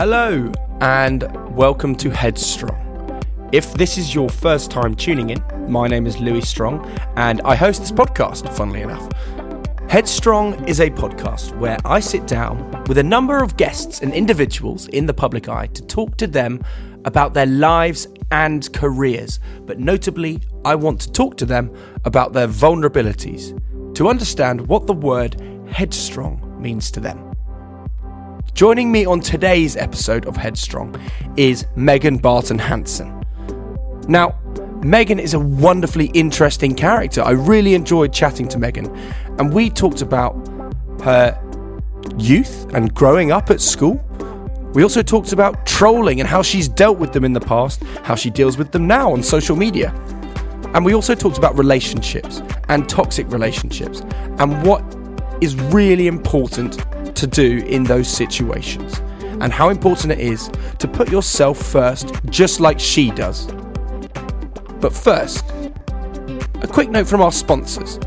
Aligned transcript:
Hello, 0.00 0.50
and 0.80 1.24
welcome 1.54 1.94
to 1.96 2.08
Headstrong. 2.08 3.20
If 3.52 3.74
this 3.74 3.98
is 3.98 4.14
your 4.14 4.30
first 4.30 4.70
time 4.70 4.94
tuning 4.94 5.28
in, 5.28 5.44
my 5.70 5.88
name 5.88 6.06
is 6.06 6.18
Louis 6.18 6.48
Strong, 6.48 6.90
and 7.16 7.42
I 7.44 7.54
host 7.54 7.82
this 7.82 7.92
podcast, 7.92 8.50
funnily 8.56 8.80
enough. 8.80 9.06
Headstrong 9.90 10.66
is 10.66 10.80
a 10.80 10.88
podcast 10.88 11.54
where 11.58 11.76
I 11.84 12.00
sit 12.00 12.26
down 12.26 12.82
with 12.88 12.96
a 12.96 13.02
number 13.02 13.42
of 13.42 13.58
guests 13.58 14.00
and 14.00 14.14
individuals 14.14 14.88
in 14.88 15.04
the 15.04 15.12
public 15.12 15.50
eye 15.50 15.66
to 15.66 15.82
talk 15.82 16.16
to 16.16 16.26
them 16.26 16.64
about 17.04 17.34
their 17.34 17.44
lives 17.44 18.08
and 18.30 18.72
careers. 18.72 19.38
But 19.66 19.80
notably, 19.80 20.40
I 20.64 20.76
want 20.76 21.02
to 21.02 21.12
talk 21.12 21.36
to 21.36 21.44
them 21.44 21.76
about 22.06 22.32
their 22.32 22.48
vulnerabilities 22.48 23.52
to 23.96 24.08
understand 24.08 24.66
what 24.66 24.86
the 24.86 24.94
word 24.94 25.38
headstrong 25.70 26.56
means 26.58 26.90
to 26.92 27.00
them. 27.00 27.29
Joining 28.60 28.92
me 28.92 29.06
on 29.06 29.20
today's 29.20 29.74
episode 29.74 30.26
of 30.26 30.36
Headstrong 30.36 30.94
is 31.38 31.66
Megan 31.76 32.18
Barton 32.18 32.58
Hanson. 32.58 33.24
Now, 34.06 34.38
Megan 34.84 35.18
is 35.18 35.32
a 35.32 35.38
wonderfully 35.38 36.08
interesting 36.12 36.74
character. 36.74 37.22
I 37.22 37.30
really 37.30 37.72
enjoyed 37.72 38.12
chatting 38.12 38.48
to 38.48 38.58
Megan, 38.58 38.94
and 39.38 39.54
we 39.54 39.70
talked 39.70 40.02
about 40.02 40.34
her 41.02 41.40
youth 42.18 42.66
and 42.74 42.92
growing 42.92 43.32
up 43.32 43.48
at 43.48 43.62
school. 43.62 43.94
We 44.74 44.82
also 44.82 45.00
talked 45.00 45.32
about 45.32 45.64
trolling 45.64 46.20
and 46.20 46.28
how 46.28 46.42
she's 46.42 46.68
dealt 46.68 46.98
with 46.98 47.14
them 47.14 47.24
in 47.24 47.32
the 47.32 47.40
past, 47.40 47.82
how 48.02 48.14
she 48.14 48.28
deals 48.28 48.58
with 48.58 48.72
them 48.72 48.86
now 48.86 49.10
on 49.10 49.22
social 49.22 49.56
media. 49.56 49.90
And 50.74 50.84
we 50.84 50.92
also 50.92 51.14
talked 51.14 51.38
about 51.38 51.56
relationships 51.56 52.42
and 52.68 52.86
toxic 52.86 53.26
relationships 53.32 54.02
and 54.38 54.62
what 54.66 54.84
is 55.40 55.56
really 55.56 56.08
important 56.08 56.76
to 57.20 57.26
do 57.26 57.58
in 57.66 57.84
those 57.84 58.08
situations 58.08 59.00
and 59.40 59.52
how 59.52 59.68
important 59.68 60.12
it 60.12 60.20
is 60.20 60.50
to 60.78 60.88
put 60.88 61.10
yourself 61.10 61.58
first, 61.58 62.12
just 62.26 62.60
like 62.60 62.80
she 62.80 63.10
does. 63.10 63.46
But 64.80 64.92
first, 64.92 65.44
a 66.62 66.66
quick 66.66 66.90
note 66.90 67.06
from 67.06 67.20
our 67.20 67.32
sponsors, 67.32 67.98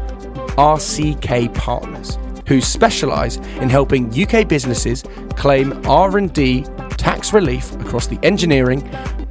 RCK 0.58 1.54
Partners, 1.54 2.18
who 2.48 2.60
specialise 2.62 3.38
in 3.62 3.70
helping 3.70 4.12
UK 4.20 4.48
businesses 4.48 5.04
claim 5.36 5.80
R&D 5.88 6.66
tax 6.98 7.34
relief 7.34 7.74
across 7.76 8.08
the 8.08 8.20
engineering, 8.24 8.88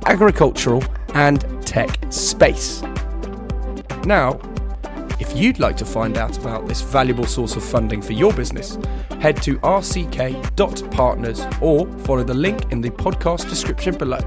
agricultural, 0.07 0.83
and 1.15 1.45
tech 1.67 1.99
space. 2.11 2.83
Now, 4.05 4.41
if 5.23 5.37
you'd 5.37 5.61
like 5.61 5.77
to 5.77 5.85
find 5.85 6.19
out 6.19 6.37
about 6.37 6.67
this 6.67 6.81
valuable 6.81 7.27
source 7.27 7.55
of 7.55 7.63
funding 7.63 8.03
for 8.03 8.13
your 8.13 8.33
business, 8.33 8.77
head 9.21 9.41
to 9.41 9.57
rck.partners 9.59 11.41
or 11.61 11.87
follow 11.99 12.25
the 12.25 12.35
link 12.35 12.73
in 12.73 12.81
the 12.81 12.91
podcast 12.91 13.49
description 13.49 13.97
below. 13.97 14.19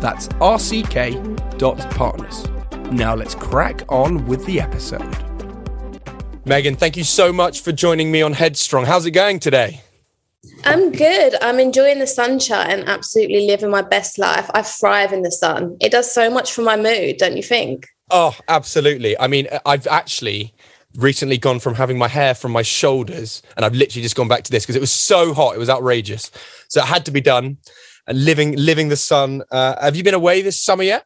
That's 0.00 0.26
rck.partners. 0.26 1.70
Now 2.90 3.14
let's 3.14 3.36
crack 3.36 3.82
on 3.88 4.26
with 4.26 4.44
the 4.46 4.60
episode. 4.60 5.16
Megan, 6.44 6.74
thank 6.74 6.96
you 6.96 7.04
so 7.04 7.32
much 7.32 7.60
for 7.60 7.70
joining 7.70 8.10
me 8.10 8.20
on 8.20 8.32
Headstrong. 8.32 8.84
How's 8.84 9.06
it 9.06 9.12
going 9.12 9.38
today? 9.38 9.80
I'm 10.64 10.90
good. 10.90 11.36
I'm 11.40 11.60
enjoying 11.60 12.00
the 12.00 12.06
sunshine, 12.08 12.68
and 12.68 12.88
absolutely 12.88 13.46
living 13.46 13.70
my 13.70 13.82
best 13.82 14.18
life. 14.18 14.50
I 14.54 14.62
thrive 14.62 15.12
in 15.12 15.22
the 15.22 15.30
sun. 15.30 15.76
It 15.80 15.92
does 15.92 16.12
so 16.12 16.28
much 16.30 16.50
for 16.50 16.62
my 16.62 16.76
mood, 16.76 17.18
don't 17.18 17.36
you 17.36 17.44
think? 17.44 17.86
Oh, 18.10 18.36
absolutely. 18.48 19.18
I 19.18 19.26
mean, 19.26 19.48
I've 19.64 19.86
actually 19.86 20.54
recently 20.96 21.38
gone 21.38 21.58
from 21.58 21.74
having 21.74 21.98
my 21.98 22.08
hair 22.08 22.34
from 22.34 22.52
my 22.52 22.62
shoulders 22.62 23.42
and 23.56 23.64
I've 23.64 23.74
literally 23.74 24.02
just 24.02 24.16
gone 24.16 24.28
back 24.28 24.44
to 24.44 24.50
this 24.50 24.64
because 24.64 24.76
it 24.76 24.80
was 24.80 24.92
so 24.92 25.34
hot. 25.34 25.54
It 25.54 25.58
was 25.58 25.68
outrageous. 25.68 26.30
So 26.68 26.80
it 26.80 26.86
had 26.86 27.04
to 27.06 27.10
be 27.10 27.20
done 27.20 27.58
and 28.06 28.24
living, 28.24 28.56
living 28.56 28.88
the 28.88 28.96
sun. 28.96 29.42
Uh, 29.50 29.80
have 29.80 29.96
you 29.96 30.04
been 30.04 30.14
away 30.14 30.42
this 30.42 30.60
summer 30.60 30.84
yet? 30.84 31.04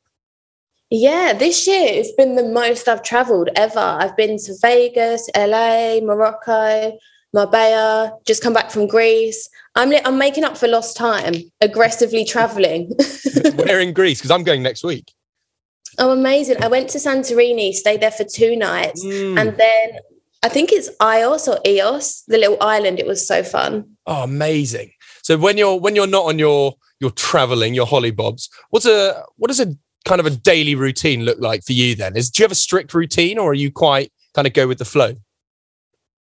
Yeah, 0.90 1.32
this 1.32 1.66
year 1.68 1.86
it's 1.88 2.12
been 2.12 2.34
the 2.34 2.44
most 2.44 2.88
I've 2.88 3.02
traveled 3.02 3.48
ever. 3.54 3.78
I've 3.78 4.16
been 4.16 4.36
to 4.38 4.54
Vegas, 4.60 5.28
LA, 5.36 6.00
Morocco, 6.02 6.98
Marbella, 7.32 8.12
just 8.26 8.42
come 8.42 8.52
back 8.52 8.72
from 8.72 8.88
Greece. 8.88 9.48
I'm 9.76 9.92
I'm 10.04 10.18
making 10.18 10.42
up 10.42 10.58
for 10.58 10.66
lost 10.66 10.96
time, 10.96 11.34
aggressively 11.60 12.24
traveling. 12.24 12.92
Where 13.54 13.78
in 13.78 13.92
Greece? 13.92 14.18
Because 14.18 14.32
I'm 14.32 14.42
going 14.42 14.64
next 14.64 14.82
week. 14.82 15.12
Oh, 15.98 16.10
amazing. 16.12 16.62
I 16.62 16.68
went 16.68 16.88
to 16.90 16.98
Santorini, 16.98 17.72
stayed 17.72 18.00
there 18.00 18.10
for 18.10 18.24
two 18.24 18.56
nights. 18.56 19.04
Mm. 19.04 19.38
And 19.38 19.56
then 19.56 20.00
I 20.42 20.48
think 20.48 20.72
it's 20.72 20.90
Ios 21.00 21.48
or 21.48 21.58
Eos, 21.66 22.22
the 22.28 22.38
little 22.38 22.56
island. 22.60 22.98
It 22.98 23.06
was 23.06 23.26
so 23.26 23.42
fun. 23.42 23.96
Oh, 24.06 24.22
amazing. 24.22 24.92
So 25.22 25.36
when 25.36 25.58
you're 25.58 25.78
when 25.78 25.94
you're 25.94 26.06
not 26.06 26.26
on 26.26 26.38
your 26.38 26.74
your 27.00 27.10
traveling, 27.10 27.74
your 27.74 27.86
hollybobs, 27.86 28.48
what's 28.70 28.86
a 28.86 29.22
what 29.36 29.48
does 29.48 29.60
a 29.60 29.74
kind 30.04 30.20
of 30.20 30.26
a 30.26 30.30
daily 30.30 30.74
routine 30.74 31.24
look 31.24 31.38
like 31.40 31.62
for 31.62 31.72
you 31.72 31.94
then? 31.94 32.16
Is 32.16 32.30
do 32.30 32.42
you 32.42 32.44
have 32.44 32.52
a 32.52 32.56
strict 32.56 32.94
routine 32.94 33.38
or 33.38 33.50
are 33.50 33.54
you 33.54 33.70
quite 33.70 34.12
kind 34.34 34.46
of 34.46 34.54
go 34.54 34.66
with 34.66 34.78
the 34.78 34.84
flow? 34.84 35.14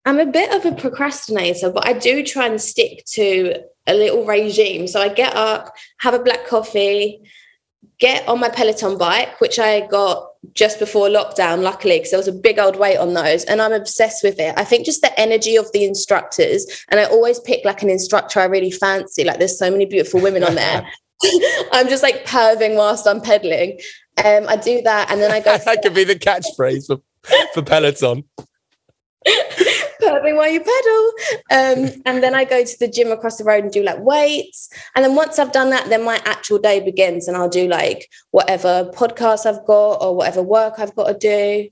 I'm 0.05 0.19
a 0.19 0.25
bit 0.25 0.53
of 0.53 0.65
a 0.65 0.75
procrastinator, 0.75 1.69
but 1.71 1.87
I 1.87 1.93
do 1.93 2.23
try 2.23 2.47
and 2.47 2.59
stick 2.59 3.05
to 3.13 3.55
a 3.87 3.93
little 3.93 4.25
regime. 4.25 4.87
So 4.87 5.01
I 5.01 5.09
get 5.09 5.35
up, 5.35 5.73
have 5.99 6.13
a 6.13 6.19
black 6.19 6.47
coffee, 6.47 7.21
get 7.99 8.27
on 8.27 8.39
my 8.39 8.49
Peloton 8.49 8.97
bike, 8.97 9.39
which 9.41 9.59
I 9.59 9.85
got 9.87 10.29
just 10.53 10.79
before 10.79 11.07
lockdown, 11.07 11.61
luckily, 11.61 11.97
because 11.97 12.11
there 12.11 12.19
was 12.19 12.27
a 12.27 12.33
big 12.33 12.57
old 12.59 12.77
weight 12.77 12.97
on 12.97 13.13
those. 13.13 13.43
And 13.43 13.61
I'm 13.61 13.73
obsessed 13.73 14.23
with 14.23 14.39
it. 14.39 14.53
I 14.57 14.63
think 14.63 14.85
just 14.85 15.01
the 15.01 15.19
energy 15.19 15.55
of 15.55 15.71
the 15.73 15.83
instructors, 15.83 16.65
and 16.89 16.99
I 16.99 17.05
always 17.05 17.39
pick 17.41 17.65
like 17.65 17.83
an 17.83 17.89
instructor 17.89 18.39
I 18.39 18.45
really 18.45 18.71
fancy. 18.71 19.23
Like 19.23 19.39
there's 19.39 19.59
so 19.59 19.69
many 19.69 19.85
beautiful 19.85 20.21
women 20.21 20.43
on 20.43 20.55
there. 20.55 20.87
I'm 21.71 21.89
just 21.89 22.03
like 22.03 22.25
perving 22.25 22.75
whilst 22.75 23.07
I'm 23.07 23.21
pedaling. 23.21 23.79
Um, 24.23 24.45
I 24.47 24.55
do 24.55 24.81
that, 24.83 25.11
and 25.11 25.21
then 25.21 25.31
I 25.31 25.39
go. 25.39 25.57
that 25.65 25.81
could 25.81 25.93
be 25.93 26.03
the 26.03 26.15
catchphrase 26.15 26.87
for, 26.87 27.01
for 27.53 27.61
Peloton. 27.61 28.23
Curving 29.99 30.35
while 30.35 30.49
you 30.49 30.61
pedal. 30.61 31.11
Um, 31.51 32.01
and 32.05 32.23
then 32.23 32.33
I 32.33 32.45
go 32.45 32.63
to 32.63 32.79
the 32.79 32.87
gym 32.87 33.11
across 33.11 33.37
the 33.37 33.43
road 33.43 33.63
and 33.63 33.73
do 33.73 33.83
like 33.83 33.99
weights. 33.99 34.69
And 34.95 35.03
then 35.03 35.15
once 35.15 35.39
I've 35.39 35.51
done 35.51 35.69
that, 35.71 35.89
then 35.89 36.03
my 36.03 36.21
actual 36.25 36.57
day 36.57 36.79
begins 36.79 37.27
and 37.27 37.35
I'll 37.35 37.49
do 37.49 37.67
like 37.67 38.09
whatever 38.31 38.89
podcast 38.95 39.45
I've 39.45 39.65
got 39.65 39.95
or 39.95 40.15
whatever 40.15 40.41
work 40.41 40.75
I've 40.77 40.95
got 40.95 41.07
to 41.07 41.17
do. 41.17 41.69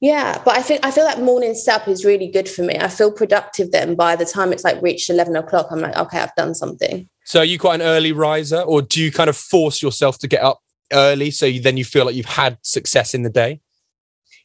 Yeah, 0.00 0.42
but 0.44 0.56
I 0.56 0.62
think 0.62 0.84
I 0.84 0.90
feel 0.90 1.04
that 1.04 1.22
morning 1.22 1.54
step 1.54 1.86
is 1.86 2.04
really 2.04 2.26
good 2.26 2.48
for 2.48 2.62
me. 2.62 2.76
I 2.76 2.88
feel 2.88 3.12
productive 3.12 3.70
then. 3.70 3.94
By 3.94 4.16
the 4.16 4.24
time 4.24 4.52
it's 4.52 4.64
like 4.64 4.82
reached 4.82 5.08
eleven 5.08 5.36
o'clock, 5.36 5.68
I'm 5.70 5.78
like, 5.78 5.96
okay, 5.96 6.18
I've 6.18 6.34
done 6.34 6.56
something. 6.56 7.08
So, 7.24 7.38
are 7.38 7.44
you 7.44 7.56
quite 7.56 7.76
an 7.76 7.82
early 7.82 8.10
riser, 8.10 8.62
or 8.62 8.82
do 8.82 9.00
you 9.00 9.12
kind 9.12 9.30
of 9.30 9.36
force 9.36 9.80
yourself 9.80 10.18
to 10.18 10.26
get 10.26 10.42
up 10.42 10.60
early 10.92 11.30
so 11.30 11.46
you, 11.46 11.60
then 11.60 11.76
you 11.76 11.84
feel 11.84 12.04
like 12.04 12.16
you've 12.16 12.26
had 12.26 12.58
success 12.62 13.14
in 13.14 13.22
the 13.22 13.30
day? 13.30 13.60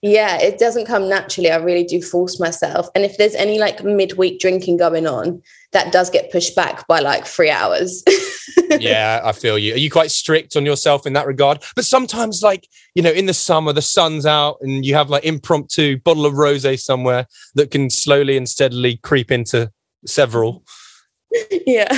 Yeah, 0.01 0.39
it 0.39 0.59
doesn't 0.59 0.85
come 0.85 1.09
naturally. 1.09 1.49
I 1.49 1.57
really 1.57 1.83
do 1.83 2.01
force 2.01 2.39
myself. 2.39 2.87
And 2.93 3.03
if 3.03 3.17
there's 3.17 3.35
any 3.35 3.57
like 3.57 3.83
midweek 3.83 4.39
drinking 4.39 4.77
going 4.77 5.07
on, 5.07 5.41
that 5.71 5.91
does 5.91 6.09
get 6.09 6.31
pushed 6.31 6.55
back 6.55 6.87
by 6.87 6.99
like 6.99 7.25
three 7.25 7.49
hours. 7.49 8.03
yeah, 8.79 9.21
I 9.23 9.31
feel 9.31 9.57
you. 9.57 9.73
Are 9.73 9.77
you 9.77 9.89
quite 9.89 10.11
strict 10.11 10.55
on 10.55 10.65
yourself 10.65 11.07
in 11.07 11.13
that 11.13 11.25
regard? 11.25 11.63
But 11.75 11.85
sometimes, 11.85 12.43
like, 12.43 12.67
you 12.93 13.01
know, 13.01 13.11
in 13.11 13.25
the 13.25 13.33
summer, 13.33 13.73
the 13.73 13.81
sun's 13.81 14.25
out 14.25 14.57
and 14.61 14.85
you 14.85 14.93
have 14.93 15.09
like 15.09 15.25
impromptu 15.25 15.97
bottle 15.97 16.25
of 16.25 16.35
rose 16.35 16.65
somewhere 16.83 17.25
that 17.55 17.71
can 17.71 17.89
slowly 17.89 18.37
and 18.37 18.47
steadily 18.47 18.97
creep 18.97 19.31
into 19.31 19.71
several. 20.05 20.63
Yeah. 21.65 21.93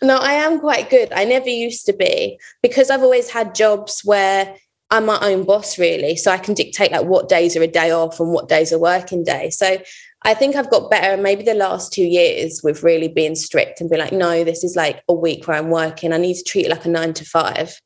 No, 0.00 0.16
I 0.16 0.34
am 0.34 0.60
quite 0.60 0.90
good. 0.90 1.12
I 1.12 1.24
never 1.24 1.48
used 1.48 1.86
to 1.86 1.92
be 1.92 2.38
because 2.62 2.88
I've 2.88 3.02
always 3.02 3.28
had 3.28 3.52
jobs 3.52 4.02
where 4.04 4.54
I'm 4.90 5.06
my 5.06 5.18
own 5.20 5.44
boss 5.44 5.78
really. 5.78 6.16
So 6.16 6.30
I 6.30 6.38
can 6.38 6.54
dictate 6.54 6.92
like 6.92 7.04
what 7.04 7.28
days 7.28 7.56
are 7.56 7.62
a 7.62 7.68
day 7.68 7.90
off 7.90 8.18
and 8.18 8.32
what 8.32 8.48
days 8.48 8.72
are 8.72 8.78
working 8.78 9.22
day. 9.22 9.50
So 9.50 9.78
I 10.22 10.34
think 10.34 10.56
I've 10.56 10.70
got 10.70 10.90
better 10.90 11.20
maybe 11.20 11.44
the 11.44 11.54
last 11.54 11.92
two 11.92 12.04
years 12.04 12.60
with 12.62 12.82
really 12.82 13.08
being 13.08 13.34
strict 13.34 13.80
and 13.80 13.88
be 13.88 13.96
like, 13.96 14.12
no, 14.12 14.44
this 14.44 14.64
is 14.64 14.76
like 14.76 15.02
a 15.08 15.14
week 15.14 15.46
where 15.46 15.56
I'm 15.56 15.70
working. 15.70 16.12
I 16.12 16.18
need 16.18 16.34
to 16.34 16.44
treat 16.44 16.66
it 16.66 16.70
like 16.70 16.84
a 16.84 16.90
nine 16.90 17.14
to 17.14 17.24
five. 17.24 17.80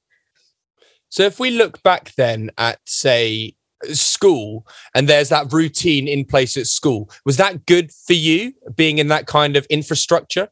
So 1.10 1.22
if 1.22 1.38
we 1.38 1.50
look 1.50 1.82
back 1.82 2.14
then 2.16 2.50
at 2.58 2.80
say 2.86 3.54
school 3.92 4.66
and 4.94 5.08
there's 5.08 5.28
that 5.28 5.52
routine 5.52 6.08
in 6.08 6.24
place 6.24 6.56
at 6.56 6.66
school, 6.66 7.10
was 7.24 7.36
that 7.36 7.66
good 7.66 7.92
for 7.92 8.14
you 8.14 8.54
being 8.74 8.98
in 8.98 9.08
that 9.08 9.26
kind 9.26 9.56
of 9.56 9.66
infrastructure? 9.66 10.48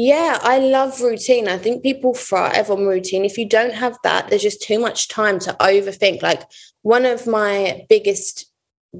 Yeah, 0.00 0.38
I 0.42 0.58
love 0.60 1.00
routine. 1.00 1.48
I 1.48 1.58
think 1.58 1.82
people 1.82 2.14
thrive 2.14 2.70
on 2.70 2.86
routine. 2.86 3.24
If 3.24 3.36
you 3.36 3.48
don't 3.48 3.74
have 3.74 3.98
that, 4.04 4.28
there's 4.28 4.42
just 4.42 4.62
too 4.62 4.78
much 4.78 5.08
time 5.08 5.40
to 5.40 5.52
overthink. 5.54 6.22
Like 6.22 6.44
one 6.82 7.04
of 7.04 7.26
my 7.26 7.84
biggest 7.88 8.46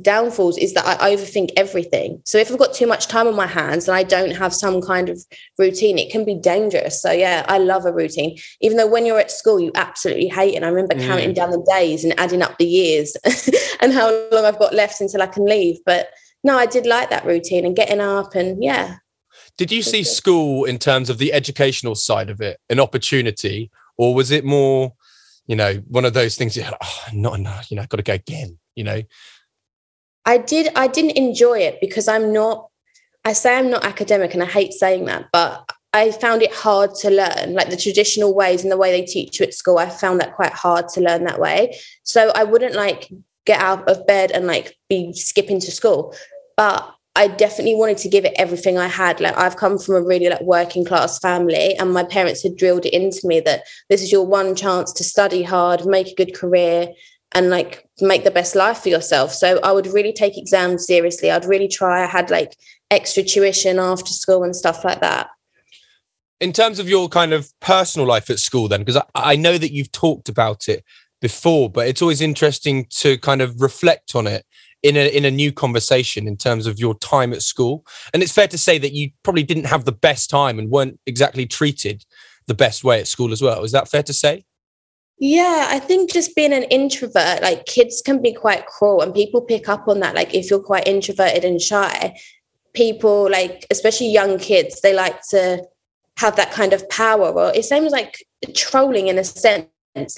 downfalls 0.02 0.58
is 0.58 0.74
that 0.74 0.84
I 0.84 1.14
overthink 1.14 1.50
everything. 1.56 2.20
So 2.24 2.36
if 2.36 2.50
I've 2.50 2.58
got 2.58 2.74
too 2.74 2.88
much 2.88 3.06
time 3.06 3.28
on 3.28 3.36
my 3.36 3.46
hands 3.46 3.86
and 3.86 3.96
I 3.96 4.02
don't 4.02 4.32
have 4.32 4.52
some 4.52 4.82
kind 4.82 5.08
of 5.08 5.24
routine, 5.56 5.98
it 5.98 6.10
can 6.10 6.24
be 6.24 6.34
dangerous. 6.34 7.00
So 7.00 7.12
yeah, 7.12 7.46
I 7.46 7.58
love 7.58 7.86
a 7.86 7.92
routine. 7.92 8.36
Even 8.60 8.76
though 8.76 8.88
when 8.88 9.06
you're 9.06 9.20
at 9.20 9.30
school, 9.30 9.60
you 9.60 9.70
absolutely 9.76 10.26
hate 10.26 10.54
it. 10.54 10.56
And 10.56 10.64
I 10.64 10.68
remember 10.68 10.96
mm. 10.96 11.06
counting 11.06 11.32
down 11.32 11.52
the 11.52 11.64
days 11.70 12.02
and 12.02 12.18
adding 12.18 12.42
up 12.42 12.58
the 12.58 12.66
years 12.66 13.16
and 13.80 13.92
how 13.92 14.10
long 14.32 14.44
I've 14.44 14.58
got 14.58 14.74
left 14.74 15.00
until 15.00 15.22
I 15.22 15.28
can 15.28 15.44
leave. 15.44 15.78
But 15.86 16.08
no, 16.42 16.58
I 16.58 16.66
did 16.66 16.86
like 16.86 17.10
that 17.10 17.24
routine 17.24 17.64
and 17.64 17.76
getting 17.76 18.00
up 18.00 18.34
and 18.34 18.60
yeah, 18.60 18.96
did 19.58 19.72
you 19.72 19.82
see 19.82 20.04
school 20.04 20.64
in 20.64 20.78
terms 20.78 21.10
of 21.10 21.18
the 21.18 21.32
educational 21.32 21.96
side 21.96 22.30
of 22.30 22.40
it 22.40 22.58
an 22.70 22.80
opportunity, 22.80 23.70
or 23.98 24.14
was 24.14 24.30
it 24.30 24.44
more, 24.44 24.94
you 25.46 25.56
know, 25.56 25.74
one 25.88 26.04
of 26.04 26.14
those 26.14 26.36
things? 26.36 26.56
You're 26.56 26.66
like, 26.66 26.76
oh, 26.80 27.04
ah, 27.06 27.10
not 27.12 27.38
enough. 27.38 27.70
You 27.70 27.76
know, 27.76 27.82
I've 27.82 27.88
got 27.88 27.98
to 27.98 28.04
go 28.04 28.14
again. 28.14 28.58
You 28.76 28.84
know. 28.84 29.02
I 30.24 30.38
did. 30.38 30.72
I 30.76 30.86
didn't 30.86 31.18
enjoy 31.18 31.58
it 31.58 31.80
because 31.80 32.08
I'm 32.08 32.32
not. 32.32 32.68
I 33.24 33.32
say 33.32 33.58
I'm 33.58 33.68
not 33.68 33.84
academic, 33.84 34.32
and 34.32 34.42
I 34.42 34.46
hate 34.46 34.72
saying 34.72 35.06
that, 35.06 35.26
but 35.32 35.68
I 35.92 36.12
found 36.12 36.42
it 36.42 36.54
hard 36.54 36.94
to 36.96 37.10
learn, 37.10 37.54
like 37.54 37.70
the 37.70 37.76
traditional 37.76 38.34
ways 38.34 38.62
and 38.62 38.70
the 38.70 38.76
way 38.76 38.92
they 38.92 39.04
teach 39.04 39.40
you 39.40 39.46
at 39.46 39.54
school. 39.54 39.78
I 39.78 39.88
found 39.88 40.20
that 40.20 40.36
quite 40.36 40.52
hard 40.52 40.88
to 40.90 41.00
learn 41.00 41.24
that 41.24 41.40
way. 41.40 41.76
So 42.04 42.30
I 42.34 42.44
wouldn't 42.44 42.74
like 42.74 43.10
get 43.44 43.60
out 43.60 43.88
of 43.88 44.06
bed 44.06 44.30
and 44.30 44.46
like 44.46 44.76
be 44.88 45.12
skipping 45.14 45.58
to 45.60 45.72
school. 45.72 46.14
But 46.56 46.94
I 47.16 47.26
definitely 47.26 47.74
wanted 47.74 47.98
to 47.98 48.08
give 48.08 48.24
it 48.24 48.34
everything 48.36 48.78
I 48.78 48.86
had. 48.86 49.20
Like 49.20 49.36
I've 49.36 49.56
come 49.56 49.78
from 49.78 49.96
a 49.96 50.02
really 50.02 50.28
like 50.28 50.40
working 50.42 50.84
class 50.84 51.18
family, 51.18 51.74
and 51.76 51.92
my 51.92 52.04
parents 52.04 52.42
had 52.42 52.56
drilled 52.56 52.86
it 52.86 52.94
into 52.94 53.26
me 53.26 53.40
that 53.40 53.62
this 53.88 54.02
is 54.02 54.12
your 54.12 54.24
one 54.24 54.54
chance 54.54 54.92
to 54.92 55.04
study 55.04 55.42
hard, 55.42 55.84
make 55.84 56.08
a 56.08 56.14
good 56.14 56.34
career, 56.34 56.88
and 57.32 57.50
like 57.50 57.88
make 58.00 58.24
the 58.24 58.30
best 58.30 58.54
life 58.54 58.78
for 58.78 58.88
yourself. 58.88 59.32
So 59.32 59.58
I 59.62 59.72
would 59.72 59.86
really 59.88 60.12
take 60.12 60.38
exams 60.38 60.86
seriously. 60.86 61.30
I'd 61.30 61.44
really 61.44 61.68
try. 61.68 62.04
I 62.04 62.06
had 62.06 62.30
like 62.30 62.56
extra 62.90 63.22
tuition 63.22 63.78
after 63.78 64.12
school 64.12 64.44
and 64.44 64.54
stuff 64.54 64.84
like 64.84 65.00
that. 65.00 65.28
In 66.40 66.52
terms 66.52 66.78
of 66.78 66.88
your 66.88 67.08
kind 67.08 67.32
of 67.32 67.52
personal 67.60 68.06
life 68.06 68.30
at 68.30 68.38
school, 68.38 68.68
then, 68.68 68.80
because 68.80 68.96
I, 68.96 69.32
I 69.32 69.36
know 69.36 69.58
that 69.58 69.72
you've 69.72 69.90
talked 69.90 70.28
about 70.28 70.68
it 70.68 70.84
before, 71.20 71.68
but 71.68 71.88
it's 71.88 72.00
always 72.00 72.20
interesting 72.20 72.86
to 72.90 73.18
kind 73.18 73.42
of 73.42 73.60
reflect 73.60 74.14
on 74.14 74.26
it 74.26 74.44
in 74.82 74.96
a 74.96 75.08
in 75.08 75.24
a 75.24 75.30
new 75.30 75.52
conversation 75.52 76.28
in 76.28 76.36
terms 76.36 76.66
of 76.66 76.78
your 76.78 76.94
time 76.98 77.32
at 77.32 77.42
school. 77.42 77.84
And 78.12 78.22
it's 78.22 78.32
fair 78.32 78.48
to 78.48 78.58
say 78.58 78.78
that 78.78 78.92
you 78.92 79.10
probably 79.22 79.42
didn't 79.42 79.66
have 79.66 79.84
the 79.84 79.92
best 79.92 80.30
time 80.30 80.58
and 80.58 80.70
weren't 80.70 81.00
exactly 81.06 81.46
treated 81.46 82.04
the 82.46 82.54
best 82.54 82.84
way 82.84 83.00
at 83.00 83.08
school 83.08 83.32
as 83.32 83.42
well. 83.42 83.64
Is 83.64 83.72
that 83.72 83.88
fair 83.88 84.02
to 84.02 84.12
say? 84.12 84.44
Yeah, 85.20 85.66
I 85.68 85.80
think 85.80 86.12
just 86.12 86.36
being 86.36 86.52
an 86.52 86.62
introvert, 86.64 87.42
like 87.42 87.66
kids 87.66 88.00
can 88.04 88.22
be 88.22 88.32
quite 88.32 88.66
cruel 88.66 89.02
and 89.02 89.12
people 89.12 89.40
pick 89.40 89.68
up 89.68 89.88
on 89.88 89.98
that. 90.00 90.14
Like 90.14 90.32
if 90.32 90.48
you're 90.48 90.62
quite 90.62 90.86
introverted 90.86 91.44
and 91.44 91.60
shy, 91.60 92.16
people 92.72 93.28
like, 93.28 93.66
especially 93.70 94.10
young 94.10 94.38
kids, 94.38 94.80
they 94.80 94.94
like 94.94 95.20
to 95.30 95.64
have 96.18 96.36
that 96.36 96.52
kind 96.52 96.72
of 96.72 96.88
power. 96.88 97.30
Or 97.30 97.52
it 97.52 97.64
seems 97.64 97.90
like 97.90 98.24
trolling 98.54 99.08
in 99.08 99.18
a 99.18 99.24
sense 99.24 99.66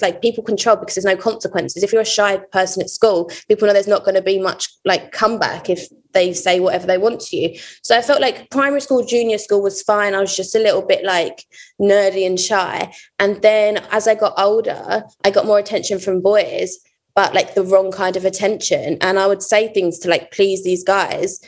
like 0.01 0.21
people 0.21 0.43
control 0.43 0.75
because 0.75 0.95
there's 0.95 1.05
no 1.05 1.15
consequences. 1.15 1.83
If 1.83 1.91
you're 1.91 2.01
a 2.01 2.05
shy 2.05 2.37
person 2.51 2.81
at 2.81 2.89
school 2.89 3.31
people 3.47 3.67
know 3.67 3.73
there's 3.73 3.87
not 3.87 4.03
going 4.03 4.15
to 4.15 4.21
be 4.21 4.39
much 4.39 4.69
like 4.85 5.11
comeback 5.11 5.69
if 5.69 5.87
they 6.13 6.33
say 6.33 6.59
whatever 6.59 6.87
they 6.87 6.97
want 6.97 7.21
to 7.21 7.37
you. 7.37 7.59
So 7.83 7.97
i 7.97 8.01
felt 8.01 8.21
like 8.21 8.49
primary 8.49 8.81
school 8.81 9.05
junior 9.05 9.37
school 9.37 9.61
was 9.61 9.81
fine. 9.81 10.13
I 10.13 10.19
was 10.19 10.35
just 10.35 10.55
a 10.55 10.59
little 10.59 10.81
bit 10.81 11.03
like 11.03 11.45
nerdy 11.81 12.25
and 12.25 12.39
shy. 12.39 12.93
And 13.19 13.41
then 13.41 13.77
as 13.91 14.07
i 14.07 14.15
got 14.15 14.33
older 14.37 15.03
i 15.23 15.31
got 15.31 15.45
more 15.45 15.59
attention 15.59 15.99
from 15.99 16.21
boys 16.21 16.77
but 17.13 17.33
like 17.33 17.55
the 17.55 17.63
wrong 17.63 17.91
kind 17.91 18.15
of 18.15 18.25
attention. 18.25 18.97
And 19.01 19.19
i 19.19 19.27
would 19.27 19.41
say 19.41 19.71
things 19.73 19.99
to 19.99 20.09
like 20.09 20.31
please 20.31 20.63
these 20.63 20.83
guys 20.83 21.39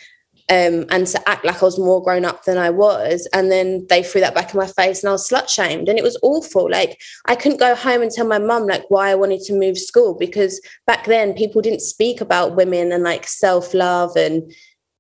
um, 0.50 0.86
and 0.90 1.08
to 1.08 1.30
act 1.30 1.46
like 1.46 1.62
I 1.62 1.66
was 1.66 1.80
more 1.80 2.04
grown 2.04 2.26
up 2.26 2.44
than 2.44 2.58
I 2.58 2.70
was. 2.70 3.28
And 3.34 3.52
then 3.52 3.86
they 3.90 4.04
threw 4.04 4.22
that 4.22 4.36
back 4.36 4.54
in 4.54 4.60
my 4.60 4.68
face 4.68 5.02
and 5.02 5.10
I 5.10 5.14
was 5.14 5.30
slut 5.30 5.48
shamed. 5.48 5.88
And 5.88 5.98
it 5.98 6.04
was 6.04 6.20
awful. 6.22 6.70
Like 6.70 7.00
I 7.26 7.36
couldn't 7.36 7.60
go 7.60 7.76
home 7.76 8.02
and 8.02 8.12
tell 8.12 8.28
my 8.28 8.40
mum 8.40 8.68
like 8.68 8.84
why 8.90 9.10
I 9.10 9.16
wanted 9.16 9.42
to 9.42 9.54
move 9.54 9.78
school 9.78 10.16
because 10.16 10.62
back 10.86 11.06
then 11.06 11.34
people 11.34 11.62
didn't 11.62 11.82
speak 11.82 12.20
about 12.20 12.56
women 12.56 12.92
and 12.92 13.04
like 13.04 13.28
self-love 13.28 14.16
and 14.18 14.52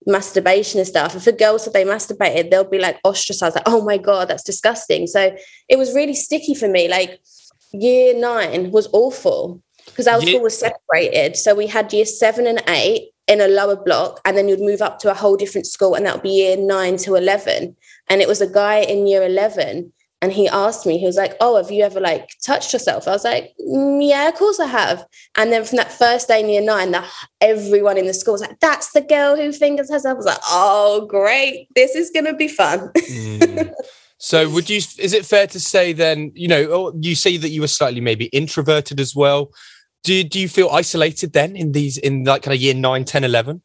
masturbation 0.06 0.80
and 0.80 0.88
stuff. 0.88 1.16
If 1.16 1.28
a 1.28 1.32
girl 1.34 1.60
said 1.60 1.74
they 1.74 1.86
masturbated, 1.86 2.50
they'll 2.50 2.64
be 2.64 2.80
like 2.80 3.00
ostracized, 3.04 3.56
like, 3.56 3.64
oh 3.66 3.84
my 3.84 3.98
God, 3.98 4.30
that's 4.30 4.44
disgusting. 4.44 5.08
So 5.08 5.36
it 5.68 5.78
was 5.78 5.94
really 5.94 6.16
sticky 6.16 6.56
for 6.56 6.70
me. 6.70 6.88
Like 6.88 7.20
year 7.74 8.18
nine 8.18 8.72
was 8.72 8.88
awful 8.94 9.62
because 9.86 10.08
our 10.08 10.22
school 10.22 10.42
was 10.42 10.58
separated. 10.58 11.36
So 11.36 11.54
we 11.54 11.68
had 11.68 11.92
year 11.92 12.06
seven 12.06 12.48
and 12.48 12.64
eight 12.68 13.12
in 13.27 13.39
a 13.39 13.48
lower 13.48 13.75
block 13.75 14.20
and 14.25 14.38
then 14.38 14.48
you'd 14.48 14.60
move 14.60 14.82
up 14.82 15.00
to 15.00 15.10
a 15.10 15.13
whole 15.13 15.38
different 15.38 15.65
school 15.65 15.96
and 15.96 16.06
that 16.06 16.15
would 16.15 16.24
be 16.24 16.30
year 16.30 16.58
9 16.58 16.98
to 16.98 17.15
11 17.15 17.75
and 18.10 18.22
it 18.22 18.27
was 18.27 18.42
a 18.42 18.48
guy 18.48 18.80
in 18.80 19.08
year 19.08 19.24
11 19.24 19.94
and 20.22 20.32
he 20.32 20.48
asked 20.48 20.86
me 20.86 20.98
he 20.98 21.06
was 21.06 21.15
like 21.15 21.36
oh 21.39 21.56
have 21.56 21.72
you 21.72 21.84
ever 21.84 22.00
like 22.00 22.30
touched 22.46 22.74
yourself? 22.74 23.08
I 23.08 23.12
was 23.12 23.24
like 23.24 23.53
mm, 23.65 24.06
yeah 24.06 24.27
of 24.27 24.36
course 24.36 24.60
i 24.60 24.65
have. 24.65 25.06
And 25.36 25.53
then 25.53 25.63
from 25.63 25.77
that 25.77 25.92
first 25.92 26.27
day 26.27 26.42
in 26.42 26.50
year 26.50 26.62
9 26.62 26.92
the, 26.92 27.03
everyone 27.39 27.98
in 27.98 28.08
the 28.08 28.13
school 28.13 28.34
was 28.34 28.42
like 28.42 28.60
that's 28.60 28.92
the 28.92 29.01
girl 29.01 29.38
who 29.38 29.51
fingers 29.53 29.89
herself. 29.89 30.15
I 30.15 30.18
was 30.18 30.25
like 30.25 30.39
oh 30.48 31.06
great. 31.08 31.68
This 31.75 31.96
is 31.96 32.10
going 32.12 32.25
to 32.25 32.34
be 32.34 32.48
fun. 32.48 32.92
Mm. 33.03 33.72
So 34.18 34.50
would 34.50 34.70
you 34.70 34.77
is 34.77 35.12
it 35.13 35.25
fair 35.25 35.48
to 35.48 35.60
say 35.60 35.92
then, 35.92 36.32
you 36.34 36.48
know, 36.48 36.68
oh, 36.72 36.94
you 37.01 37.13
say 37.13 37.36
that 37.36 37.50
you 37.50 37.60
were 37.60 37.68
slightly 37.68 38.00
maybe 38.00 38.25
introverted 38.27 39.01
as 39.01 39.13
well 39.13 39.51
do, 40.04 40.24
do 40.24 40.40
you 40.40 40.50
feel 40.50 40.70
isolated 40.70 41.34
then 41.34 41.56
in 41.56 41.72
these 41.72 41.98
in 41.98 42.24
like 42.24 42.44
kind 42.44 42.54
of 42.54 42.62
year 42.62 42.74
9 42.74 43.06
10 43.06 43.24
11 43.24 43.62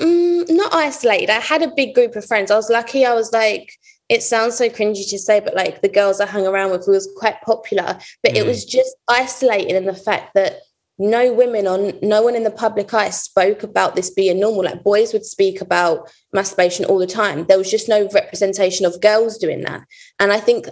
mm, 0.00 0.50
not 0.50 0.74
isolated. 0.74 1.30
I 1.30 1.40
had 1.40 1.62
a 1.62 1.74
big 1.74 1.94
group 1.94 2.16
of 2.16 2.24
friends. 2.24 2.50
I 2.50 2.56
was 2.56 2.70
lucky 2.70 3.04
i 3.04 3.14
was 3.14 3.32
like 3.32 3.72
it 4.08 4.22
sounds 4.22 4.56
so 4.56 4.68
cringy 4.68 5.08
to 5.10 5.18
say 5.18 5.40
but 5.40 5.54
like 5.54 5.82
the 5.82 5.88
girls 5.88 6.20
i 6.20 6.26
hung 6.26 6.46
around 6.46 6.70
with 6.70 6.86
was 6.88 7.08
quite 7.18 7.40
popular 7.42 7.98
but 8.22 8.32
mm. 8.32 8.36
it 8.36 8.46
was 8.46 8.64
just 8.64 8.96
isolated 9.08 9.76
in 9.76 9.84
the 9.84 9.94
fact 9.94 10.32
that 10.34 10.60
no 10.98 11.32
women 11.32 11.66
on 11.66 11.92
no 12.02 12.22
one 12.22 12.34
in 12.34 12.42
the 12.42 12.50
public 12.50 12.92
eye 12.92 13.10
spoke 13.10 13.62
about 13.62 13.94
this 13.94 14.10
being 14.10 14.40
normal. 14.40 14.64
Like 14.64 14.82
boys 14.82 15.12
would 15.12 15.24
speak 15.24 15.60
about 15.60 16.10
masturbation 16.32 16.84
all 16.86 16.98
the 16.98 17.06
time. 17.06 17.44
There 17.46 17.58
was 17.58 17.70
just 17.70 17.88
no 17.88 18.08
representation 18.12 18.84
of 18.84 19.00
girls 19.00 19.38
doing 19.38 19.62
that. 19.62 19.82
And 20.18 20.32
i 20.32 20.40
think 20.40 20.66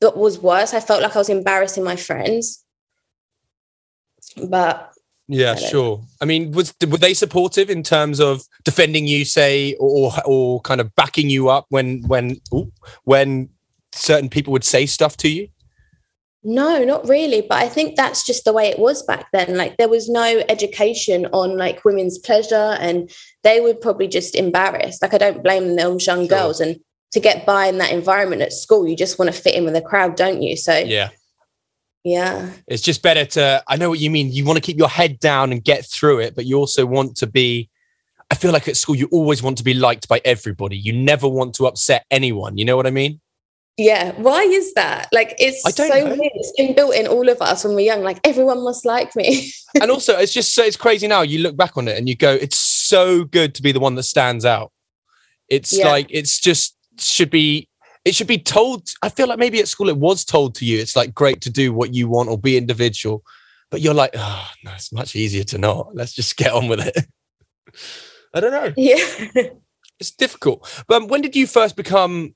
that 0.00 0.16
was 0.16 0.38
worse. 0.38 0.74
I 0.74 0.80
felt 0.80 1.02
like 1.02 1.16
i 1.16 1.18
was 1.18 1.30
embarrassing 1.30 1.84
my 1.84 1.96
friends 1.96 2.59
but 4.48 4.92
Yeah, 5.28 5.52
I 5.52 5.56
sure. 5.56 6.02
I 6.20 6.24
mean, 6.24 6.52
was 6.52 6.74
were 6.88 6.98
they 6.98 7.14
supportive 7.14 7.70
in 7.70 7.82
terms 7.82 8.20
of 8.20 8.42
defending 8.64 9.06
you, 9.06 9.24
say, 9.24 9.76
or 9.78 10.12
or 10.24 10.60
kind 10.62 10.80
of 10.80 10.94
backing 10.96 11.30
you 11.30 11.48
up 11.48 11.66
when 11.68 12.02
when 12.06 12.40
ooh, 12.52 12.72
when 13.04 13.48
certain 13.92 14.28
people 14.28 14.52
would 14.52 14.64
say 14.64 14.86
stuff 14.86 15.16
to 15.18 15.28
you? 15.28 15.48
No, 16.42 16.82
not 16.84 17.06
really. 17.06 17.42
But 17.42 17.62
I 17.62 17.68
think 17.68 17.96
that's 17.96 18.24
just 18.24 18.44
the 18.44 18.52
way 18.52 18.68
it 18.68 18.78
was 18.78 19.02
back 19.02 19.26
then. 19.32 19.56
Like 19.56 19.76
there 19.76 19.90
was 19.90 20.08
no 20.08 20.42
education 20.48 21.26
on 21.32 21.58
like 21.58 21.84
women's 21.84 22.18
pleasure, 22.18 22.76
and 22.80 23.10
they 23.42 23.60
would 23.60 23.80
probably 23.80 24.08
just 24.08 24.34
embarrass. 24.34 25.02
Like 25.02 25.12
I 25.14 25.18
don't 25.18 25.42
blame 25.42 25.76
those 25.76 26.06
young 26.06 26.26
Sure. 26.26 26.38
girls. 26.38 26.60
And 26.60 26.80
to 27.12 27.20
get 27.20 27.44
by 27.44 27.66
in 27.66 27.78
that 27.78 27.92
environment 27.92 28.40
at 28.40 28.52
school, 28.52 28.88
you 28.88 28.96
just 28.96 29.18
want 29.18 29.32
to 29.32 29.38
fit 29.40 29.54
in 29.54 29.64
with 29.64 29.74
the 29.74 29.82
crowd, 29.82 30.16
don't 30.16 30.40
you? 30.42 30.56
So 30.56 30.76
Yeah, 30.78 31.10
yeah, 32.04 32.50
it's 32.66 32.82
just 32.82 33.02
better 33.02 33.24
to. 33.26 33.62
I 33.68 33.76
know 33.76 33.88
what 33.90 33.98
you 33.98 34.10
mean. 34.10 34.32
You 34.32 34.44
want 34.44 34.56
to 34.56 34.62
keep 34.62 34.78
your 34.78 34.88
head 34.88 35.18
down 35.20 35.52
and 35.52 35.62
get 35.62 35.84
through 35.84 36.20
it, 36.20 36.34
but 36.34 36.46
you 36.46 36.56
also 36.58 36.86
want 36.86 37.16
to 37.18 37.26
be. 37.26 37.68
I 38.30 38.36
feel 38.36 38.52
like 38.52 38.68
at 38.68 38.76
school 38.76 38.94
you 38.94 39.08
always 39.10 39.42
want 39.42 39.58
to 39.58 39.64
be 39.64 39.74
liked 39.74 40.06
by 40.08 40.20
everybody. 40.24 40.76
You 40.76 40.92
never 40.92 41.28
want 41.28 41.54
to 41.56 41.66
upset 41.66 42.06
anyone. 42.12 42.56
You 42.58 42.64
know 42.64 42.76
what 42.76 42.86
I 42.86 42.90
mean? 42.90 43.20
yeah. 43.76 44.12
Why 44.16 44.42
is 44.42 44.74
that? 44.74 45.08
Like 45.10 45.34
it's 45.38 45.62
so 45.74 45.86
know. 45.88 46.04
weird. 46.04 46.32
It's 46.34 46.52
been 46.56 46.74
built 46.74 46.94
in 46.94 47.06
all 47.06 47.28
of 47.30 47.40
us 47.40 47.64
when 47.64 47.74
we're 47.74 47.80
young. 47.86 48.02
Like 48.02 48.20
everyone 48.24 48.62
must 48.62 48.84
like 48.84 49.16
me. 49.16 49.50
and 49.80 49.90
also, 49.90 50.16
it's 50.18 50.34
just 50.34 50.54
so 50.54 50.62
it's 50.62 50.76
crazy 50.76 51.06
now. 51.08 51.22
You 51.22 51.38
look 51.38 51.56
back 51.56 51.76
on 51.78 51.88
it 51.88 51.96
and 51.96 52.06
you 52.08 52.14
go, 52.14 52.30
it's 52.32 52.58
so 52.58 53.24
good 53.24 53.54
to 53.54 53.62
be 53.62 53.72
the 53.72 53.80
one 53.80 53.94
that 53.94 54.02
stands 54.02 54.44
out. 54.44 54.70
It's 55.48 55.76
Yeah. 55.76 55.88
like 55.88 56.08
it's 56.10 56.38
just 56.40 56.76
should 56.98 57.30
be. 57.30 57.68
It 58.04 58.14
should 58.14 58.26
be 58.26 58.38
told. 58.38 58.88
I 59.02 59.08
feel 59.08 59.28
like 59.28 59.38
maybe 59.38 59.60
at 59.60 59.68
school 59.68 59.88
it 59.88 59.96
was 59.96 60.24
told 60.24 60.54
to 60.56 60.64
you. 60.64 60.78
It's 60.78 60.96
like 60.96 61.14
great 61.14 61.40
to 61.42 61.50
do 61.50 61.72
what 61.72 61.94
you 61.94 62.08
want 62.08 62.28
or 62.28 62.38
be 62.38 62.56
individual, 62.56 63.22
but 63.70 63.80
you're 63.80 63.94
like, 63.94 64.12
oh 64.14 64.48
no, 64.64 64.72
it's 64.72 64.92
much 64.92 65.14
easier 65.14 65.44
to 65.44 65.58
not. 65.58 65.94
Let's 65.94 66.12
just 66.12 66.36
get 66.36 66.52
on 66.52 66.68
with 66.68 66.80
it. 66.80 67.06
I 68.34 68.40
don't 68.40 68.52
know. 68.52 68.72
yeah. 68.76 69.48
It's 69.98 70.12
difficult. 70.12 70.82
But 70.88 71.02
um, 71.02 71.08
when 71.08 71.20
did 71.20 71.36
you 71.36 71.46
first 71.46 71.76
become 71.76 72.34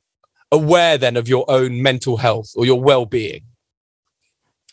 aware 0.53 0.99
then 0.99 1.17
of 1.17 1.31
your 1.31 1.51
own 1.51 1.81
mental 1.81 2.19
health 2.19 2.53
or 2.57 2.67
your 2.67 2.79
well-being? 2.79 3.41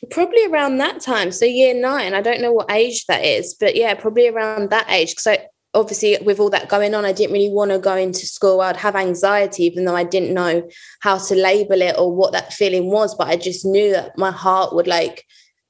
probably 0.10 0.46
around 0.48 0.78
that 0.78 1.00
time 1.00 1.32
so 1.32 1.46
year 1.46 1.80
nine 1.80 2.16
i 2.16 2.22
don't 2.22 2.42
know 2.42 2.52
what 2.52 2.72
age 2.72 3.06
that 3.06 3.24
is 3.24 3.54
but 3.54 3.76
yeah 3.76 3.94
probably 3.94 4.28
around 4.28 4.72
that 4.72 4.90
age 4.90 5.12
because 5.12 5.28
i 5.28 5.48
obviously 5.74 6.18
with 6.24 6.40
all 6.40 6.50
that 6.50 6.68
going 6.68 6.94
on 6.94 7.06
i 7.06 7.14
didn't 7.14 7.34
really 7.34 7.50
want 7.50 7.72
to 7.72 7.80
go 7.80 7.96
into 7.96 8.26
school. 8.26 8.62
I'd 8.62 8.78
have 8.78 8.96
anxiety 8.96 9.64
even 9.64 9.86
though 9.86 9.96
i 9.96 10.04
didn't 10.04 10.34
know 10.34 10.68
how 11.02 11.18
to 11.18 11.36
label 11.36 11.82
it 11.82 11.96
or 11.98 12.14
what 12.14 12.34
that 12.34 12.54
feeling 12.54 12.90
was 12.90 13.16
but 13.16 13.28
i 13.28 13.36
just 13.36 13.66
knew 13.66 13.92
that 13.92 14.18
my 14.18 14.32
heart 14.32 14.76
would 14.76 14.88
like 14.88 15.26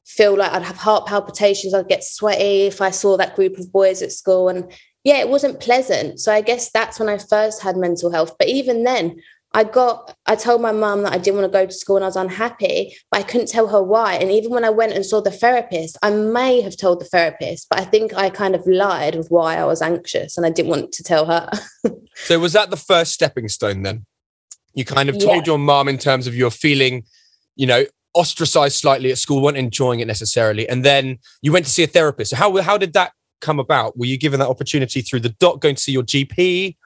feel 0.06 0.36
like 0.36 0.52
i'd 0.52 0.64
have 0.64 0.78
heart 0.78 1.06
palpitations 1.08 1.74
i'd 1.74 1.88
get 1.88 2.04
sweaty 2.04 2.64
if 2.64 2.82
i 2.82 2.90
saw 2.90 3.16
that 3.16 3.36
group 3.36 3.58
of 3.58 3.72
boys 3.72 4.02
at 4.02 4.12
school. 4.12 4.50
And 4.50 4.72
yeah 5.04 5.18
it 5.18 5.30
wasn't 5.30 5.60
pleasant. 5.60 6.20
So 6.20 6.32
i 6.32 6.42
guess 6.42 6.72
that's 6.72 7.00
when 7.00 7.10
i 7.10 7.18
first 7.18 7.62
had 7.62 7.78
mental 7.78 8.12
health. 8.12 8.36
But 8.38 8.50
even 8.50 8.84
then 8.84 9.22
I 9.54 9.66
got, 9.66 10.16
I 10.26 10.36
told 10.36 10.62
my 10.62 10.72
mum 10.72 11.04
that 11.04 11.12
I 11.12 11.18
didn't 11.18 11.40
want 11.40 11.52
to 11.52 11.58
go 11.58 11.66
to 11.66 11.74
school 11.74 11.98
and 11.98 12.06
I 12.06 12.08
was 12.08 12.16
unhappy, 12.16 12.96
but 13.12 13.20
I 13.20 13.24
couldn't 13.24 13.48
tell 13.48 13.68
her 13.68 13.84
why. 13.84 14.16
And 14.16 14.32
even 14.32 14.52
when 14.52 14.64
I 14.64 14.70
went 14.70 14.94
and 14.94 15.06
saw 15.06 15.22
the 15.22 15.32
therapist, 15.32 15.98
I 16.02 16.12
may 16.12 16.62
have 16.62 16.78
told 16.78 17.02
the 17.02 17.06
therapist, 17.06 17.68
but 17.70 17.80
I 17.80 17.84
think 17.84 18.14
I 18.14 18.30
kind 18.30 18.56
of 18.56 18.66
lied 18.66 19.16
of 19.16 19.28
why 19.30 19.58
I 19.58 19.66
was 19.66 19.82
anxious 19.82 20.38
and 20.38 20.46
I 20.46 20.52
didn't 20.52 20.70
want 20.70 20.94
to 20.94 21.04
tell 21.04 21.26
her. 21.26 21.50
So 22.14 22.40
was 22.40 22.54
that 22.54 22.70
the 22.70 22.78
first 22.78 23.14
stepping 23.14 23.48
stone 23.48 23.84
then? 23.84 24.06
You 24.74 24.86
kind 24.86 25.10
of 25.10 25.20
told 25.20 25.48
your 25.48 25.58
mom 25.58 25.88
in 25.88 25.98
terms 25.98 26.28
of 26.28 26.36
your 26.36 26.52
feeling, 26.52 27.04
you 27.56 27.66
know, 27.66 27.86
ostracized 28.14 28.78
slightly 28.78 29.12
at 29.12 29.18
school, 29.18 29.42
weren't 29.42 29.58
enjoying 29.58 30.00
it 30.00 30.08
necessarily, 30.08 30.68
and 30.70 30.86
then 30.86 31.20
you 31.42 31.52
went 31.52 31.66
to 31.66 31.72
see 31.72 31.84
a 31.84 31.88
therapist. 31.88 32.32
So 32.32 32.38
how 32.38 32.56
how 32.62 32.78
did 32.78 32.94
that 32.94 33.12
come 33.42 33.60
about? 33.60 33.98
Were 33.98 34.06
you 34.06 34.18
given 34.18 34.40
that 34.40 34.50
opportunity 34.50 35.02
through 35.02 35.22
the 35.22 35.30
doc, 35.30 35.60
going 35.60 35.76
to 35.76 35.82
see 35.82 35.92
your 35.92 36.04
GP? 36.04 36.78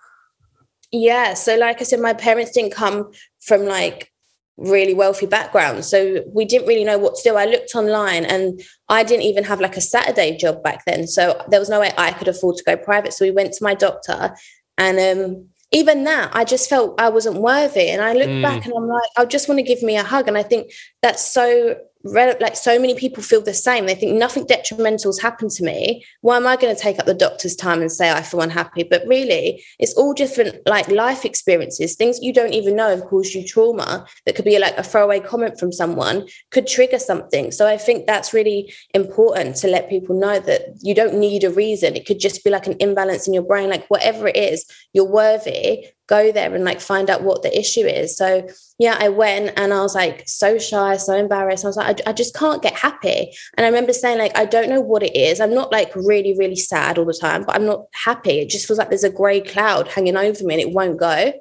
Yeah. 0.96 1.34
So, 1.34 1.56
like 1.58 1.82
I 1.82 1.84
said, 1.84 2.00
my 2.00 2.14
parents 2.14 2.52
didn't 2.52 2.74
come 2.74 3.12
from 3.42 3.66
like 3.66 4.12
really 4.58 4.94
wealthy 4.94 5.26
backgrounds. 5.26 5.88
So 5.90 6.24
we 6.34 6.46
didn't 6.46 6.68
really 6.68 6.86
know 6.86 6.98
what 6.98 7.16
to 7.16 7.30
do. 7.30 7.36
I 7.36 7.46
looked 7.46 7.76
online 7.76 8.24
and 8.26 8.62
I 8.88 9.04
didn't 9.04 9.24
even 9.26 9.44
have 9.44 9.60
like 9.60 9.76
a 9.76 9.82
Saturday 9.82 10.38
job 10.38 10.64
back 10.64 10.86
then. 10.86 11.08
So 11.08 11.42
there 11.50 11.60
was 11.60 11.70
no 11.70 11.80
way 11.82 11.92
I 11.98 12.12
could 12.14 12.30
afford 12.30 12.56
to 12.58 12.64
go 12.64 12.78
private. 12.78 13.14
So 13.14 13.26
we 13.26 13.32
went 13.32 13.54
to 13.54 13.64
my 13.64 13.74
doctor 13.74 14.34
and 14.78 15.00
um 15.00 15.50
even 15.72 16.06
that, 16.06 16.34
I 16.34 16.46
just 16.46 16.70
felt 16.70 17.02
I 17.02 17.10
wasn't 17.10 17.42
worthy. 17.42 17.90
And 17.90 18.02
I 18.02 18.14
look 18.14 18.30
Mm. 18.30 18.42
back 18.42 18.66
and 18.66 18.74
I'm 18.78 18.88
like, 18.88 19.10
I 19.18 19.26
just 19.26 19.50
want 19.50 19.60
to 19.60 19.64
give 19.64 19.84
me 19.84 19.98
a 19.98 20.04
hug. 20.04 20.28
And 20.30 20.38
I 20.38 20.44
think 20.44 20.72
that's 21.02 21.34
so 21.34 21.76
like 22.06 22.56
so 22.56 22.80
many 22.80 22.94
people 22.94 23.24
feel 23.24 23.42
the 23.42 23.54
same. 23.54 23.88
They 23.88 23.96
think 23.96 24.14
nothing 24.18 24.46
detrimental's 24.46 25.20
happened 25.20 25.52
to 25.52 25.64
me. 25.64 26.06
Why 26.22 26.38
am 26.38 26.46
I 26.46 26.56
going 26.56 26.76
to 26.76 26.82
take 26.82 27.00
up 27.00 27.08
the 27.08 27.14
doctor's 27.14 27.56
time 27.56 27.82
and 27.82 27.92
say 27.92 28.12
I 28.12 28.22
feel 28.22 28.42
unhappy? 28.42 28.84
But 28.84 29.06
really, 29.08 29.64
it's 29.80 29.94
all 29.96 30.14
different 30.14 30.60
like 30.68 30.88
life 30.90 31.26
experiences, 31.26 31.96
things 31.96 32.20
you 32.22 32.32
don't 32.32 32.54
even 32.54 32.76
know 32.76 32.90
have 32.90 33.06
caused 33.06 33.34
you 33.34 33.46
trauma 33.46 34.06
that 34.26 34.36
could 34.36 34.46
be 34.46 34.60
like 34.60 34.78
a 34.78 34.84
throwaway 34.84 35.20
comment 35.20 35.60
from 35.60 35.72
someone 35.72 36.28
could 36.52 36.68
trigger 36.68 37.00
something. 37.00 37.52
So 37.52 37.68
I 37.68 37.78
think 37.78 38.06
that's 38.06 38.34
really 38.34 38.72
important 38.94 39.56
to 39.58 39.68
let 39.68 39.90
people 39.90 40.20
know 40.20 40.40
that 40.40 40.76
you 40.82 40.94
don't 40.94 41.16
need 41.16 41.44
a 41.44 41.50
reason. 41.50 41.96
It 41.96 42.06
could 42.06 42.20
just 42.20 42.44
be 42.44 42.52
like 42.52 42.68
an 42.68 42.78
imbalance 42.80 43.28
in 43.28 43.34
your 43.34 43.44
brain, 43.44 43.70
like 43.70 43.88
whatever 43.88 44.28
it 44.28 44.38
is, 44.38 44.66
you're 44.94 45.06
worthy. 45.06 45.88
Go 46.08 46.32
there 46.32 46.54
and 46.54 46.64
like 46.64 46.82
find 46.82 47.10
out 47.10 47.24
what 47.24 47.42
the 47.42 47.58
issue 47.58 47.86
is. 47.86 48.16
So 48.16 48.48
yeah, 48.78 48.96
I 49.00 49.10
went 49.10 49.54
and 49.58 49.74
I 49.74 49.82
was 49.82 49.96
like 49.96 50.24
so 50.28 50.58
shy, 50.58 50.98
so 50.98 51.16
embarrassed. 51.16 51.66
I 51.66 51.68
was 51.68 51.78
like, 51.78 52.02
I, 52.06 52.10
I 52.10 52.14
just 52.14 52.36
can't 52.36 52.62
get 52.62 52.74
happy. 52.76 53.34
And 53.58 53.66
I 53.66 53.70
remember 53.70 53.94
saying, 53.94 54.20
like, 54.20 54.38
I 54.38 54.46
don't 54.46 54.70
know 54.70 54.82
what 54.82 55.02
it 55.02 55.16
is. 55.16 55.40
I'm 55.40 55.54
not 55.54 55.72
like 55.72 55.96
really, 55.96 56.36
really 56.38 56.56
sad 56.58 56.98
all 56.98 57.06
the 57.06 57.14
time, 57.20 57.44
but 57.46 57.56
I'm 57.56 57.66
not 57.66 57.86
happy. 57.94 58.40
It 58.40 58.50
just 58.50 58.68
feels 58.68 58.78
like 58.78 58.90
there's 58.90 59.04
a 59.04 59.10
grey 59.10 59.42
cloud 59.42 59.88
hanging 59.88 60.18
over 60.18 60.44
me 60.44 60.56
and 60.56 60.62
it 60.62 60.72
won't 60.74 61.00
go. 61.00 61.34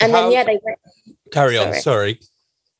and 0.00 0.12
how- 0.12 0.22
then 0.22 0.32
yeah, 0.32 0.44
they 0.44 0.58
Carry 1.32 1.58
on. 1.58 1.66
Sorry. 1.66 1.80
Sorry. 1.80 2.20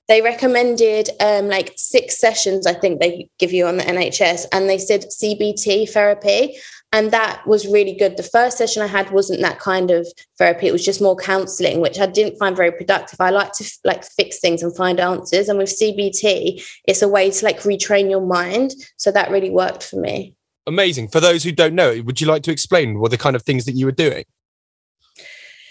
they 0.08 0.22
recommended 0.22 1.10
um, 1.20 1.48
like 1.48 1.72
six 1.76 2.18
sessions, 2.18 2.66
I 2.66 2.74
think 2.74 3.00
they 3.00 3.28
give 3.38 3.52
you 3.52 3.66
on 3.66 3.76
the 3.76 3.82
NHS, 3.82 4.46
and 4.52 4.68
they 4.68 4.78
said 4.78 5.06
CBT 5.06 5.90
therapy. 5.90 6.56
And 6.92 7.10
that 7.10 7.46
was 7.46 7.66
really 7.66 7.94
good. 7.94 8.16
The 8.16 8.22
first 8.22 8.56
session 8.56 8.82
I 8.82 8.86
had 8.86 9.10
wasn't 9.10 9.42
that 9.42 9.58
kind 9.58 9.90
of 9.90 10.06
therapy. 10.38 10.66
It 10.66 10.72
was 10.72 10.84
just 10.84 11.02
more 11.02 11.16
counseling, 11.16 11.80
which 11.80 11.98
I 11.98 12.06
didn't 12.06 12.38
find 12.38 12.56
very 12.56 12.72
productive. 12.72 13.20
I 13.20 13.30
like 13.30 13.52
to 13.54 13.64
like 13.84 14.04
fix 14.04 14.38
things 14.38 14.62
and 14.62 14.74
find 14.74 15.00
answers. 15.00 15.48
And 15.48 15.58
with 15.58 15.68
CBT, 15.68 16.62
it's 16.86 17.02
a 17.02 17.08
way 17.08 17.30
to 17.30 17.44
like 17.44 17.60
retrain 17.60 18.08
your 18.08 18.24
mind. 18.24 18.72
So 18.96 19.10
that 19.12 19.30
really 19.30 19.50
worked 19.50 19.82
for 19.82 19.96
me. 19.96 20.34
Amazing. 20.66 21.08
For 21.08 21.20
those 21.20 21.44
who 21.44 21.52
don't 21.52 21.74
know, 21.74 22.00
would 22.04 22.20
you 22.20 22.26
like 22.26 22.42
to 22.44 22.52
explain 22.52 22.98
what 22.98 23.10
the 23.10 23.18
kind 23.18 23.36
of 23.36 23.42
things 23.42 23.66
that 23.66 23.72
you 23.72 23.86
were 23.86 23.92
doing? 23.92 24.24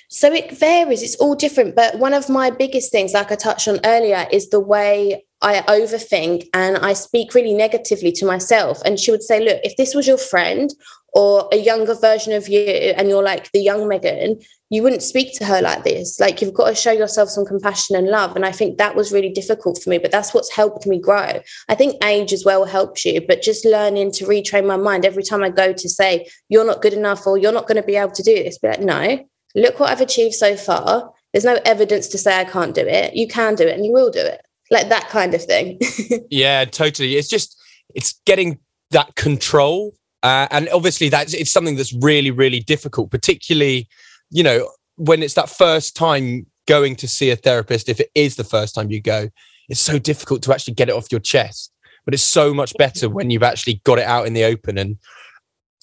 So 0.07 0.31
it 0.31 0.57
varies, 0.57 1.01
it's 1.01 1.15
all 1.15 1.35
different. 1.35 1.75
But 1.75 1.99
one 1.99 2.13
of 2.13 2.29
my 2.29 2.49
biggest 2.49 2.91
things, 2.91 3.13
like 3.13 3.31
I 3.31 3.35
touched 3.35 3.67
on 3.67 3.79
earlier, 3.83 4.27
is 4.31 4.49
the 4.49 4.59
way 4.59 5.25
I 5.41 5.61
overthink 5.61 6.47
and 6.53 6.77
I 6.77 6.93
speak 6.93 7.33
really 7.33 7.53
negatively 7.53 8.11
to 8.13 8.25
myself. 8.25 8.81
And 8.85 8.99
she 8.99 9.11
would 9.11 9.23
say, 9.23 9.43
Look, 9.43 9.59
if 9.63 9.75
this 9.77 9.93
was 9.93 10.07
your 10.07 10.17
friend 10.17 10.71
or 11.15 11.47
a 11.51 11.55
younger 11.55 11.95
version 11.95 12.33
of 12.33 12.49
you, 12.49 12.59
and 12.59 13.07
you're 13.07 13.23
like 13.23 13.49
the 13.53 13.61
young 13.61 13.87
Megan, 13.87 14.39
you 14.69 14.83
wouldn't 14.83 15.01
speak 15.01 15.33
to 15.37 15.45
her 15.45 15.61
like 15.61 15.85
this. 15.85 16.19
Like 16.19 16.41
you've 16.41 16.53
got 16.53 16.67
to 16.67 16.75
show 16.75 16.91
yourself 16.91 17.29
some 17.29 17.45
compassion 17.45 17.95
and 17.95 18.09
love. 18.09 18.35
And 18.35 18.45
I 18.45 18.51
think 18.51 18.77
that 18.77 18.95
was 18.95 19.13
really 19.13 19.29
difficult 19.29 19.81
for 19.81 19.89
me, 19.89 19.97
but 19.97 20.11
that's 20.11 20.33
what's 20.33 20.51
helped 20.51 20.85
me 20.85 20.99
grow. 20.99 21.39
I 21.69 21.75
think 21.75 22.03
age 22.03 22.33
as 22.33 22.43
well 22.43 22.65
helps 22.65 23.05
you, 23.05 23.25
but 23.25 23.41
just 23.41 23.63
learning 23.63 24.11
to 24.13 24.25
retrain 24.25 24.67
my 24.67 24.75
mind 24.75 25.05
every 25.05 25.23
time 25.23 25.41
I 25.41 25.49
go 25.49 25.71
to 25.71 25.89
say, 25.89 26.27
You're 26.49 26.65
not 26.65 26.81
good 26.81 26.93
enough 26.93 27.25
or 27.25 27.37
you're 27.37 27.53
not 27.53 27.67
going 27.67 27.81
to 27.81 27.87
be 27.87 27.95
able 27.95 28.11
to 28.11 28.23
do 28.23 28.35
this. 28.35 28.57
Be 28.57 28.67
like, 28.67 28.81
No, 28.81 29.25
look 29.55 29.79
what 29.79 29.89
I've 29.89 30.01
achieved 30.01 30.35
so 30.35 30.57
far. 30.57 31.11
There's 31.31 31.45
no 31.45 31.59
evidence 31.65 32.09
to 32.09 32.17
say 32.17 32.39
I 32.39 32.45
can't 32.45 32.75
do 32.75 32.85
it. 32.85 33.15
You 33.15 33.27
can 33.27 33.55
do 33.55 33.63
it 33.63 33.75
and 33.75 33.85
you 33.85 33.93
will 33.93 34.11
do 34.11 34.19
it. 34.19 34.41
Like 34.69 34.89
that 34.89 35.07
kind 35.09 35.33
of 35.33 35.43
thing. 35.43 35.79
Yeah, 36.29 36.65
totally. 36.65 37.15
It's 37.15 37.29
just 37.29 37.57
it's 37.93 38.19
getting 38.25 38.59
that 38.91 39.15
control, 39.15 39.93
uh, 40.25 40.47
and 40.49 40.67
obviously 40.73 41.07
that's 41.07 41.35
it's 41.35 41.51
something 41.51 41.75
that's 41.75 41.93
really 41.93 42.31
really 42.31 42.59
difficult, 42.59 43.11
particularly 43.11 43.87
you 44.31 44.41
know 44.41 44.67
when 44.95 45.21
it's 45.21 45.35
that 45.35 45.49
first 45.49 45.95
time 45.95 46.47
going 46.67 46.95
to 46.95 47.07
see 47.07 47.29
a 47.29 47.35
therapist. 47.35 47.89
If 47.89 47.99
it 47.99 48.09
is 48.15 48.35
the 48.35 48.43
first 48.43 48.73
time 48.73 48.89
you 48.89 48.99
go, 48.99 49.29
it's 49.69 49.79
so 49.79 49.99
difficult 49.99 50.41
to 50.43 50.51
actually 50.51 50.73
get 50.73 50.89
it 50.89 50.95
off 50.95 51.11
your 51.11 51.21
chest. 51.21 51.71
But 52.05 52.15
it's 52.15 52.23
so 52.23 52.55
much 52.55 52.73
better 52.79 53.07
when 53.07 53.29
you've 53.29 53.43
actually 53.43 53.81
got 53.83 53.99
it 53.99 54.05
out 54.05 54.25
in 54.25 54.33
the 54.33 54.45
open, 54.45 54.79
and 54.79 54.97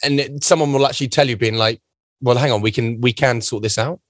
and 0.02 0.18
it, 0.18 0.42
someone 0.42 0.72
will 0.72 0.87
actually 0.87 1.08
tell 1.08 1.28
you, 1.28 1.37
being 1.37 1.56
like, 1.56 1.80
"Well, 2.20 2.37
hang 2.37 2.50
on, 2.50 2.62
we 2.62 2.72
can 2.72 3.00
we 3.00 3.12
can 3.12 3.40
sort 3.42 3.62
this 3.62 3.78
out." 3.78 4.00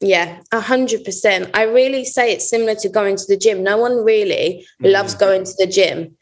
yeah, 0.00 0.40
a 0.52 0.60
hundred 0.60 1.04
percent. 1.04 1.50
I 1.54 1.62
really 1.62 2.04
say 2.04 2.32
it's 2.32 2.48
similar 2.48 2.74
to 2.76 2.88
going 2.88 3.16
to 3.16 3.24
the 3.26 3.36
gym. 3.36 3.62
No 3.62 3.76
one 3.76 4.04
really 4.04 4.66
loves 4.80 5.14
going 5.14 5.44
to 5.44 5.54
the 5.58 5.66
gym. 5.66 6.16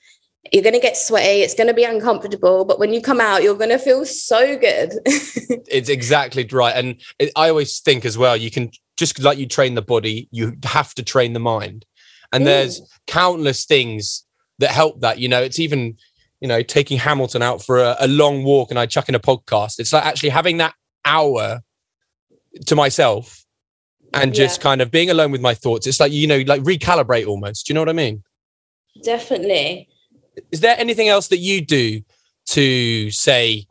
You're 0.52 0.62
going 0.62 0.74
to 0.74 0.80
get 0.80 0.96
sweaty. 0.96 1.40
It's 1.42 1.54
going 1.54 1.66
to 1.68 1.74
be 1.74 1.84
uncomfortable, 1.84 2.64
but 2.64 2.78
when 2.78 2.92
you 2.92 3.00
come 3.00 3.20
out, 3.20 3.42
you're 3.42 3.56
going 3.56 3.70
to 3.70 3.78
feel 3.78 4.04
so 4.04 4.56
good. 4.58 4.92
it's 5.06 5.88
exactly 5.88 6.46
right 6.52 6.76
and 6.76 7.00
it, 7.18 7.32
i 7.36 7.48
always 7.48 7.80
think 7.80 8.04
as 8.04 8.18
well 8.18 8.36
you 8.36 8.50
can 8.50 8.70
just 8.96 9.18
like 9.20 9.38
you 9.38 9.46
train 9.46 9.74
the 9.74 9.82
body 9.82 10.28
you 10.30 10.54
have 10.64 10.94
to 10.94 11.02
train 11.02 11.32
the 11.32 11.40
mind 11.40 11.84
and 12.32 12.42
Mm. 12.42 12.46
there's 12.46 12.82
countless 13.06 13.64
things 13.64 14.24
that 14.58 14.70
help 14.70 15.00
that 15.00 15.18
you 15.18 15.28
know 15.28 15.40
it's 15.42 15.58
even 15.58 15.96
you 16.40 16.48
know, 16.48 16.62
taking 16.62 16.98
Hamilton 16.98 17.40
out 17.40 17.62
for 17.62 17.78
a, 17.78 17.96
a 18.00 18.06
long 18.08 18.44
walk 18.44 18.68
and 18.70 18.78
I 18.78 18.84
chuck 18.84 19.08
in 19.08 19.14
a 19.14 19.20
podcast. 19.20 19.78
It's 19.78 19.94
like 19.94 20.04
actually 20.04 20.28
having 20.28 20.58
that 20.58 20.74
hour 21.06 21.60
to 22.66 22.76
myself 22.76 23.46
and 24.12 24.34
just 24.34 24.58
Yeah. 24.58 24.62
kind 24.64 24.82
of 24.82 24.90
being 24.90 25.08
alone 25.08 25.32
with 25.32 25.40
my 25.40 25.54
thoughts. 25.54 25.86
It's 25.86 26.00
like, 26.00 26.12
you 26.12 26.26
know, 26.26 26.42
like 26.46 26.60
recalibrate 26.62 27.26
almost. 27.26 27.64
Do 27.66 27.70
you 27.70 27.74
know 27.76 27.80
what 27.80 27.88
I 27.88 27.94
mean? 27.94 28.24
Definitely. 29.02 29.88
Is 30.50 30.60
there 30.60 30.78
anything 30.78 31.08
else 31.08 31.28
that 31.28 31.38
you 31.38 31.60
do 31.60 32.02
to 32.46 33.10
say 33.10 33.66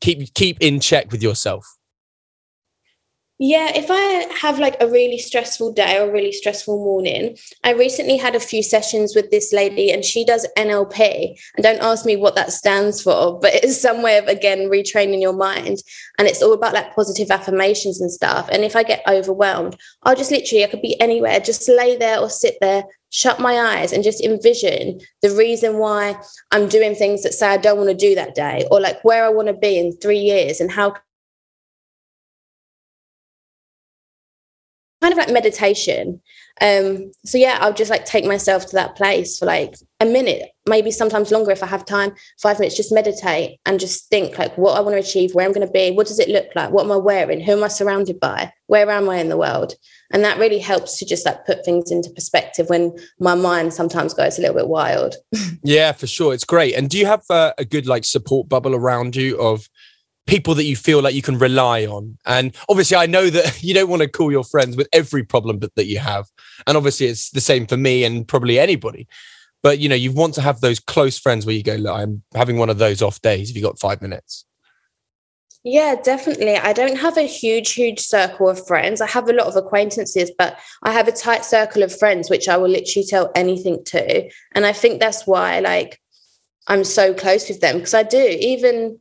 keep 0.00 0.34
keep 0.34 0.58
in 0.60 0.80
check 0.80 1.10
with 1.12 1.22
yourself? 1.22 1.75
Yeah, 3.38 3.70
if 3.74 3.88
I 3.90 4.32
have 4.40 4.58
like 4.58 4.80
a 4.80 4.88
really 4.88 5.18
stressful 5.18 5.74
day 5.74 5.98
or 5.98 6.10
really 6.10 6.32
stressful 6.32 6.82
morning, 6.82 7.36
I 7.64 7.72
recently 7.72 8.16
had 8.16 8.34
a 8.34 8.40
few 8.40 8.62
sessions 8.62 9.14
with 9.14 9.30
this 9.30 9.52
lady 9.52 9.90
and 9.90 10.02
she 10.02 10.24
does 10.24 10.48
NLP. 10.56 11.38
And 11.54 11.62
don't 11.62 11.82
ask 11.82 12.06
me 12.06 12.16
what 12.16 12.34
that 12.36 12.50
stands 12.50 13.02
for, 13.02 13.38
but 13.38 13.52
it's 13.54 13.78
some 13.78 14.00
way 14.00 14.16
of 14.16 14.26
again 14.26 14.70
retraining 14.70 15.20
your 15.20 15.34
mind. 15.34 15.82
And 16.18 16.26
it's 16.26 16.42
all 16.42 16.54
about 16.54 16.72
like 16.72 16.94
positive 16.94 17.30
affirmations 17.30 18.00
and 18.00 18.10
stuff. 18.10 18.48
And 18.50 18.64
if 18.64 18.74
I 18.74 18.82
get 18.82 19.02
overwhelmed, 19.06 19.76
I'll 20.04 20.16
just 20.16 20.30
literally, 20.30 20.64
I 20.64 20.68
could 20.68 20.80
be 20.80 20.98
anywhere, 20.98 21.38
just 21.38 21.68
lay 21.68 21.94
there 21.94 22.18
or 22.18 22.30
sit 22.30 22.56
there, 22.62 22.84
shut 23.10 23.38
my 23.38 23.58
eyes 23.58 23.92
and 23.92 24.02
just 24.02 24.24
envision 24.24 24.98
the 25.20 25.30
reason 25.30 25.76
why 25.76 26.18
I'm 26.52 26.68
doing 26.68 26.94
things 26.94 27.22
that 27.22 27.34
say 27.34 27.48
I 27.48 27.58
don't 27.58 27.76
want 27.76 27.90
to 27.90 27.94
do 27.94 28.14
that 28.14 28.34
day, 28.34 28.66
or 28.70 28.80
like 28.80 29.04
where 29.04 29.26
I 29.26 29.28
want 29.28 29.48
to 29.48 29.54
be 29.54 29.78
in 29.78 29.92
three 29.98 30.20
years 30.20 30.58
and 30.58 30.70
how 30.70 30.94
kind 35.06 35.12
of 35.20 35.24
like 35.24 35.32
meditation. 35.32 36.20
Um, 36.60 37.12
so 37.24 37.38
yeah, 37.38 37.58
I'll 37.60 37.72
just 37.72 37.90
like 37.90 38.06
take 38.06 38.24
myself 38.24 38.66
to 38.66 38.76
that 38.76 38.96
place 38.96 39.38
for 39.38 39.46
like 39.46 39.76
a 40.00 40.04
minute, 40.04 40.50
maybe 40.66 40.90
sometimes 40.90 41.30
longer 41.30 41.52
if 41.52 41.62
I 41.62 41.66
have 41.66 41.84
time, 41.84 42.12
five 42.42 42.58
minutes, 42.58 42.76
just 42.76 42.92
meditate 42.92 43.60
and 43.66 43.78
just 43.78 44.08
think 44.08 44.36
like 44.36 44.56
what 44.58 44.76
I 44.76 44.80
want 44.80 44.94
to 44.94 45.00
achieve, 45.00 45.32
where 45.32 45.46
I'm 45.46 45.52
going 45.52 45.66
to 45.66 45.72
be, 45.72 45.92
what 45.92 46.08
does 46.08 46.18
it 46.18 46.28
look 46.28 46.48
like, 46.56 46.72
what 46.72 46.84
am 46.84 46.92
I 46.92 46.96
wearing, 46.96 47.40
who 47.40 47.52
am 47.52 47.62
I 47.62 47.68
surrounded 47.68 48.18
by, 48.18 48.52
where 48.66 48.90
am 48.90 49.08
I 49.08 49.18
in 49.18 49.28
the 49.28 49.36
world? 49.36 49.74
And 50.10 50.24
that 50.24 50.38
really 50.38 50.58
helps 50.58 50.98
to 50.98 51.06
just 51.06 51.24
like 51.24 51.46
put 51.46 51.64
things 51.64 51.92
into 51.92 52.10
perspective 52.10 52.68
when 52.68 52.96
my 53.20 53.34
mind 53.34 53.74
sometimes 53.74 54.12
goes 54.12 54.38
a 54.38 54.40
little 54.40 54.56
bit 54.56 54.68
wild. 54.68 55.16
Yeah, 55.62 55.90
for 55.92 56.06
sure. 56.06 56.32
It's 56.32 56.44
great. 56.44 56.74
And 56.76 56.88
do 56.88 56.96
you 56.96 57.06
have 57.06 57.24
uh, 57.28 57.52
a 57.58 57.64
good 57.64 57.86
like 57.88 58.04
support 58.04 58.48
bubble 58.48 58.74
around 58.74 59.16
you 59.16 59.36
of 59.38 59.68
people 60.26 60.54
that 60.54 60.64
you 60.64 60.76
feel 60.76 61.02
like 61.02 61.14
you 61.14 61.22
can 61.22 61.38
rely 61.38 61.86
on? 61.86 62.18
And 62.26 62.54
obviously, 62.68 62.96
I 62.96 63.06
know 63.06 63.30
that 63.30 63.62
you 63.62 63.74
don't 63.74 63.88
want 63.88 64.02
to 64.02 64.08
call 64.08 64.30
your 64.30 64.44
friends 64.44 64.76
with 64.76 64.88
every 64.92 65.24
problem 65.24 65.60
that, 65.60 65.86
you 65.86 65.98
have. 65.98 66.26
And 66.66 66.76
obviously, 66.76 67.06
it's 67.06 67.30
the 67.30 67.40
same 67.40 67.66
for 67.66 67.76
me 67.76 68.04
and 68.04 68.26
probably 68.26 68.58
anybody. 68.58 69.06
But 69.62 69.78
you 69.78 69.88
know, 69.88 69.94
you 69.94 70.12
want 70.12 70.34
to 70.34 70.42
have 70.42 70.60
those 70.60 70.80
close 70.80 71.18
friends 71.18 71.46
where 71.46 71.54
you 71.54 71.62
go, 71.62 71.92
I'm 71.92 72.22
having 72.34 72.58
one 72.58 72.70
of 72.70 72.78
those 72.78 73.02
off 73.02 73.20
days. 73.22 73.48
Have 73.48 73.56
you 73.56 73.62
got 73.62 73.78
five 73.78 74.02
minutes? 74.02 74.44
Yeah, 75.68 75.96
definitely. 75.96 76.56
I 76.56 76.72
don't 76.72 76.94
have 76.94 77.16
a 77.16 77.26
huge, 77.26 77.72
huge 77.72 77.98
circle 77.98 78.48
of 78.48 78.64
friends. 78.68 79.00
I 79.00 79.08
have 79.08 79.28
a 79.28 79.32
lot 79.32 79.48
of 79.48 79.56
acquaintances, 79.56 80.30
but 80.38 80.56
I 80.84 80.92
have 80.92 81.08
a 81.08 81.12
tight 81.12 81.44
circle 81.44 81.82
of 81.82 81.98
friends 81.98 82.30
which 82.30 82.48
I 82.48 82.56
will 82.56 82.68
literally 82.68 83.04
tell 83.04 83.32
anything 83.34 83.82
to. 83.86 84.30
And 84.54 84.64
I 84.64 84.72
think 84.72 85.00
that's 85.00 85.26
why, 85.26 85.58
like, 85.58 86.00
I'm 86.68 86.84
so 86.84 87.12
close 87.12 87.48
with 87.48 87.60
them 87.60 87.78
because 87.78 87.94
I 87.94 88.04
do 88.04 88.36
even 88.38 89.00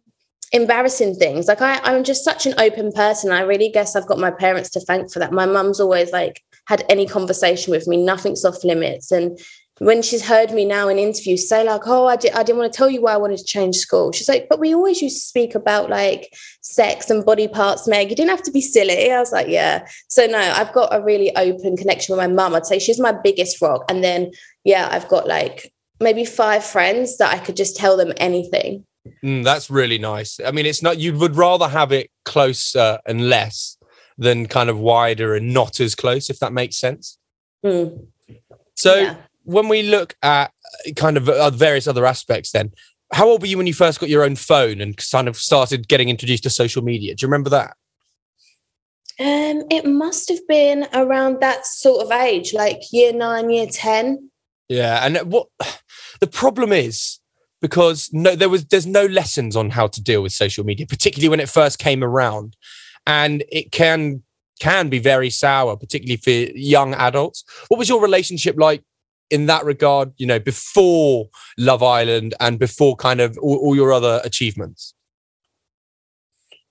embarrassing 0.51 1.15
things. 1.15 1.47
Like, 1.47 1.61
I, 1.61 1.79
I'm 1.83 2.03
just 2.03 2.23
such 2.23 2.45
an 2.45 2.53
open 2.59 2.91
person. 2.91 3.31
I 3.31 3.41
really 3.41 3.69
guess 3.69 3.95
I've 3.95 4.07
got 4.07 4.19
my 4.19 4.31
parents 4.31 4.69
to 4.71 4.79
thank 4.79 5.11
for 5.11 5.19
that. 5.19 5.31
My 5.31 5.45
mum's 5.45 5.79
always 5.79 6.11
like 6.11 6.41
had 6.67 6.83
any 6.89 7.05
conversation 7.05 7.71
with 7.71 7.87
me, 7.87 8.03
nothing's 8.03 8.45
off 8.45 8.63
limits. 8.63 9.11
And 9.11 9.39
when 9.79 10.01
she's 10.01 10.25
heard 10.25 10.51
me 10.51 10.63
now 10.63 10.87
in 10.87 10.97
interviews 10.97 11.49
say 11.49 11.63
like 11.63 11.81
oh 11.85 12.05
I, 12.05 12.15
di- 12.15 12.31
I 12.31 12.43
didn't 12.43 12.59
want 12.59 12.71
to 12.71 12.77
tell 12.77 12.89
you 12.89 13.01
why 13.01 13.13
i 13.13 13.17
wanted 13.17 13.39
to 13.39 13.43
change 13.43 13.75
school 13.75 14.13
she's 14.13 14.29
like 14.29 14.47
but 14.49 14.59
we 14.59 14.73
always 14.73 15.01
used 15.01 15.17
to 15.17 15.27
speak 15.27 15.53
about 15.53 15.89
like 15.89 16.33
sex 16.61 17.09
and 17.09 17.25
body 17.25 17.49
parts 17.49 17.87
meg 17.87 18.09
you 18.09 18.15
didn't 18.15 18.29
have 18.29 18.43
to 18.43 18.51
be 18.51 18.61
silly 18.61 19.11
i 19.11 19.19
was 19.19 19.33
like 19.33 19.47
yeah 19.49 19.85
so 20.07 20.25
no 20.27 20.37
i've 20.37 20.71
got 20.71 20.95
a 20.95 21.03
really 21.03 21.35
open 21.35 21.75
connection 21.75 22.15
with 22.15 22.25
my 22.25 22.33
mum 22.33 22.55
i'd 22.55 22.65
say 22.65 22.79
she's 22.79 22.99
my 22.99 23.11
biggest 23.11 23.61
rock 23.61 23.83
and 23.89 24.01
then 24.01 24.31
yeah 24.63 24.87
i've 24.91 25.09
got 25.09 25.27
like 25.27 25.74
maybe 26.00 26.24
five 26.24 26.63
friends 26.63 27.17
that 27.17 27.33
i 27.33 27.37
could 27.37 27.57
just 27.57 27.75
tell 27.75 27.98
them 27.98 28.13
anything 28.15 28.85
Mm, 29.24 29.44
that's 29.44 29.70
really 29.70 29.98
nice. 29.98 30.39
I 30.46 30.51
mean, 30.51 30.65
it's 30.65 30.81
not, 30.81 30.98
you 31.00 31.18
would 31.18 31.35
rather 31.35 31.68
have 31.68 31.91
it 31.91 32.09
closer 32.25 33.00
and 33.05 33.29
less 33.29 33.77
than 34.18 34.48
kind 34.48 34.70
of 34.70 34.79
wider 34.79 35.35
and 35.35 35.53
not 35.53 35.79
as 35.79 35.96
close, 35.96 36.29
if 36.29 36.39
that 36.39 36.53
makes 36.53 36.77
sense. 36.77 37.18
Hmm. 37.63 37.87
So, 38.75 38.96
Yeah. 38.96 39.15
when 39.44 39.68
we 39.68 39.83
look 39.83 40.15
at 40.24 40.51
uh, 40.87 40.91
kind 40.96 41.18
of 41.18 41.29
uh, 41.29 41.50
various 41.51 41.87
other 41.87 42.05
aspects, 42.05 42.51
then 42.51 42.72
how 43.13 43.27
old 43.27 43.41
were 43.41 43.48
you 43.48 43.57
when 43.57 43.68
you 43.68 43.74
first 43.74 44.00
got 44.00 44.09
your 44.09 44.24
own 44.24 44.35
phone 44.35 44.81
and 44.81 44.98
kind 45.11 45.27
of 45.27 45.37
started 45.37 45.87
getting 45.87 46.09
introduced 46.09 46.44
to 46.44 46.50
social 46.50 46.83
media? 46.83 47.13
Do 47.15 47.24
you 47.24 47.27
remember 47.27 47.50
that? 47.51 47.75
um 49.18 49.63
it 49.72 49.85
must 49.85 50.27
have 50.27 50.46
been 50.46 50.87
around 50.94 51.39
that 51.39 51.65
sort 51.65 52.03
of 52.05 52.11
age 52.11 52.53
like 52.53 52.81
year 52.91 53.13
nine 53.13 53.50
year 53.50 53.65
10 53.65 54.29
Yeah, 54.68 55.05
and 55.05 55.31
what 55.31 55.48
the 56.20 56.27
problem 56.27 56.74
is 56.74 57.20
because 57.65 58.13
no, 58.13 58.35
there 58.35 58.47
was 58.47 58.63
there's 58.65 58.85
no 58.85 59.07
lessons 59.07 59.55
on 59.55 59.71
how 59.71 59.87
to 59.87 59.99
deal 59.99 60.21
with 60.21 60.31
social 60.31 60.63
media, 60.63 60.85
particularly 60.85 61.29
when 61.29 61.39
it 61.39 61.49
first 61.49 61.79
came 61.79 62.03
around, 62.03 62.55
and 63.07 63.43
it 63.51 63.71
can 63.71 64.21
can 64.59 64.87
be 64.87 64.99
very 64.99 65.31
sour, 65.31 65.75
particularly 65.75 66.17
for 66.17 66.29
young 66.55 66.93
adults. 66.93 67.43
What 67.69 67.79
was 67.79 67.89
your 67.89 67.99
relationship 67.99 68.55
like 68.59 68.83
in 69.31 69.47
that 69.47 69.65
regard? 69.65 70.13
You 70.17 70.27
know, 70.27 70.37
before 70.37 71.29
Love 71.57 71.81
Island 71.81 72.35
and 72.39 72.59
before 72.59 72.95
kind 72.95 73.19
of 73.19 73.35
all, 73.39 73.57
all 73.57 73.75
your 73.75 73.91
other 73.91 74.21
achievements. 74.23 74.93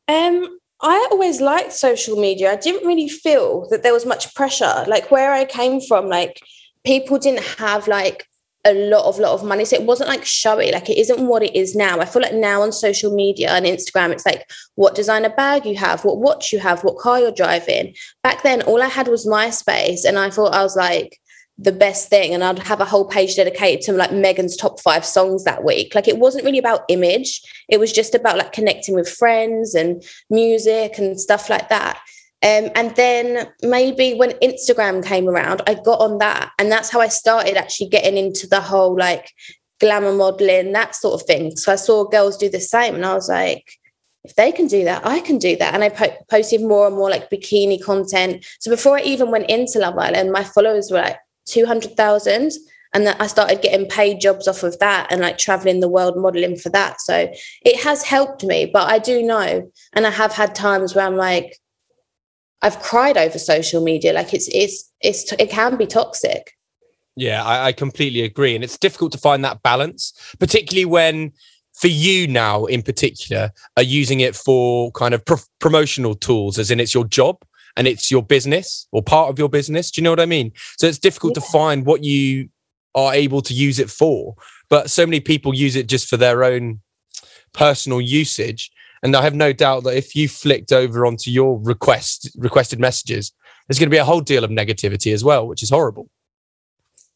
Um, 0.07 0.61
I 0.80 1.09
always 1.11 1.40
liked 1.40 1.72
social 1.72 2.20
media. 2.20 2.52
I 2.52 2.57
didn't 2.57 2.87
really 2.87 3.09
feel 3.09 3.68
that 3.70 3.83
there 3.83 3.92
was 3.92 4.07
much 4.07 4.33
pressure. 4.37 4.85
Like 4.87 5.11
where 5.11 5.33
I 5.33 5.44
came 5.44 5.80
from, 5.80 6.09
like 6.09 6.40
people 6.85 7.18
didn't 7.18 7.42
have 7.59 7.88
like 7.88 8.28
a 8.64 8.74
lot 8.74 9.05
of 9.05 9.18
lot 9.18 9.33
of 9.33 9.44
money. 9.44 9.64
So 9.64 9.77
it 9.77 9.85
wasn't 9.85 10.09
like 10.09 10.24
showy. 10.24 10.72
Like 10.72 10.88
it 10.88 10.98
isn't 10.98 11.27
what 11.27 11.42
it 11.42 11.55
is 11.55 11.74
now. 11.74 12.00
I 12.00 12.07
feel 12.07 12.22
like 12.22 12.35
now 12.35 12.62
on 12.62 12.72
social 12.72 13.14
media 13.14 13.50
and 13.50 13.66
Instagram, 13.66 14.11
it's 14.12 14.27
like 14.27 14.48
what 14.74 14.94
designer 14.94 15.31
bag 15.31 15.66
you 15.66 15.77
have, 15.77 16.05
what 16.05 16.18
watch 16.18 16.53
you 16.53 16.59
have, 16.61 16.83
what 16.83 16.98
car 16.98 17.20
you're 17.20 17.33
driving. 17.33 17.94
Back 18.22 18.42
then, 18.42 18.62
all 18.62 18.83
I 18.83 18.88
had 18.88 19.09
was 19.09 19.27
MySpace, 19.27 20.05
and 20.05 20.18
I 20.18 20.31
thought 20.31 20.55
I 20.55 20.62
was 20.62 20.77
like 20.77 21.18
the 21.57 21.72
best 21.72 22.09
thing 22.09 22.35
and 22.35 22.42
I'd 22.42 22.59
have 22.59 22.81
a 22.81 22.85
whole 22.85 23.07
page 23.07 23.37
dedicated 23.37 23.85
to 23.85 23.92
like 23.92 24.11
Megan's 24.12 24.57
top 24.57 24.81
5 24.81 25.05
songs 25.05 25.44
that 25.44 25.62
week 25.62 25.94
like 25.94 26.09
it 26.09 26.18
wasn't 26.18 26.44
really 26.44 26.59
about 26.59 26.83
image 26.88 27.40
it 27.68 27.79
was 27.79 27.92
just 27.92 28.12
about 28.12 28.37
like 28.37 28.53
connecting 28.53 28.92
with 28.94 29.09
friends 29.09 29.72
and 29.72 30.03
music 30.31 30.98
and 30.98 31.20
stuff 31.20 31.48
like 31.48 31.68
that 31.68 32.00
um, 32.44 32.70
and 32.76 32.94
then 32.94 33.48
maybe 33.62 34.14
when 34.14 34.30
Instagram 34.42 35.04
came 35.04 35.28
around 35.28 35.62
I 35.66 35.74
got 35.74 36.00
on 36.00 36.18
that 36.18 36.52
and 36.59 36.70
that's 36.70 36.90
how 36.90 37.00
I 37.00 37.09
started 37.09 37.57
actually 37.57 37.88
getting 37.88 38.16
into 38.16 38.46
the 38.46 38.61
whole 38.61 38.96
like 38.96 39.30
glamour 39.80 40.12
modeling 40.12 40.72
that 40.72 40.94
sort 40.94 41.20
of 41.20 41.26
thing 41.26 41.57
so 41.57 41.72
I 41.72 41.76
saw 41.76 42.04
girls 42.04 42.37
do 42.37 42.48
the 42.48 42.61
same 42.61 42.94
and 42.94 43.04
I 43.04 43.14
was 43.14 43.28
like 43.28 43.64
if 44.24 44.35
they 44.37 44.50
can 44.52 44.66
do 44.66 44.85
that, 44.85 45.07
I 45.07 45.20
can 45.20 45.38
do 45.38 45.54
that. 45.57 45.74
And 45.74 45.85
I 45.85 45.90
po- 45.90 46.16
posted 46.30 46.62
more 46.62 46.87
and 46.87 46.96
more 46.96 47.11
like 47.11 47.30
bikini 47.30 47.83
content. 47.83 48.44
So 48.59 48.70
before 48.70 48.98
I 48.98 49.02
even 49.02 49.30
went 49.30 49.50
into 49.50 49.78
Love 49.78 49.98
Island, 49.98 50.33
my 50.33 50.42
followers 50.42 50.90
were 50.90 50.98
like 50.98 51.18
200,000. 51.46 52.50
And 52.94 53.07
then 53.07 53.16
I 53.20 53.26
started 53.26 53.61
getting 53.61 53.87
paid 53.87 54.20
jobs 54.20 54.48
off 54.48 54.62
of 54.62 54.78
that 54.78 55.09
and 55.11 55.20
like 55.20 55.37
traveling 55.37 55.80
the 55.80 55.88
world 55.88 56.16
modeling 56.16 56.57
for 56.57 56.70
that. 56.70 57.00
So 57.00 57.30
it 57.64 57.83
has 57.83 58.02
helped 58.02 58.44
me. 58.44 58.70
But 58.72 58.88
I 58.88 58.98
do 58.98 59.22
know, 59.22 59.70
and 59.92 60.07
I 60.07 60.11
have 60.11 60.33
had 60.33 60.54
times 60.54 60.94
where 60.94 61.04
I'm 61.04 61.16
like, 61.16 61.59
I've 62.64 62.81
cried 62.81 63.18
over 63.18 63.38
social 63.38 63.85
media. 63.85 64.14
Like 64.14 64.33
it's, 64.33 64.48
it's, 64.48 64.90
it's, 65.03 65.31
it 65.35 65.50
can 65.50 65.77
be 65.77 65.87
toxic. 65.87 66.53
Yeah, 67.14 67.44
I, 67.44 67.66
I 67.66 67.72
completely 67.72 68.22
agree. 68.22 68.55
And 68.55 68.64
it's 68.64 68.79
difficult 68.79 69.12
to 69.12 69.18
find 69.18 69.44
that 69.44 69.62
balance, 69.62 70.14
particularly 70.38 70.87
when 70.87 71.33
for 71.74 71.88
you 71.88 72.27
now 72.27 72.64
in 72.64 72.83
particular 72.83 73.53
are 73.77 73.83
using 73.83 74.20
it 74.20 74.35
for 74.35 74.90
kind 74.92 75.12
of 75.12 75.24
pro- 75.24 75.37
promotional 75.59 76.14
tools 76.14 76.59
as 76.59 76.70
in 76.70 76.81
it's 76.81 76.94
your 76.94 77.05
job 77.05 77.44
and 77.77 77.87
it's 77.87 78.11
your 78.11 78.22
business 78.22 78.87
or 78.92 79.03
part 79.03 79.29
of 79.29 79.38
your 79.38 79.48
business 79.48 79.90
do 79.90 80.00
you 80.00 80.05
know 80.05 80.11
what 80.11 80.20
i 80.20 80.27
mean 80.27 80.53
so 80.79 80.87
it's 80.87 81.00
difficult 81.00 81.35
to 81.35 81.40
find 81.40 81.85
what 81.85 82.05
you 82.05 82.48
are 82.94 83.12
able 83.12 83.42
to 83.42 83.53
use 83.53 83.81
it 83.81 83.90
for 83.90 84.37
but 84.68 84.88
so 84.88 85.05
many 85.05 85.18
people 85.18 85.53
use 85.53 85.74
it 85.74 85.88
just 85.88 86.09
for 86.09 86.16
their 86.16 86.44
own 86.44 86.81
personal 87.53 88.00
usage 88.00 88.70
and 89.05 89.14
i 89.14 89.23
have 89.23 89.35
no 89.35 89.53
doubt 89.53 89.85
that 89.85 89.97
if 89.97 90.17
you 90.17 90.29
flicked 90.29 90.73
over 90.73 91.07
onto 91.07 91.31
your 91.31 91.61
request 91.62 92.31
requested 92.37 92.81
messages 92.81 93.33
there's 93.69 93.79
going 93.79 93.88
to 93.88 93.95
be 93.95 93.99
a 93.99 94.05
whole 94.05 94.21
deal 94.21 94.43
of 94.43 94.51
negativity 94.51 95.14
as 95.14 95.23
well 95.23 95.47
which 95.47 95.62
is 95.62 95.71
horrible 95.71 96.09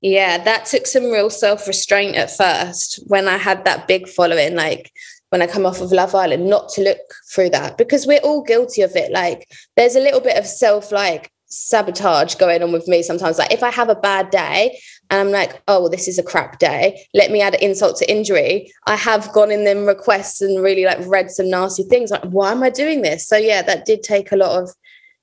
Yeah, 0.01 0.43
that 0.45 0.67
took 0.67 0.87
some 0.87 1.11
real 1.11 1.31
self 1.31 1.67
restraint 1.67 2.15
at 2.15 2.31
first 2.31 3.01
when 3.09 3.27
I 3.27 3.37
had 3.37 3.65
that 3.65 3.89
big 3.89 4.09
following, 4.09 4.55
like 4.55 4.93
when 5.31 5.43
I 5.43 5.47
come 5.47 5.67
off 5.67 5.81
of 5.81 5.93
Love 5.93 6.15
Island, 6.15 6.49
not 6.49 6.69
to 6.71 6.83
look 6.83 6.99
through 7.33 7.51
that 7.51 7.77
because 7.77 8.07
we're 8.07 8.21
all 8.21 8.43
guilty 8.43 8.83
of 8.83 8.95
it. 8.95 9.11
Like 9.11 9.49
there's 9.77 9.97
a 9.97 10.01
little 10.01 10.21
bit 10.21 10.37
of 10.37 10.47
self 10.47 10.93
like 10.93 11.31
sabotage 11.49 12.35
going 12.37 12.63
on 12.63 12.73
with 12.73 12.87
me 12.89 13.03
sometimes. 13.03 13.39
Like 13.39 13.53
if 13.53 13.63
I 13.63 13.71
have 13.71 13.89
a 13.89 13.95
bad 13.95 14.31
day 14.31 14.79
and 15.11 15.21
I'm 15.21 15.31
like, 15.31 15.63
oh, 15.69 15.81
well, 15.81 15.91
this 15.91 16.09
is 16.09 16.19
a 16.19 16.23
crap 16.23 16.59
day, 16.59 17.05
let 17.15 17.31
me 17.31 17.41
add 17.41 17.55
insult 17.57 17.97
to 17.99 18.11
injury. 18.11 18.73
I 18.87 18.97
have 18.97 19.33
gone 19.33 19.51
in 19.51 19.65
them 19.65 19.87
requests 19.87 20.41
and 20.41 20.63
really 20.63 20.85
like 20.85 20.99
read 21.07 21.31
some 21.31 21.51
nasty 21.51 21.83
things. 21.83 22.11
Like, 22.11 22.25
why 22.25 22.53
am 22.53 22.63
I 22.63 22.71
doing 22.71 23.03
this? 23.03 23.27
So 23.27 23.37
yeah, 23.37 23.63
that 23.63 23.87
did 23.87 24.03
take 24.03 24.33
a 24.33 24.37
lot 24.37 24.63
of 24.63 24.71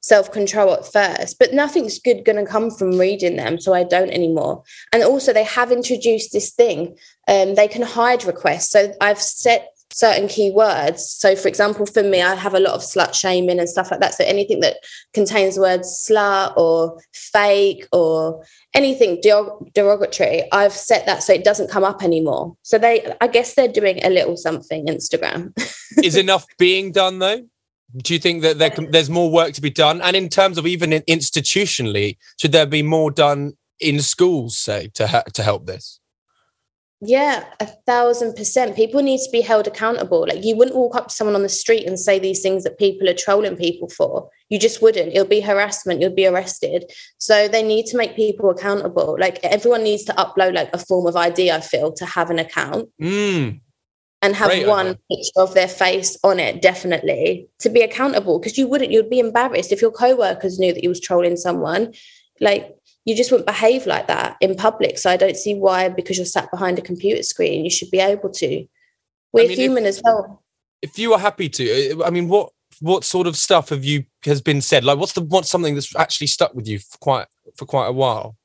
self 0.05 0.31
control 0.31 0.73
at 0.73 0.85
first, 0.85 1.39
but 1.39 1.53
nothing's 1.53 1.97
good 1.97 2.23
going 2.25 2.43
to 2.43 2.49
come 2.49 2.69
from 2.69 2.99
reading 2.99 3.37
them. 3.37 3.59
So 3.59 3.73
I 3.73 3.83
don't 3.83 4.11
anymore. 4.11 4.63
And 4.93 5.03
also, 5.03 5.33
they 5.33 5.43
have 5.43 5.71
introduced 5.71 6.31
this 6.31 6.51
thing. 6.51 6.95
Um, 7.27 7.55
they 7.55 7.67
can 7.67 7.81
hide 7.81 8.23
requests. 8.23 8.69
So 8.71 8.93
I've 9.01 9.19
set 9.19 9.74
certain 9.95 10.27
keywords. 10.27 10.99
So, 10.99 11.37
for 11.37 11.47
example, 11.47 11.85
for 11.85 12.03
me, 12.03 12.21
I 12.21 12.35
have 12.35 12.53
a 12.53 12.59
lot 12.59 12.73
of 12.73 12.81
slut 12.81 13.13
shaming 13.13 13.59
and 13.59 13.69
stuff 13.69 13.91
like 13.91 14.01
that. 14.01 14.13
So, 14.13 14.25
anything 14.25 14.59
that 14.59 14.77
contains 15.13 15.55
the 15.55 15.61
words 15.61 16.05
slut 16.07 16.55
or 16.57 16.99
fake 17.13 17.87
or 17.93 18.43
anything 18.73 19.21
derogatory, 19.73 20.43
I've 20.51 20.73
set 20.73 21.05
that 21.05 21.23
so 21.23 21.33
it 21.33 21.45
doesn't 21.45 21.71
come 21.71 21.85
up 21.85 22.03
anymore. 22.03 22.55
So, 22.61 22.77
they, 22.77 23.11
I 23.21 23.27
guess 23.27 23.55
they're 23.55 23.69
doing 23.69 24.03
a 24.03 24.09
little 24.09 24.35
something, 24.35 24.85
Instagram. 24.87 25.53
Is 26.03 26.17
enough 26.25 26.45
being 26.59 26.91
done 26.91 27.19
though? 27.19 27.43
Do 27.95 28.13
you 28.13 28.19
think 28.19 28.41
that 28.41 28.59
there 28.59 28.71
can, 28.71 28.91
there's 28.91 29.09
more 29.09 29.31
work 29.31 29.53
to 29.53 29.61
be 29.61 29.69
done? 29.69 30.01
And 30.01 30.17
in 30.17 30.27
terms 30.27 30.57
of 30.57 30.67
even 30.67 30.89
institutionally, 30.91 32.17
should 32.37 32.51
there 32.51 32.65
be 32.65 32.83
more 32.83 33.11
done 33.11 33.53
in 33.79 34.01
schools, 34.01 34.57
say, 34.57 34.89
to 34.95 35.07
ha- 35.07 35.23
to 35.33 35.43
help 35.43 35.65
this? 35.65 36.01
Yeah, 37.07 37.45
a 37.59 37.67
thousand 37.85 38.35
percent. 38.35 38.75
People 38.75 39.01
need 39.03 39.19
to 39.19 39.29
be 39.31 39.41
held 39.41 39.67
accountable. 39.67 40.25
Like 40.27 40.43
you 40.43 40.55
wouldn't 40.55 40.75
walk 40.75 40.95
up 40.95 41.09
to 41.09 41.13
someone 41.13 41.35
on 41.35 41.43
the 41.43 41.49
street 41.49 41.85
and 41.85 41.99
say 41.99 42.17
these 42.17 42.41
things 42.41 42.63
that 42.63 42.79
people 42.79 43.07
are 43.07 43.13
trolling 43.13 43.55
people 43.55 43.89
for. 43.89 44.29
You 44.49 44.57
just 44.57 44.81
wouldn't. 44.81 45.13
It'll 45.13 45.25
be 45.27 45.41
harassment. 45.41 46.01
You'll 46.01 46.15
be 46.15 46.25
arrested. 46.25 46.91
So 47.19 47.47
they 47.47 47.61
need 47.61 47.85
to 47.87 47.97
make 47.97 48.15
people 48.15 48.49
accountable. 48.49 49.17
Like 49.19 49.43
everyone 49.43 49.83
needs 49.83 50.03
to 50.05 50.13
upload 50.13 50.55
like 50.55 50.69
a 50.73 50.79
form 50.79 51.05
of 51.05 51.15
ID. 51.15 51.51
I 51.51 51.61
feel 51.61 51.91
to 51.93 52.05
have 52.05 52.29
an 52.31 52.39
account. 52.39 52.89
Mm. 53.01 53.61
And 54.21 54.35
have 54.35 54.49
Great 54.49 54.67
one 54.67 54.97
picture 55.11 55.37
of 55.37 55.53
their 55.53 55.67
face 55.67 56.17
on 56.23 56.39
it, 56.39 56.59
definitely 56.59 57.47
to 57.59 57.69
be 57.69 57.81
accountable. 57.81 58.39
Because 58.39 58.57
you 58.57 58.67
wouldn't, 58.67 58.91
you'd 58.91 59.09
be 59.09 59.19
embarrassed 59.19 59.71
if 59.71 59.83
your 59.83 59.91
co-workers 59.91 60.57
knew 60.57 60.73
that 60.73 60.81
you 60.81 60.89
was 60.89 60.99
trolling 60.99 61.37
someone. 61.37 61.93
Like 62.39 62.75
you 63.05 63.15
just 63.15 63.31
wouldn't 63.31 63.47
behave 63.47 63.85
like 63.85 64.07
that 64.07 64.35
in 64.41 64.55
public. 64.55 64.97
So 64.97 65.09
I 65.09 65.17
don't 65.17 65.37
see 65.37 65.53
why, 65.53 65.89
because 65.89 66.17
you're 66.17 66.25
sat 66.25 66.49
behind 66.51 66.79
a 66.79 66.81
computer 66.81 67.23
screen, 67.23 67.63
you 67.63 67.69
should 67.69 67.91
be 67.91 67.99
able 67.99 68.29
to. 68.31 68.65
We're 69.31 69.45
I 69.45 69.47
mean, 69.47 69.57
human 69.57 69.83
if, 69.83 69.89
as 69.89 70.01
well. 70.03 70.43
If 70.81 70.97
you 70.97 71.13
are 71.13 71.19
happy 71.19 71.49
to, 71.49 71.99
uh, 71.99 72.05
I 72.05 72.09
mean, 72.09 72.27
what 72.27 72.51
what 72.81 73.03
sort 73.03 73.27
of 73.27 73.37
stuff 73.37 73.69
have 73.69 73.85
you 73.85 74.05
has 74.25 74.41
been 74.41 74.61
said? 74.61 74.83
Like, 74.83 74.97
what's 74.97 75.13
the 75.13 75.21
what's 75.21 75.49
something 75.49 75.75
that's 75.75 75.95
actually 75.95 76.27
stuck 76.27 76.53
with 76.55 76.67
you 76.67 76.79
for 76.79 76.97
quite 76.97 77.27
for 77.55 77.65
quite 77.65 77.87
a 77.87 77.93
while? 77.93 78.35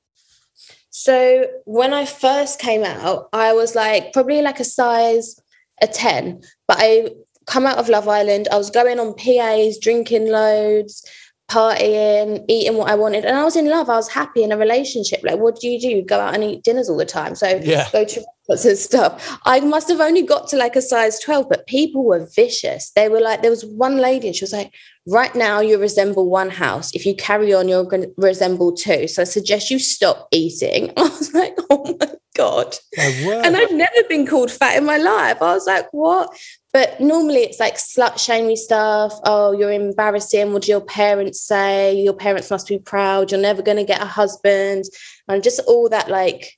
So 0.91 1.47
when 1.65 1.95
I 1.95 2.05
first 2.05 2.59
came 2.59 2.85
out, 2.85 3.29
I 3.33 3.53
was 3.53 3.75
like 3.75 4.13
probably 4.13 4.43
like 4.43 4.61
a 4.61 4.65
size 4.65 5.41
a 5.81 5.87
ten, 5.87 6.43
but 6.69 6.77
I 6.81 7.11
come 7.47 7.67
out 7.67 7.79
of 7.79 7.89
Love 7.89 8.09
Island. 8.09 8.49
I 8.53 8.59
was 8.59 8.71
going 8.71 9.01
on 9.01 9.15
PAs, 9.15 9.79
drinking 9.79 10.31
loads 10.31 11.09
partying, 11.51 12.45
eating 12.49 12.77
what 12.77 12.91
I 12.91 12.95
wanted. 12.95 13.25
And 13.25 13.37
I 13.37 13.45
was 13.45 13.57
in 13.57 13.69
love. 13.69 13.91
I 13.91 13.97
was 13.97 14.09
happy 14.09 14.43
in 14.43 14.53
a 14.53 14.57
relationship. 14.57 15.21
Like, 15.23 15.39
what 15.39 15.61
do 15.61 15.69
you 15.69 15.81
do? 15.81 16.03
Go 16.03 16.21
out 16.21 16.35
and 16.35 16.45
eat 16.45 16.63
dinners 16.63 16.89
all 16.89 16.97
the 16.97 17.05
time. 17.05 17.35
So 17.35 17.61
yeah. 17.63 17.89
go 17.93 18.05
to 18.05 18.25
restaurants 18.49 18.65
and 18.65 18.79
stuff. 18.79 19.39
I 19.45 19.61
must 19.61 19.89
have 19.89 20.01
only 20.01 20.23
got 20.23 20.49
to 20.49 20.57
like 20.57 20.77
a 20.77 20.83
size 20.83 21.19
12, 21.21 21.49
but 21.49 21.67
people 21.67 22.05
were 22.05 22.29
vicious. 22.35 22.91
They 22.95 23.09
were 23.09 23.21
like, 23.21 23.43
there 23.43 23.51
was 23.51 23.65
one 23.65 23.99
lady 23.99 24.29
and 24.29 24.37
she 24.37 24.45
was 24.45 24.53
like, 24.53 24.73
right 25.11 25.35
now 25.35 25.61
you 25.61 25.79
resemble 25.79 26.31
one 26.31 26.51
house. 26.51 26.95
If 26.95 27.05
you 27.05 27.15
carry 27.15 27.53
on, 27.53 27.69
you're 27.69 27.85
going 27.85 28.03
to 28.03 28.15
resemble 28.17 28.73
two. 28.73 29.09
So 29.09 29.23
I 29.23 29.25
suggest 29.25 29.71
you 29.71 29.79
stop 29.79 30.29
eating. 30.31 30.93
I 30.97 31.03
was 31.03 31.35
like, 31.35 31.57
oh 31.69 31.97
my 31.99 32.13
God. 32.35 32.75
Oh, 32.99 33.43
and 33.45 33.57
I've 33.57 33.73
never 33.73 34.03
been 34.09 34.27
called 34.27 34.51
fat 34.51 34.77
in 34.77 34.85
my 34.85 34.97
life. 34.97 35.43
I 35.43 35.55
was 35.55 35.67
like, 35.67 35.93
what? 35.93 36.31
But 36.73 37.01
normally 37.01 37.41
it's 37.41 37.59
like 37.59 37.75
slut 37.75 38.19
shamey 38.19 38.57
stuff. 38.57 39.13
Oh, 39.25 39.53
you're 39.53 39.73
embarrassing. 39.73 40.53
What 40.53 40.63
do 40.63 40.71
your 40.71 40.81
parents 40.81 41.41
say? 41.41 42.01
Your 42.01 42.15
parents 42.15 42.51
must 42.51 42.69
be 42.69 42.79
proud. 42.79 43.33
You're 43.33 43.41
never 43.41 43.63
going 43.63 43.79
to 43.79 43.85
get 43.85 44.03
a 44.03 44.07
husband. 44.07 44.85
And 45.27 45.43
just 45.43 45.61
all 45.67 45.89
that 45.89 46.09
like 46.09 46.57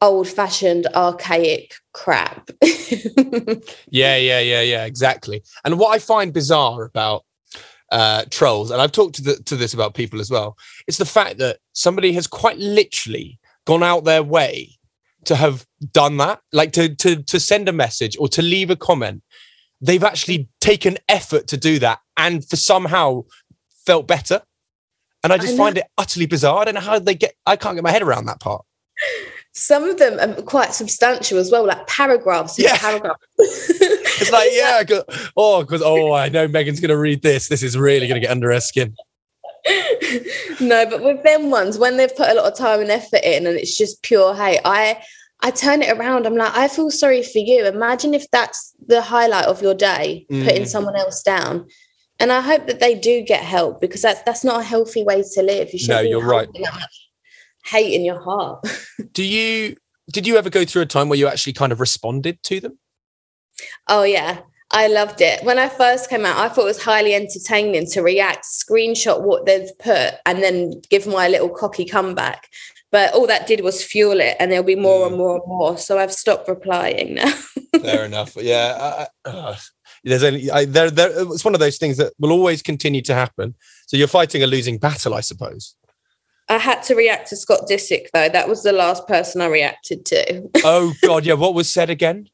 old 0.00 0.28
fashioned, 0.28 0.86
archaic 0.94 1.74
crap. 1.92 2.50
yeah, 3.90 4.16
yeah, 4.16 4.40
yeah, 4.40 4.60
yeah, 4.60 4.84
exactly. 4.84 5.42
And 5.64 5.78
what 5.78 5.94
I 5.94 5.98
find 5.98 6.32
bizarre 6.32 6.84
about 6.84 7.24
uh, 7.92 8.24
trolls, 8.30 8.72
and 8.72 8.82
I've 8.82 8.92
talked 8.92 9.14
to, 9.16 9.22
the, 9.22 9.36
to 9.44 9.56
this 9.56 9.74
about 9.74 9.94
people 9.94 10.20
as 10.20 10.30
well, 10.30 10.56
it's 10.88 10.98
the 10.98 11.06
fact 11.06 11.38
that 11.38 11.58
somebody 11.72 12.12
has 12.14 12.26
quite 12.26 12.58
literally 12.58 13.38
gone 13.64 13.84
out 13.84 14.04
their 14.04 14.22
way 14.24 14.78
to 15.26 15.36
have 15.36 15.64
done 15.92 16.16
that, 16.16 16.40
like 16.52 16.72
to 16.72 16.94
to 16.96 17.22
to 17.22 17.38
send 17.38 17.68
a 17.68 17.72
message 17.72 18.16
or 18.18 18.26
to 18.28 18.42
leave 18.42 18.70
a 18.70 18.76
comment 18.76 19.22
they've 19.82 20.04
actually 20.04 20.48
taken 20.60 20.96
effort 21.08 21.48
to 21.48 21.56
do 21.56 21.78
that 21.80 21.98
and 22.16 22.48
for 22.48 22.56
somehow 22.56 23.24
felt 23.84 24.06
better. 24.06 24.40
And 25.24 25.32
I 25.32 25.38
just 25.38 25.54
I 25.54 25.56
find 25.56 25.76
it 25.76 25.84
utterly 25.98 26.26
bizarre. 26.26 26.60
I 26.60 26.64
don't 26.64 26.74
know 26.74 26.80
how 26.80 26.98
they 26.98 27.14
get, 27.14 27.34
I 27.44 27.56
can't 27.56 27.74
get 27.74 27.84
my 27.84 27.90
head 27.90 28.02
around 28.02 28.26
that 28.26 28.40
part. 28.40 28.64
Some 29.54 29.84
of 29.84 29.98
them 29.98 30.18
are 30.18 30.40
quite 30.42 30.72
substantial 30.72 31.38
as 31.38 31.50
well, 31.50 31.66
like 31.66 31.86
paragraphs. 31.86 32.58
Yeah. 32.58 32.76
Paragraphs. 32.78 33.20
it's 33.38 34.32
like, 34.32 34.48
yeah, 34.52 34.82
oh, 35.36 35.60
because, 35.60 35.82
oh, 35.82 36.12
I 36.12 36.30
know 36.30 36.48
Megan's 36.48 36.80
going 36.80 36.88
to 36.88 36.98
read 36.98 37.22
this. 37.22 37.48
This 37.48 37.62
is 37.62 37.76
really 37.76 38.06
going 38.08 38.20
to 38.20 38.26
get 38.26 38.30
under 38.30 38.50
her 38.50 38.60
skin. 38.60 38.94
no, 40.60 40.86
but 40.86 41.02
with 41.02 41.22
them 41.22 41.50
ones, 41.50 41.78
when 41.78 41.96
they've 41.96 42.16
put 42.16 42.30
a 42.30 42.34
lot 42.34 42.50
of 42.50 42.56
time 42.56 42.80
and 42.80 42.90
effort 42.90 43.20
in 43.22 43.46
and 43.46 43.56
it's 43.56 43.76
just 43.76 44.02
pure 44.02 44.34
hate, 44.34 44.60
I 44.64 45.02
I 45.40 45.50
turn 45.50 45.82
it 45.82 45.96
around. 45.96 46.26
I'm 46.26 46.36
like, 46.36 46.56
I 46.56 46.68
feel 46.68 46.90
sorry 46.90 47.22
for 47.22 47.38
you. 47.38 47.66
Imagine 47.66 48.14
if 48.14 48.30
that's 48.30 48.74
the 48.86 49.02
highlight 49.02 49.46
of 49.46 49.60
your 49.60 49.74
day, 49.74 50.26
mm. 50.30 50.44
putting 50.44 50.66
someone 50.66 50.96
else 50.96 51.22
down. 51.22 51.66
And 52.20 52.30
I 52.30 52.40
hope 52.40 52.68
that 52.68 52.78
they 52.78 52.94
do 52.94 53.22
get 53.22 53.42
help 53.42 53.80
because 53.80 54.02
that's 54.02 54.22
that's 54.22 54.44
not 54.44 54.60
a 54.60 54.64
healthy 54.64 55.02
way 55.02 55.24
to 55.34 55.42
live. 55.42 55.72
You 55.72 55.78
should 55.78 55.88
no, 55.88 56.00
you're 56.00 56.24
right. 56.24 56.48
Hate 57.64 57.94
in 57.94 58.04
your 58.04 58.20
heart. 58.20 58.66
do 59.12 59.22
you 59.22 59.76
did 60.10 60.26
you 60.26 60.36
ever 60.36 60.50
go 60.50 60.64
through 60.64 60.82
a 60.82 60.86
time 60.86 61.08
where 61.08 61.18
you 61.18 61.26
actually 61.26 61.52
kind 61.52 61.72
of 61.72 61.80
responded 61.80 62.42
to 62.44 62.60
them? 62.60 62.78
Oh 63.88 64.02
yeah. 64.02 64.40
I 64.74 64.86
loved 64.86 65.20
it. 65.20 65.44
When 65.44 65.58
I 65.58 65.68
first 65.68 66.08
came 66.08 66.24
out, 66.24 66.38
I 66.38 66.48
thought 66.48 66.62
it 66.62 66.64
was 66.64 66.82
highly 66.82 67.14
entertaining 67.14 67.84
to 67.88 68.00
react, 68.00 68.46
screenshot 68.46 69.20
what 69.20 69.44
they've 69.44 69.68
put, 69.78 70.14
and 70.24 70.42
then 70.42 70.80
give 70.88 71.06
my 71.06 71.28
little 71.28 71.50
cocky 71.50 71.84
comeback 71.84 72.48
but 72.92 73.14
all 73.14 73.26
that 73.26 73.46
did 73.46 73.62
was 73.62 73.82
fuel 73.82 74.20
it 74.20 74.36
and 74.38 74.52
there'll 74.52 74.64
be 74.64 74.76
more 74.76 75.06
mm. 75.06 75.08
and 75.08 75.16
more 75.16 75.36
and 75.36 75.46
more 75.46 75.76
so 75.76 75.98
i've 75.98 76.12
stopped 76.12 76.48
replying 76.48 77.14
now 77.14 77.32
fair 77.80 78.04
enough 78.04 78.36
yeah 78.36 79.08
I, 79.24 79.28
uh, 79.28 79.56
there's 80.04 80.22
only 80.22 80.50
I, 80.50 80.66
there, 80.66 80.90
there 80.90 81.10
it's 81.32 81.44
one 81.44 81.54
of 81.54 81.60
those 81.60 81.78
things 81.78 81.96
that 81.96 82.12
will 82.20 82.30
always 82.30 82.62
continue 82.62 83.02
to 83.02 83.14
happen 83.14 83.56
so 83.86 83.96
you're 83.96 84.06
fighting 84.06 84.44
a 84.44 84.46
losing 84.46 84.78
battle 84.78 85.14
i 85.14 85.20
suppose 85.20 85.74
I 86.48 86.58
had 86.58 86.82
to 86.84 86.94
react 86.94 87.28
to 87.28 87.36
Scott 87.36 87.68
Disick 87.68 88.06
though. 88.12 88.28
That 88.28 88.48
was 88.48 88.62
the 88.62 88.72
last 88.72 89.06
person 89.06 89.40
I 89.40 89.46
reacted 89.46 90.04
to. 90.06 90.48
oh 90.64 90.92
God, 91.02 91.24
yeah. 91.24 91.34
What 91.34 91.54
was 91.54 91.72
said 91.72 91.90
again? 91.90 92.28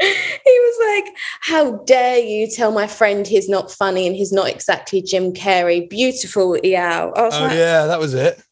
he 0.00 0.08
was 0.46 1.04
like, 1.04 1.16
How 1.40 1.76
dare 1.84 2.18
you 2.18 2.48
tell 2.50 2.72
my 2.72 2.86
friend 2.86 3.26
he's 3.26 3.48
not 3.48 3.70
funny 3.70 4.06
and 4.06 4.16
he's 4.16 4.32
not 4.32 4.48
exactly 4.48 5.02
Jim 5.02 5.32
Carrey? 5.32 5.88
Beautiful, 5.88 6.58
yeah. 6.62 7.10
oh, 7.14 7.28
like, 7.28 7.52
yeah, 7.52 7.86
that 7.86 7.98
was 7.98 8.14
it. 8.14 8.42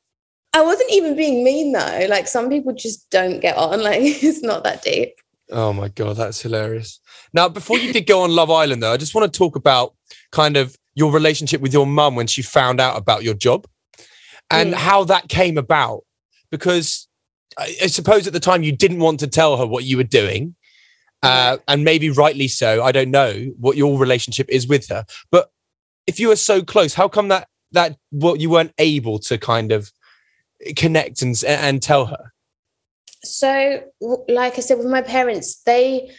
I 0.55 0.62
wasn't 0.62 0.90
even 0.92 1.16
being 1.16 1.42
mean 1.44 1.72
though. 1.72 2.07
Like 2.09 2.29
some 2.29 2.48
people 2.48 2.72
just 2.75 3.09
don't 3.11 3.40
get 3.40 3.57
on. 3.57 3.83
Like 3.83 4.01
it's 4.01 4.42
not 4.42 4.64
that 4.64 4.83
deep. 4.83 5.14
Oh 5.51 5.72
my 5.72 5.88
god, 5.88 6.16
that's 6.16 6.40
hilarious. 6.40 7.01
Now, 7.35 7.48
before 7.48 7.79
you 7.79 7.92
did 7.92 8.07
go 8.07 8.22
on 8.22 8.31
Love 8.31 8.51
Island, 8.51 8.83
though, 8.83 8.92
I 8.92 8.96
just 8.96 9.14
want 9.14 9.33
to 9.33 9.38
talk 9.38 9.57
about 9.57 9.94
kind 10.31 10.57
of 10.57 10.77
your 10.94 11.12
relationship 11.12 11.61
with 11.61 11.72
your 11.72 11.87
mum 11.87 12.14
when 12.14 12.27
she 12.27 12.42
found 12.42 12.81
out 12.81 12.96
about 12.96 13.22
your 13.22 13.35
job 13.35 13.66
and 14.52 14.72
mm. 14.72 14.76
how 14.76 15.04
that 15.04 15.28
came 15.28 15.58
about. 15.58 16.02
Because 16.50 17.08
I, 17.58 17.76
I, 17.82 17.86
suppose 17.86 18.26
at 18.26 18.32
the 18.32 18.40
time 18.40 18.62
you 18.62 18.72
didn't 18.72 18.98
want 18.98 19.20
to 19.20 19.26
tell 19.26 19.56
her 19.56 19.66
what 19.66 19.84
you 19.84 19.96
were 19.96 20.04
doing, 20.04 20.54
uh, 21.22 21.58
and 21.68 21.84
maybe 21.84 22.10
rightly 22.10 22.48
so. 22.48 22.82
I 22.82 22.92
don't 22.92 23.10
know 23.10 23.52
what 23.58 23.76
your 23.76 23.98
relationship 23.98 24.48
is 24.48 24.66
with 24.66 24.88
her, 24.88 25.04
but 25.30 25.50
if 26.06 26.20
you 26.20 26.28
were 26.28 26.36
so 26.36 26.62
close, 26.62 26.94
how 26.94 27.08
come 27.08 27.28
that 27.28 27.48
that 27.72 27.96
what 28.10 28.40
you 28.40 28.50
weren't 28.50 28.74
able 28.78 29.18
to 29.20 29.38
kind 29.38 29.72
of 29.72 29.92
connect 30.76 31.22
and 31.22 31.42
and 31.46 31.82
tell 31.82 32.06
her? 32.06 32.32
So, 33.24 33.82
like 34.28 34.58
I 34.58 34.60
said, 34.60 34.78
with 34.78 34.88
my 34.88 35.02
parents, 35.02 35.62
they 35.62 36.10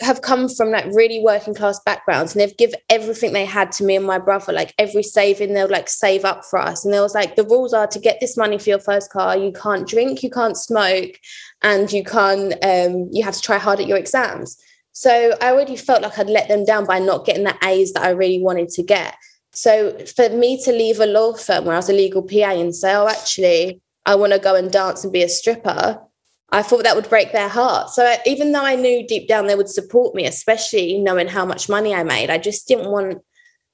have 0.00 0.22
come 0.22 0.48
from 0.48 0.70
like 0.70 0.86
really 0.92 1.20
working 1.20 1.54
class 1.54 1.80
backgrounds 1.80 2.34
and 2.34 2.40
they've 2.40 2.56
given 2.56 2.78
everything 2.90 3.32
they 3.32 3.44
had 3.44 3.72
to 3.72 3.84
me 3.84 3.96
and 3.96 4.06
my 4.06 4.18
brother 4.18 4.52
like 4.52 4.74
every 4.78 5.02
saving 5.02 5.54
they'll 5.54 5.68
like 5.68 5.88
save 5.88 6.24
up 6.24 6.44
for 6.44 6.58
us. 6.58 6.84
And 6.84 6.92
there 6.92 7.02
was 7.02 7.14
like 7.14 7.36
the 7.36 7.44
rules 7.44 7.72
are 7.72 7.86
to 7.86 7.98
get 7.98 8.18
this 8.20 8.36
money 8.36 8.58
for 8.58 8.70
your 8.70 8.80
first 8.80 9.10
car. 9.10 9.36
You 9.36 9.52
can't 9.52 9.88
drink 9.88 10.22
you 10.22 10.30
can't 10.30 10.56
smoke 10.56 11.18
and 11.62 11.92
you 11.92 12.04
can't 12.04 12.52
um 12.64 13.08
you 13.12 13.24
have 13.24 13.34
to 13.34 13.40
try 13.40 13.58
hard 13.58 13.80
at 13.80 13.86
your 13.86 13.98
exams. 13.98 14.56
So 14.92 15.36
i 15.42 15.50
already 15.50 15.76
felt 15.76 16.02
like 16.02 16.18
i'd 16.18 16.30
let 16.30 16.48
them 16.48 16.64
down 16.64 16.86
by 16.86 16.98
not 16.98 17.26
getting 17.26 17.44
the 17.44 17.54
a's 17.62 17.92
that 17.92 18.02
i 18.02 18.10
really 18.10 18.42
wanted 18.42 18.70
to 18.70 18.82
get. 18.82 19.14
So 19.56 19.96
for 20.04 20.28
me 20.28 20.62
to 20.64 20.70
leave 20.70 21.00
a 21.00 21.06
law 21.06 21.32
firm 21.32 21.64
where 21.64 21.74
I 21.74 21.78
was 21.78 21.88
a 21.88 21.94
legal 21.94 22.22
PA 22.22 22.50
and 22.50 22.76
say, 22.76 22.94
oh, 22.94 23.08
actually, 23.08 23.80
I 24.04 24.14
want 24.14 24.34
to 24.34 24.38
go 24.38 24.54
and 24.54 24.70
dance 24.70 25.02
and 25.02 25.12
be 25.12 25.22
a 25.22 25.30
stripper, 25.30 25.98
I 26.50 26.62
thought 26.62 26.84
that 26.84 26.94
would 26.94 27.08
break 27.08 27.32
their 27.32 27.48
heart. 27.48 27.90
So 27.90 28.14
even 28.24 28.52
though 28.52 28.64
I 28.64 28.76
knew 28.76 29.06
deep 29.06 29.28
down 29.28 29.46
they 29.46 29.56
would 29.56 29.68
support 29.68 30.14
me, 30.14 30.26
especially 30.26 30.98
knowing 30.98 31.28
how 31.28 31.44
much 31.44 31.68
money 31.68 31.94
I 31.94 32.04
made, 32.04 32.30
I 32.30 32.38
just 32.38 32.68
didn't 32.68 32.90
want. 32.90 33.22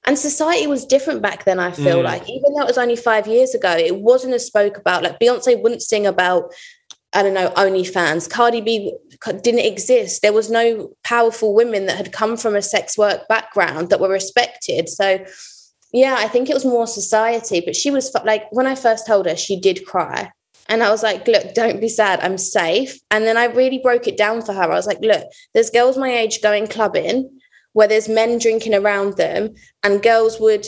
And 0.05 0.17
society 0.17 0.67
was 0.67 0.85
different 0.85 1.21
back 1.21 1.45
then. 1.45 1.59
I 1.59 1.71
feel 1.71 1.99
mm. 1.99 2.03
like 2.03 2.27
even 2.29 2.53
though 2.53 2.63
it 2.63 2.67
was 2.67 2.77
only 2.77 2.95
five 2.95 3.27
years 3.27 3.53
ago, 3.53 3.71
it 3.71 3.97
wasn't 3.97 4.33
as 4.33 4.45
spoke 4.45 4.77
about. 4.77 5.03
Like 5.03 5.19
Beyonce 5.19 5.61
wouldn't 5.61 5.81
sing 5.81 6.05
about, 6.05 6.51
I 7.13 7.23
don't 7.23 7.35
know, 7.35 7.51
OnlyFans. 7.51 8.29
Cardi 8.29 8.59
B 8.59 8.93
didn't 9.41 9.59
exist. 9.59 10.21
There 10.21 10.33
was 10.33 10.49
no 10.49 10.93
powerful 11.03 11.53
women 11.53 11.85
that 11.85 11.95
had 11.95 12.11
come 12.11 12.35
from 12.35 12.55
a 12.55 12.61
sex 12.61 12.97
work 12.97 13.27
background 13.29 13.91
that 13.91 14.01
were 14.01 14.09
respected. 14.09 14.89
So 14.89 15.23
yeah, 15.93 16.15
I 16.17 16.27
think 16.27 16.49
it 16.49 16.55
was 16.55 16.65
more 16.65 16.87
society. 16.87 17.61
But 17.63 17.75
she 17.75 17.91
was 17.91 18.13
like, 18.25 18.51
when 18.51 18.67
I 18.67 18.75
first 18.75 19.05
told 19.05 19.27
her, 19.27 19.37
she 19.37 19.59
did 19.59 19.85
cry. 19.85 20.31
And 20.69 20.81
I 20.81 20.89
was 20.89 21.03
like, 21.03 21.27
look, 21.27 21.53
don't 21.53 21.81
be 21.81 21.89
sad. 21.89 22.19
I'm 22.21 22.37
safe. 22.37 22.97
And 23.11 23.25
then 23.25 23.37
I 23.37 23.45
really 23.45 23.79
broke 23.79 24.07
it 24.07 24.17
down 24.17 24.41
for 24.41 24.53
her. 24.53 24.63
I 24.63 24.75
was 24.75 24.87
like, 24.87 25.01
look, 25.01 25.23
there's 25.53 25.69
girls 25.69 25.97
my 25.97 26.11
age 26.11 26.41
going 26.41 26.67
clubbing 26.67 27.29
where 27.73 27.87
there's 27.87 28.07
men 28.07 28.37
drinking 28.37 28.75
around 28.75 29.17
them, 29.17 29.53
and 29.81 30.03
girls 30.03 30.39
would 30.39 30.67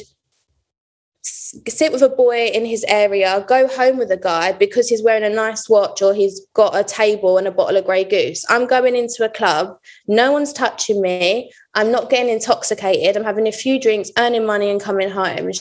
sit 1.22 1.92
with 1.92 2.02
a 2.02 2.10
boy 2.10 2.48
in 2.48 2.66
his 2.66 2.84
area, 2.88 3.44
go 3.48 3.68
home 3.68 3.98
with 3.98 4.12
a 4.12 4.18
guy 4.18 4.52
because 4.52 4.90
he's 4.90 5.04
wearing 5.04 5.24
a 5.24 5.30
nice 5.30 5.70
watch 5.70 6.02
or 6.02 6.14
he's 6.14 6.46
got 6.54 6.76
a 6.76 6.84
table 6.84 7.38
and 7.38 7.48
a 7.48 7.52
bottle 7.52 7.78
of 7.78 7.86
Grey 7.86 8.04
Goose. 8.04 8.44
I'm 8.50 8.68
going 8.68 8.96
into 8.96 9.24
a 9.24 9.30
club, 9.30 9.78
no 10.08 10.32
one's 10.32 10.54
touching 10.54 11.02
me. 11.02 11.52
I'm 11.74 11.92
not 11.92 12.10
getting 12.10 12.32
intoxicated. 12.32 13.16
I'm 13.16 13.24
having 13.24 13.48
a 13.48 13.52
few 13.52 13.80
drinks, 13.80 14.12
earning 14.18 14.46
money, 14.46 14.70
and 14.70 14.82
coming 14.82 15.10
home. 15.10 15.52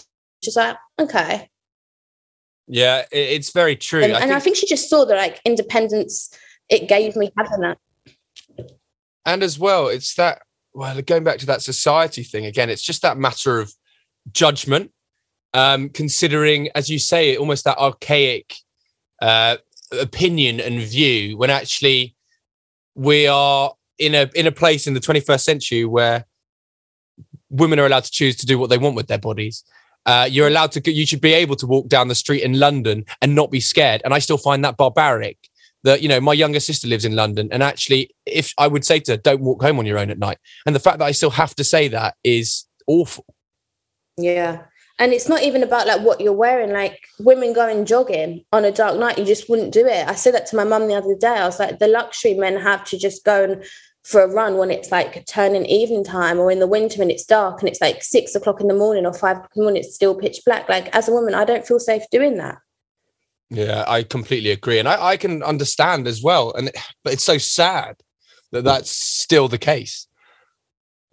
She's 0.42 0.56
like, 0.56 0.76
okay. 0.98 1.48
Yeah, 2.66 3.04
it's 3.12 3.52
very 3.52 3.76
true. 3.76 4.02
And, 4.02 4.12
I, 4.12 4.20
and 4.20 4.24
think, 4.24 4.36
I 4.36 4.40
think 4.40 4.56
she 4.56 4.66
just 4.66 4.88
saw 4.88 5.04
the 5.04 5.14
like 5.14 5.40
independence 5.44 6.30
it 6.68 6.88
gave 6.88 7.14
me 7.16 7.30
having 7.36 7.60
that. 7.60 7.78
And 9.26 9.42
as 9.42 9.58
well, 9.58 9.88
it's 9.88 10.14
that 10.14 10.42
well, 10.72 11.00
going 11.02 11.24
back 11.24 11.38
to 11.38 11.46
that 11.46 11.62
society 11.62 12.22
thing 12.22 12.46
again, 12.46 12.68
it's 12.68 12.82
just 12.82 13.02
that 13.02 13.16
matter 13.16 13.60
of 13.60 13.72
judgment. 14.32 14.90
Um, 15.52 15.88
considering, 15.88 16.68
as 16.74 16.90
you 16.90 16.98
say, 16.98 17.36
almost 17.36 17.64
that 17.64 17.78
archaic 17.78 18.56
uh, 19.22 19.58
opinion 19.92 20.58
and 20.58 20.80
view, 20.82 21.36
when 21.36 21.48
actually 21.48 22.16
we 22.96 23.28
are 23.28 23.72
in 23.98 24.16
a 24.16 24.28
in 24.34 24.48
a 24.48 24.52
place 24.52 24.88
in 24.88 24.94
the 24.94 25.00
21st 25.00 25.40
century 25.40 25.84
where 25.84 26.26
women 27.50 27.78
are 27.78 27.86
allowed 27.86 28.02
to 28.04 28.10
choose 28.10 28.34
to 28.36 28.46
do 28.46 28.58
what 28.58 28.68
they 28.68 28.78
want 28.78 28.96
with 28.96 29.06
their 29.06 29.18
bodies. 29.18 29.62
Uh, 30.06 30.28
you're 30.30 30.48
allowed 30.48 30.72
to. 30.72 30.92
You 30.92 31.06
should 31.06 31.20
be 31.20 31.32
able 31.32 31.56
to 31.56 31.66
walk 31.66 31.88
down 31.88 32.08
the 32.08 32.14
street 32.14 32.42
in 32.42 32.58
London 32.58 33.04
and 33.22 33.34
not 33.34 33.50
be 33.50 33.60
scared. 33.60 34.02
And 34.04 34.12
I 34.12 34.18
still 34.18 34.38
find 34.38 34.64
that 34.64 34.76
barbaric. 34.76 35.38
That 35.82 36.00
you 36.00 36.08
know, 36.08 36.20
my 36.20 36.32
younger 36.32 36.60
sister 36.60 36.88
lives 36.88 37.04
in 37.04 37.14
London, 37.14 37.48
and 37.52 37.62
actually, 37.62 38.14
if 38.24 38.54
I 38.56 38.68
would 38.68 38.84
say 38.84 39.00
to 39.00 39.12
her, 39.12 39.16
"Don't 39.18 39.42
walk 39.42 39.62
home 39.62 39.78
on 39.78 39.84
your 39.84 39.98
own 39.98 40.10
at 40.10 40.18
night," 40.18 40.38
and 40.64 40.74
the 40.74 40.80
fact 40.80 40.98
that 40.98 41.04
I 41.04 41.12
still 41.12 41.30
have 41.30 41.54
to 41.56 41.64
say 41.64 41.88
that 41.88 42.14
is 42.24 42.64
awful. 42.86 43.26
Yeah, 44.16 44.62
and 44.98 45.12
it's 45.12 45.28
not 45.28 45.42
even 45.42 45.62
about 45.62 45.86
like 45.86 46.00
what 46.00 46.20
you're 46.20 46.32
wearing. 46.32 46.72
Like 46.72 47.00
women 47.18 47.52
going 47.52 47.84
jogging 47.84 48.44
on 48.52 48.64
a 48.64 48.72
dark 48.72 48.98
night, 48.98 49.18
you 49.18 49.24
just 49.24 49.50
wouldn't 49.50 49.72
do 49.72 49.86
it. 49.86 50.08
I 50.08 50.14
said 50.14 50.34
that 50.34 50.46
to 50.46 50.56
my 50.56 50.64
mum 50.64 50.88
the 50.88 50.94
other 50.94 51.16
day. 51.18 51.28
I 51.28 51.46
was 51.46 51.58
like, 51.58 51.78
the 51.78 51.88
luxury 51.88 52.34
men 52.34 52.56
have 52.56 52.84
to 52.84 52.98
just 52.98 53.24
go 53.24 53.44
and 53.44 53.64
for 54.04 54.22
a 54.22 54.28
run 54.28 54.58
when 54.58 54.70
it's 54.70 54.92
like 54.92 55.24
turning 55.26 55.64
evening 55.64 56.04
time 56.04 56.38
or 56.38 56.50
in 56.50 56.60
the 56.60 56.66
winter 56.66 57.00
and 57.00 57.10
it's 57.10 57.24
dark 57.24 57.60
and 57.60 57.68
it's 57.68 57.80
like 57.80 58.02
six 58.02 58.34
o'clock 58.34 58.60
in 58.60 58.68
the 58.68 58.74
morning 58.74 59.06
or 59.06 59.14
five 59.14 59.38
o'clock 59.38 59.50
in 59.56 59.60
the 59.60 59.64
morning, 59.64 59.82
it's 59.82 59.94
still 59.94 60.14
pitch 60.14 60.40
black. 60.44 60.68
Like 60.68 60.94
as 60.94 61.08
a 61.08 61.12
woman, 61.12 61.34
I 61.34 61.44
don't 61.44 61.66
feel 61.66 61.80
safe 61.80 62.02
doing 62.10 62.36
that. 62.36 62.58
Yeah, 63.48 63.84
I 63.86 64.02
completely 64.02 64.50
agree. 64.50 64.78
And 64.78 64.88
I, 64.88 65.02
I 65.02 65.16
can 65.16 65.42
understand 65.42 66.06
as 66.06 66.22
well. 66.22 66.52
And 66.52 66.70
but 67.02 67.14
it's 67.14 67.24
so 67.24 67.38
sad 67.38 67.96
that 68.52 68.64
that's 68.64 68.90
still 68.90 69.48
the 69.48 69.58
case. 69.58 70.06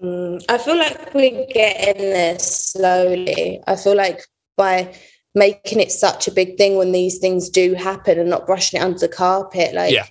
Mm, 0.03 0.43
I 0.49 0.57
feel 0.57 0.77
like 0.77 1.13
we're 1.13 1.45
getting 1.47 2.01
there 2.01 2.39
slowly. 2.39 3.61
I 3.67 3.75
feel 3.77 3.95
like 3.95 4.25
by 4.57 4.93
making 5.33 5.79
it 5.79 5.91
such 5.91 6.27
a 6.27 6.31
big 6.31 6.57
thing 6.57 6.75
when 6.75 6.91
these 6.91 7.19
things 7.19 7.49
do 7.49 7.73
happen 7.73 8.19
and 8.19 8.29
not 8.29 8.45
brushing 8.45 8.81
it 8.81 8.83
under 8.83 8.99
the 8.99 9.07
carpet, 9.07 9.73
like 9.73 9.93
yeah. 9.93 10.07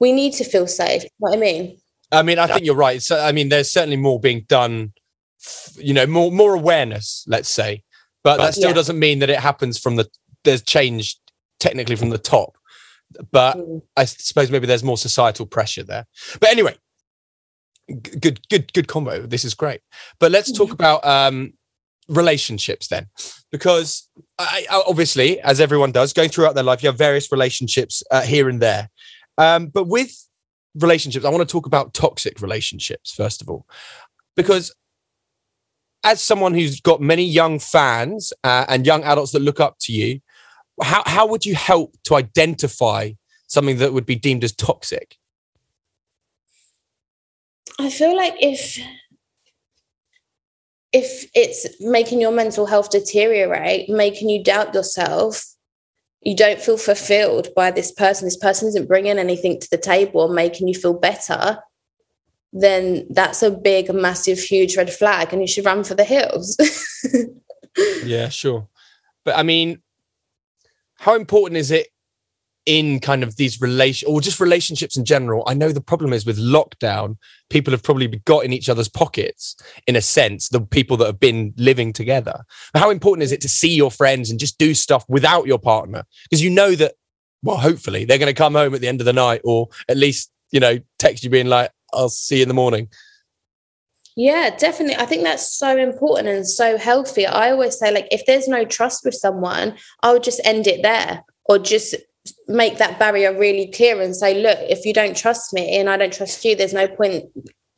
we 0.00 0.10
need 0.10 0.32
to 0.34 0.44
feel 0.44 0.66
safe. 0.66 1.04
You 1.04 1.08
know 1.20 1.30
what 1.30 1.36
I 1.36 1.40
mean? 1.40 1.78
I 2.12 2.22
mean, 2.22 2.38
I 2.38 2.46
think 2.46 2.64
you're 2.64 2.76
right. 2.76 3.02
So, 3.02 3.20
I 3.20 3.32
mean, 3.32 3.48
there's 3.48 3.70
certainly 3.70 3.96
more 3.96 4.20
being 4.20 4.44
done, 4.48 4.92
you 5.76 5.92
know, 5.92 6.06
more 6.06 6.30
more 6.30 6.54
awareness, 6.54 7.24
let's 7.26 7.48
say, 7.48 7.82
but 8.22 8.36
that 8.38 8.54
still 8.54 8.70
yeah. 8.70 8.74
doesn't 8.74 8.98
mean 8.98 9.18
that 9.20 9.30
it 9.30 9.40
happens 9.40 9.78
from 9.78 9.96
the. 9.96 10.08
There's 10.44 10.62
change 10.62 11.18
technically 11.58 11.96
from 11.96 12.10
the 12.10 12.18
top, 12.18 12.56
but 13.32 13.56
mm. 13.56 13.82
I 13.96 14.04
suppose 14.04 14.50
maybe 14.50 14.66
there's 14.66 14.84
more 14.84 14.98
societal 14.98 15.46
pressure 15.46 15.82
there. 15.82 16.06
But 16.38 16.50
anyway, 16.50 16.76
good, 18.20 18.48
good, 18.48 18.72
good 18.72 18.88
combo. 18.88 19.26
This 19.26 19.44
is 19.44 19.54
great. 19.54 19.80
But 20.20 20.30
let's 20.30 20.52
talk 20.52 20.72
about 20.72 21.04
um, 21.04 21.54
relationships 22.08 22.86
then, 22.88 23.08
because 23.50 24.08
I, 24.38 24.66
I, 24.70 24.82
obviously, 24.86 25.40
as 25.40 25.60
everyone 25.60 25.92
does, 25.92 26.12
going 26.12 26.28
throughout 26.28 26.54
their 26.54 26.64
life, 26.64 26.82
you 26.82 26.88
have 26.88 26.98
various 26.98 27.32
relationships 27.32 28.02
uh, 28.10 28.22
here 28.22 28.48
and 28.48 28.60
there. 28.60 28.90
Um, 29.38 29.66
but 29.66 29.88
with 29.88 30.25
relationships, 30.78 31.24
I 31.24 31.30
want 31.30 31.46
to 31.46 31.52
talk 31.52 31.66
about 31.66 31.94
toxic 31.94 32.40
relationships 32.40 33.12
first 33.12 33.42
of 33.42 33.48
all, 33.48 33.66
because 34.34 34.74
as 36.04 36.20
someone 36.20 36.54
who's 36.54 36.80
got 36.80 37.00
many 37.00 37.24
young 37.24 37.58
fans 37.58 38.32
uh, 38.44 38.64
and 38.68 38.86
young 38.86 39.02
adults 39.02 39.32
that 39.32 39.42
look 39.42 39.60
up 39.60 39.76
to 39.80 39.92
you, 39.92 40.20
how 40.82 41.02
how 41.06 41.26
would 41.26 41.44
you 41.44 41.54
help 41.54 41.96
to 42.04 42.14
identify 42.14 43.12
something 43.48 43.78
that 43.78 43.92
would 43.92 44.06
be 44.06 44.14
deemed 44.14 44.44
as 44.44 44.52
toxic? 44.52 45.16
I 47.78 47.90
feel 47.90 48.16
like 48.16 48.34
if 48.40 48.78
if 50.92 51.28
it's 51.34 51.66
making 51.80 52.20
your 52.20 52.32
mental 52.32 52.66
health 52.66 52.90
deteriorate, 52.90 53.88
making 53.88 54.28
you 54.28 54.42
doubt 54.42 54.74
yourself, 54.74 55.55
you 56.26 56.34
don't 56.34 56.60
feel 56.60 56.76
fulfilled 56.76 57.46
by 57.54 57.70
this 57.70 57.92
person, 57.92 58.26
this 58.26 58.36
person 58.36 58.66
isn't 58.66 58.88
bringing 58.88 59.16
anything 59.16 59.60
to 59.60 59.68
the 59.70 59.78
table 59.78 60.22
or 60.22 60.28
making 60.28 60.66
you 60.66 60.74
feel 60.74 60.92
better, 60.92 61.60
then 62.52 63.06
that's 63.10 63.44
a 63.44 63.50
big, 63.52 63.94
massive, 63.94 64.36
huge 64.36 64.76
red 64.76 64.92
flag 64.92 65.32
and 65.32 65.40
you 65.40 65.46
should 65.46 65.64
run 65.64 65.84
for 65.84 65.94
the 65.94 66.02
hills. 66.02 66.56
yeah, 68.04 68.28
sure. 68.28 68.66
But 69.24 69.38
I 69.38 69.44
mean, 69.44 69.80
how 70.96 71.14
important 71.14 71.58
is 71.58 71.70
it 71.70 71.86
in 72.66 72.98
kind 72.98 73.22
of 73.22 73.36
these 73.36 73.60
relation 73.60 74.08
or 74.08 74.20
just 74.20 74.40
relationships 74.40 74.96
in 74.96 75.04
general 75.04 75.44
i 75.46 75.54
know 75.54 75.70
the 75.70 75.80
problem 75.80 76.12
is 76.12 76.26
with 76.26 76.38
lockdown 76.38 77.16
people 77.48 77.70
have 77.70 77.82
probably 77.82 78.08
got 78.24 78.44
in 78.44 78.52
each 78.52 78.68
other's 78.68 78.88
pockets 78.88 79.56
in 79.86 79.96
a 79.96 80.00
sense 80.00 80.48
the 80.48 80.60
people 80.60 80.96
that 80.96 81.06
have 81.06 81.20
been 81.20 81.54
living 81.56 81.92
together 81.92 82.44
but 82.72 82.80
how 82.80 82.90
important 82.90 83.22
is 83.22 83.32
it 83.32 83.40
to 83.40 83.48
see 83.48 83.74
your 83.74 83.90
friends 83.90 84.30
and 84.30 84.40
just 84.40 84.58
do 84.58 84.74
stuff 84.74 85.04
without 85.08 85.46
your 85.46 85.58
partner 85.58 86.04
because 86.28 86.42
you 86.42 86.50
know 86.50 86.74
that 86.74 86.94
well 87.42 87.56
hopefully 87.56 88.04
they're 88.04 88.18
going 88.18 88.26
to 88.26 88.34
come 88.34 88.54
home 88.54 88.74
at 88.74 88.80
the 88.80 88.88
end 88.88 89.00
of 89.00 89.04
the 89.04 89.12
night 89.12 89.40
or 89.44 89.68
at 89.88 89.96
least 89.96 90.30
you 90.50 90.60
know 90.60 90.78
text 90.98 91.22
you 91.22 91.30
being 91.30 91.46
like 91.46 91.70
i'll 91.92 92.08
see 92.08 92.36
you 92.36 92.42
in 92.42 92.48
the 92.48 92.54
morning 92.54 92.88
yeah, 94.18 94.56
definitely. 94.56 94.96
I 94.96 95.04
think 95.04 95.24
that's 95.24 95.58
so 95.58 95.76
important 95.76 96.28
and 96.28 96.48
so 96.48 96.78
healthy. 96.78 97.26
I 97.26 97.50
always 97.50 97.78
say, 97.78 97.92
like, 97.92 98.08
if 98.10 98.24
there's 98.24 98.48
no 98.48 98.64
trust 98.64 99.04
with 99.04 99.14
someone, 99.14 99.76
I 100.02 100.14
would 100.14 100.22
just 100.22 100.40
end 100.42 100.66
it 100.66 100.82
there 100.82 101.22
or 101.44 101.58
just 101.58 101.94
make 102.48 102.78
that 102.78 102.98
barrier 102.98 103.36
really 103.36 103.70
clear 103.72 104.00
and 104.00 104.14
say, 104.14 104.40
look, 104.40 104.58
if 104.62 104.84
you 104.84 104.92
don't 104.92 105.16
trust 105.16 105.52
me 105.52 105.76
and 105.76 105.88
I 105.88 105.96
don't 105.96 106.12
trust 106.12 106.44
you, 106.44 106.54
there's 106.54 106.74
no 106.74 106.88
point 106.88 107.24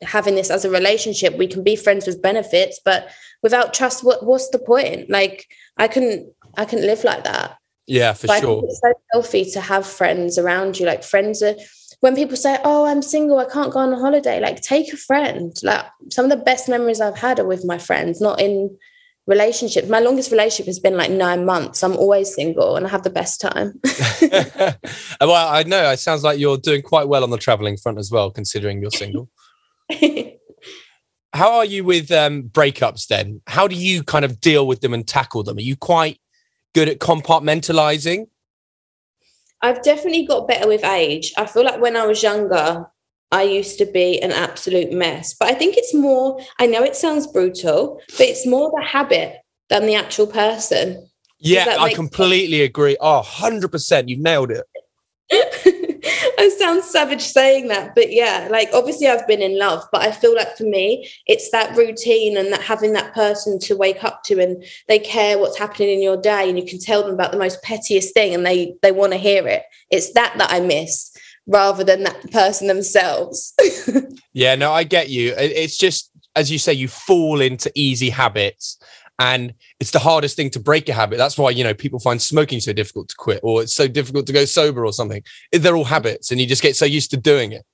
having 0.01 0.35
this 0.35 0.49
as 0.49 0.65
a 0.65 0.69
relationship. 0.69 1.37
We 1.37 1.47
can 1.47 1.63
be 1.63 1.75
friends 1.75 2.07
with 2.07 2.21
benefits, 2.21 2.79
but 2.83 3.09
without 3.43 3.73
trust, 3.73 4.03
what, 4.03 4.25
what's 4.25 4.49
the 4.49 4.59
point? 4.59 5.09
Like 5.09 5.47
I 5.77 5.87
couldn't, 5.87 6.31
I 6.57 6.65
couldn't 6.65 6.87
live 6.87 7.03
like 7.03 7.23
that. 7.23 7.57
Yeah, 7.89 8.13
for 8.13 8.27
but 8.27 8.41
sure. 8.41 8.63
it's 8.65 8.79
so 8.81 8.93
healthy 9.11 9.45
to 9.51 9.61
have 9.61 9.85
friends 9.85 10.37
around 10.37 10.79
you. 10.79 10.85
Like 10.85 11.03
friends 11.03 11.41
are 11.41 11.55
when 12.01 12.15
people 12.15 12.37
say, 12.37 12.57
"Oh, 12.63 12.85
I'm 12.85 13.01
single, 13.01 13.39
I 13.39 13.45
can't 13.45 13.73
go 13.73 13.79
on 13.79 13.91
a 13.91 13.99
holiday," 13.99 14.39
like 14.39 14.61
take 14.61 14.93
a 14.93 14.97
friend. 14.97 15.55
Like 15.63 15.85
some 16.11 16.25
of 16.25 16.29
the 16.29 16.45
best 16.45 16.69
memories 16.69 17.01
I've 17.01 17.17
had 17.17 17.39
are 17.39 17.47
with 17.47 17.65
my 17.65 17.79
friends, 17.79 18.21
not 18.21 18.39
in 18.39 18.77
relationships. 19.27 19.87
My 19.87 19.99
longest 19.99 20.31
relationship 20.31 20.65
has 20.65 20.79
been 20.79 20.97
like 20.97 21.11
nine 21.11 21.45
months. 21.45 21.83
I'm 21.83 21.95
always 21.95 22.33
single 22.33 22.75
and 22.75 22.85
I 22.85 22.89
have 22.89 23.03
the 23.03 23.09
best 23.09 23.39
time. 23.39 23.79
well, 25.21 25.53
I 25.53 25.63
know 25.63 25.91
it 25.91 25.99
sounds 25.99 26.23
like 26.23 26.39
you're 26.39 26.57
doing 26.57 26.81
quite 26.81 27.07
well 27.07 27.23
on 27.23 27.29
the 27.29 27.37
traveling 27.37 27.77
front 27.77 27.99
as 27.99 28.11
well, 28.11 28.31
considering 28.31 28.81
you're 28.81 28.91
single. 28.91 29.29
How 31.33 31.57
are 31.57 31.65
you 31.65 31.83
with 31.83 32.11
um, 32.11 32.43
breakups 32.43 33.07
then? 33.07 33.41
How 33.45 33.67
do 33.67 33.75
you 33.75 34.03
kind 34.03 34.25
of 34.25 34.41
deal 34.41 34.65
with 34.65 34.81
them 34.81 34.95
and 34.95 35.07
tackle 35.07 35.43
them? 35.43 35.57
Are 35.57 35.61
you 35.61 35.75
quite 35.75 36.19
good 36.73 36.89
at 36.89 36.99
compartmentalizing? 36.99 38.27
I've 39.61 39.83
definitely 39.83 40.25
got 40.25 40.47
better 40.47 40.67
with 40.67 40.83
age. 40.83 41.33
I 41.37 41.45
feel 41.45 41.63
like 41.63 41.81
when 41.81 41.95
I 41.95 42.07
was 42.07 42.23
younger, 42.23 42.85
I 43.31 43.43
used 43.43 43.77
to 43.77 43.85
be 43.85 44.21
an 44.21 44.31
absolute 44.31 44.91
mess. 44.91 45.33
But 45.33 45.49
I 45.49 45.53
think 45.53 45.75
it's 45.77 45.93
more, 45.93 46.39
I 46.59 46.65
know 46.65 46.83
it 46.83 46.95
sounds 46.95 47.27
brutal, 47.27 48.01
but 48.17 48.21
it's 48.21 48.47
more 48.47 48.71
the 48.75 48.83
habit 48.83 49.37
than 49.69 49.85
the 49.85 49.95
actual 49.95 50.27
person. 50.27 51.07
Yeah, 51.37 51.77
I 51.79 51.93
completely 51.93 52.59
sense? 52.59 52.69
agree. 52.69 52.97
Oh, 52.99 53.21
100%. 53.23 54.09
You've 54.09 54.19
nailed 54.19 54.51
it. 54.51 54.65
I 56.39 56.49
sound 56.57 56.83
savage 56.83 57.21
saying 57.21 57.67
that, 57.67 57.93
but 57.93 58.11
yeah, 58.11 58.47
like 58.49 58.69
obviously 58.73 59.07
I've 59.07 59.27
been 59.27 59.41
in 59.41 59.59
love, 59.59 59.83
but 59.91 60.01
I 60.01 60.11
feel 60.11 60.33
like 60.35 60.57
for 60.57 60.63
me, 60.63 61.07
it's 61.27 61.51
that 61.51 61.75
routine 61.75 62.37
and 62.37 62.51
that 62.51 62.61
having 62.61 62.93
that 62.93 63.13
person 63.13 63.59
to 63.59 63.75
wake 63.75 64.03
up 64.03 64.23
to 64.23 64.41
and 64.41 64.63
they 64.87 64.99
care 64.99 65.37
what's 65.37 65.57
happening 65.57 65.89
in 65.89 66.01
your 66.01 66.17
day 66.17 66.49
and 66.49 66.57
you 66.57 66.65
can 66.65 66.79
tell 66.79 67.03
them 67.03 67.13
about 67.13 67.31
the 67.31 67.37
most 67.37 67.61
pettiest 67.61 68.13
thing 68.13 68.33
and 68.33 68.45
they 68.45 68.73
they 68.81 68.91
want 68.91 69.11
to 69.11 69.17
hear 69.19 69.47
it. 69.47 69.63
It's 69.91 70.13
that 70.13 70.35
that 70.37 70.51
I 70.51 70.61
miss 70.61 71.08
rather 71.49 71.83
than 71.83 72.03
that 72.03 72.31
person 72.31 72.67
themselves. 72.67 73.53
yeah, 74.33 74.55
no, 74.55 74.71
I 74.71 74.83
get 74.83 75.09
you. 75.09 75.33
It's 75.37 75.77
just 75.77 76.11
as 76.35 76.49
you 76.49 76.59
say, 76.59 76.73
you 76.73 76.87
fall 76.87 77.41
into 77.41 77.71
easy 77.75 78.09
habits 78.09 78.77
and 79.17 79.53
it's 79.79 79.91
the 79.91 79.99
hardest 79.99 80.37
thing 80.37 80.49
to 80.49 80.59
break 80.61 80.87
a 80.87 80.93
habit 80.93 81.17
that's 81.17 81.37
why 81.37 81.49
you 81.49 81.61
know 81.61 81.73
people 81.73 81.99
find 81.99 82.21
smoking 82.21 82.61
so 82.61 82.71
difficult 82.71 83.09
to 83.09 83.15
quit 83.17 83.41
or 83.43 83.61
it's 83.61 83.75
so 83.75 83.85
difficult 83.85 84.25
to 84.25 84.31
go 84.31 84.45
sober 84.45 84.85
or 84.85 84.93
something 84.93 85.21
they're 85.51 85.75
all 85.75 85.83
habits 85.83 86.31
and 86.31 86.39
you 86.39 86.47
just 86.47 86.61
get 86.61 86.75
so 86.75 86.85
used 86.85 87.11
to 87.11 87.17
doing 87.17 87.51
it 87.51 87.65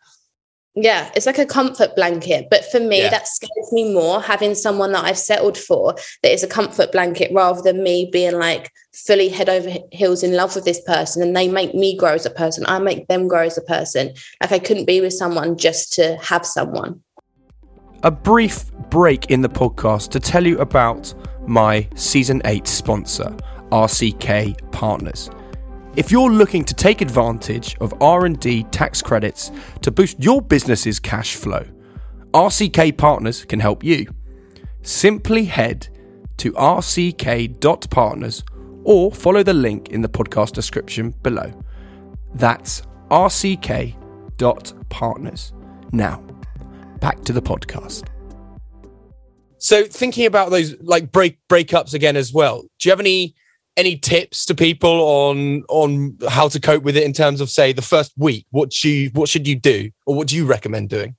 yeah 0.76 1.10
it's 1.16 1.26
like 1.26 1.38
a 1.38 1.46
comfort 1.46 1.96
blanket 1.96 2.48
but 2.50 2.66
for 2.66 2.80
me 2.80 3.00
yeah. 3.00 3.10
that 3.10 3.28
scares 3.28 3.72
me 3.72 3.94
more 3.94 4.22
having 4.22 4.54
someone 4.54 4.92
that 4.92 5.06
i've 5.06 5.18
settled 5.18 5.58
for 5.58 5.96
that 6.22 6.32
is 6.32 6.44
a 6.44 6.48
comfort 6.48 6.92
blanket 6.92 7.32
rather 7.34 7.62
than 7.62 7.82
me 7.82 8.10
being 8.12 8.38
like 8.38 8.72
fully 8.94 9.30
head 9.30 9.50
over 9.50 9.70
heels 9.92 10.24
in 10.24 10.34
love 10.34 10.54
with 10.54 10.66
this 10.66 10.82
person 10.82 11.22
and 11.22 11.36
they 11.36 11.48
make 11.48 11.74
me 11.74 11.96
grow 11.98 12.14
as 12.14 12.26
a 12.26 12.30
person 12.30 12.66
i 12.68 12.78
make 12.78 13.08
them 13.08 13.28
grow 13.28 13.44
as 13.44 13.58
a 13.58 13.62
person 13.62 14.14
like 14.42 14.52
i 14.52 14.60
couldn't 14.60 14.86
be 14.86 15.00
with 15.00 15.14
someone 15.14 15.58
just 15.58 15.94
to 15.94 16.18
have 16.18 16.46
someone 16.46 17.02
a 18.04 18.12
brief 18.12 18.72
break 18.90 19.32
in 19.32 19.42
the 19.42 19.50
podcast 19.50 20.10
to 20.12 20.20
tell 20.20 20.46
you 20.46 20.60
about 20.60 21.14
my 21.48 21.88
season 21.96 22.42
8 22.46 22.68
sponsor, 22.68 23.36
RCK 23.72 24.72
Partners. 24.72 25.30
If 25.96 26.12
you're 26.12 26.30
looking 26.30 26.66
to 26.66 26.74
take 26.74 27.00
advantage 27.00 27.78
of 27.80 27.94
R&D 28.02 28.64
tax 28.66 29.02
credits 29.02 29.50
to 29.82 29.92
boost 29.92 30.22
your 30.22 30.42
business's 30.42 31.00
cash 31.00 31.36
flow, 31.36 31.66
RCK 32.34 32.98
Partners 32.98 33.46
can 33.46 33.62
help 33.62 33.82
you. 33.82 34.06
Simply 34.82 35.46
head 35.46 35.88
to 36.36 36.52
rck.partners 36.52 38.44
or 38.84 39.10
follow 39.10 39.42
the 39.42 39.54
link 39.54 39.88
in 39.90 40.02
the 40.02 40.10
podcast 40.10 40.52
description 40.52 41.12
below. 41.24 41.54
That's 42.34 42.82
rck.partners. 43.10 43.94
Now, 45.94 46.22
back 47.00 47.24
to 47.24 47.32
the 47.32 47.42
podcast. 47.42 48.10
So 49.60 49.86
thinking 49.86 50.26
about 50.26 50.52
those 50.52 50.76
like 50.82 51.14
break 51.14 51.40
breakups 51.48 51.94
again 51.94 52.18
as 52.18 52.34
well. 52.34 52.64
Do 52.64 52.90
you 52.90 52.92
have 52.92 53.00
any 53.00 53.34
any 53.78 53.98
tips 53.98 54.46
to 54.46 54.56
people 54.56 55.02
on 55.02 55.64
on 55.70 56.18
how 56.30 56.48
to 56.48 56.60
cope 56.60 56.84
with 56.84 56.96
it 56.96 57.04
in 57.04 57.14
terms 57.14 57.42
of 57.42 57.50
say 57.50 57.74
the 57.74 57.82
first 57.82 58.14
week? 58.18 58.46
What 58.52 58.84
you 58.84 59.10
what 59.14 59.30
should 59.30 59.48
you 59.48 59.56
do 59.56 59.92
or 60.06 60.16
what 60.16 60.28
do 60.28 60.36
you 60.36 60.46
recommend 60.46 60.90
doing? 60.90 61.16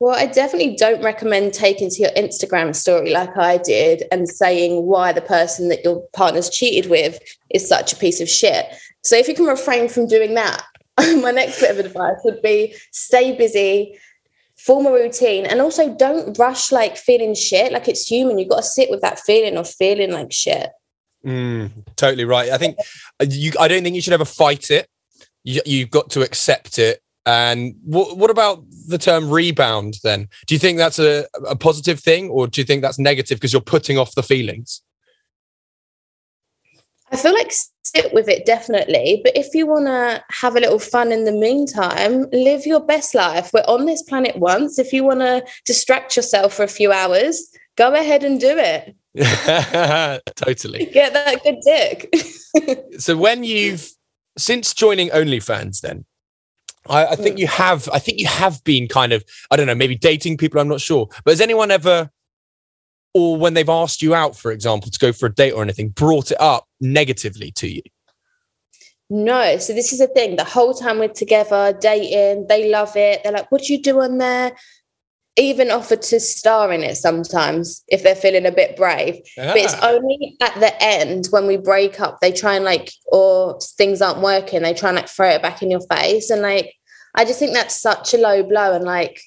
Well, 0.00 0.16
I 0.16 0.26
definitely 0.26 0.74
don't 0.74 1.02
recommend 1.04 1.54
taking 1.54 1.88
to 1.88 2.02
your 2.02 2.10
Instagram 2.10 2.74
story 2.74 3.12
like 3.12 3.36
I 3.36 3.58
did 3.58 4.02
and 4.10 4.28
saying 4.28 4.84
why 4.84 5.12
the 5.12 5.20
person 5.20 5.68
that 5.68 5.84
your 5.84 6.02
partner's 6.12 6.50
cheated 6.50 6.90
with 6.90 7.20
is 7.54 7.68
such 7.68 7.92
a 7.92 7.96
piece 7.96 8.20
of 8.20 8.28
shit. 8.28 8.66
So 9.04 9.16
if 9.16 9.28
you 9.28 9.34
can 9.34 9.44
refrain 9.44 9.88
from 9.88 10.08
doing 10.08 10.34
that, 10.34 10.64
my 10.98 11.30
next 11.30 11.60
bit 11.60 11.70
of 11.70 11.78
advice 11.78 12.16
would 12.24 12.42
be 12.42 12.74
stay 12.90 13.36
busy, 13.36 13.96
form 14.56 14.86
a 14.86 14.92
routine 14.92 15.44
and 15.46 15.60
also 15.60 15.94
don't 15.94 16.38
rush 16.38 16.70
like 16.70 16.96
feeling 16.96 17.34
shit 17.34 17.72
like 17.72 17.88
it's 17.88 18.06
human 18.06 18.38
you've 18.38 18.48
got 18.48 18.58
to 18.58 18.62
sit 18.62 18.90
with 18.90 19.00
that 19.00 19.18
feeling 19.18 19.56
of 19.56 19.68
feeling 19.68 20.12
like 20.12 20.32
shit 20.32 20.70
mm, 21.24 21.70
totally 21.96 22.24
right 22.24 22.50
i 22.50 22.58
think 22.58 22.76
uh, 23.20 23.26
you 23.28 23.52
i 23.60 23.68
don't 23.68 23.82
think 23.82 23.94
you 23.94 24.02
should 24.02 24.12
ever 24.12 24.24
fight 24.24 24.70
it 24.70 24.88
you, 25.44 25.60
you've 25.64 25.90
got 25.90 26.10
to 26.10 26.22
accept 26.22 26.78
it 26.78 27.00
and 27.24 27.74
what, 27.84 28.16
what 28.16 28.30
about 28.30 28.64
the 28.88 28.98
term 28.98 29.30
rebound 29.30 29.94
then 30.02 30.28
do 30.46 30.54
you 30.54 30.58
think 30.58 30.78
that's 30.78 30.98
a, 30.98 31.24
a 31.48 31.54
positive 31.54 32.00
thing 32.00 32.28
or 32.28 32.46
do 32.46 32.60
you 32.60 32.64
think 32.64 32.82
that's 32.82 32.98
negative 32.98 33.38
because 33.38 33.52
you're 33.52 33.62
putting 33.62 33.98
off 33.98 34.14
the 34.14 34.22
feelings 34.22 34.82
I 37.12 37.16
feel 37.16 37.34
like 37.34 37.52
sit 37.82 38.12
with 38.14 38.26
it 38.26 38.46
definitely. 38.46 39.20
But 39.22 39.36
if 39.36 39.54
you 39.54 39.66
want 39.66 39.86
to 39.86 40.24
have 40.30 40.56
a 40.56 40.60
little 40.60 40.78
fun 40.78 41.12
in 41.12 41.24
the 41.24 41.32
meantime, 41.32 42.26
live 42.32 42.64
your 42.64 42.80
best 42.80 43.14
life. 43.14 43.50
We're 43.52 43.60
on 43.68 43.84
this 43.84 44.02
planet 44.02 44.36
once. 44.36 44.78
If 44.78 44.94
you 44.94 45.04
want 45.04 45.20
to 45.20 45.44
distract 45.66 46.16
yourself 46.16 46.54
for 46.54 46.62
a 46.62 46.68
few 46.68 46.90
hours, 46.90 47.48
go 47.76 47.92
ahead 47.92 48.24
and 48.24 48.40
do 48.40 48.56
it. 48.56 48.96
totally. 50.36 50.86
Get 50.92 51.12
that 51.12 51.42
good 51.42 51.58
dick. 51.62 52.14
so 52.98 53.16
when 53.16 53.44
you've 53.44 53.90
since 54.38 54.72
joining 54.72 55.10
OnlyFans, 55.10 55.80
then 55.80 56.04
I, 56.88 57.06
I 57.06 57.16
think 57.16 57.38
you 57.38 57.46
have. 57.46 57.88
I 57.92 57.98
think 57.98 58.18
you 58.18 58.26
have 58.26 58.62
been 58.64 58.88
kind 58.88 59.12
of. 59.12 59.24
I 59.50 59.56
don't 59.56 59.66
know. 59.66 59.74
Maybe 59.74 59.96
dating 59.96 60.38
people. 60.38 60.60
I'm 60.60 60.68
not 60.68 60.80
sure. 60.80 61.08
But 61.24 61.32
has 61.32 61.40
anyone 61.40 61.70
ever 61.70 62.10
or 63.14 63.36
when 63.36 63.52
they've 63.52 63.68
asked 63.68 64.00
you 64.00 64.14
out, 64.14 64.34
for 64.34 64.50
example, 64.50 64.90
to 64.90 64.98
go 64.98 65.12
for 65.12 65.26
a 65.26 65.34
date 65.34 65.52
or 65.52 65.62
anything, 65.62 65.90
brought 65.90 66.30
it 66.30 66.40
up 66.40 66.66
negatively 66.80 67.50
to 67.52 67.68
you? 67.68 67.82
No. 69.10 69.58
So 69.58 69.74
this 69.74 69.92
is 69.92 69.98
the 69.98 70.06
thing. 70.06 70.36
The 70.36 70.44
whole 70.44 70.72
time 70.72 70.98
we're 70.98 71.08
together, 71.08 71.76
dating, 71.78 72.46
they 72.48 72.70
love 72.70 72.96
it. 72.96 73.22
They're 73.22 73.32
like, 73.32 73.52
"What 73.52 73.62
do 73.62 73.74
you 73.74 73.82
do 73.82 74.00
on 74.00 74.16
there?" 74.16 74.52
Even 75.36 75.70
offered 75.70 76.02
to 76.02 76.20
star 76.20 76.72
in 76.72 76.82
it 76.82 76.96
sometimes 76.96 77.82
if 77.88 78.02
they're 78.02 78.14
feeling 78.14 78.46
a 78.46 78.52
bit 78.52 78.76
brave. 78.76 79.16
But 79.36 79.56
it's 79.56 79.74
ah. 79.76 79.90
only 79.90 80.36
at 80.40 80.54
the 80.60 80.74
end 80.82 81.28
when 81.30 81.46
we 81.46 81.56
break 81.56 82.00
up, 82.00 82.20
they 82.20 82.32
try 82.32 82.54
and 82.54 82.64
like, 82.64 82.92
or 83.06 83.58
things 83.60 84.02
aren't 84.02 84.20
working, 84.20 84.62
they 84.62 84.74
try 84.74 84.90
and 84.90 84.96
like 84.96 85.08
throw 85.08 85.30
it 85.30 85.42
back 85.42 85.62
in 85.62 85.70
your 85.70 85.80
face. 85.90 86.28
And 86.30 86.42
like, 86.42 86.74
I 87.14 87.24
just 87.24 87.38
think 87.38 87.54
that's 87.54 87.80
such 87.80 88.12
a 88.12 88.18
low 88.18 88.42
blow. 88.42 88.74
And 88.74 88.84
like, 88.84 89.20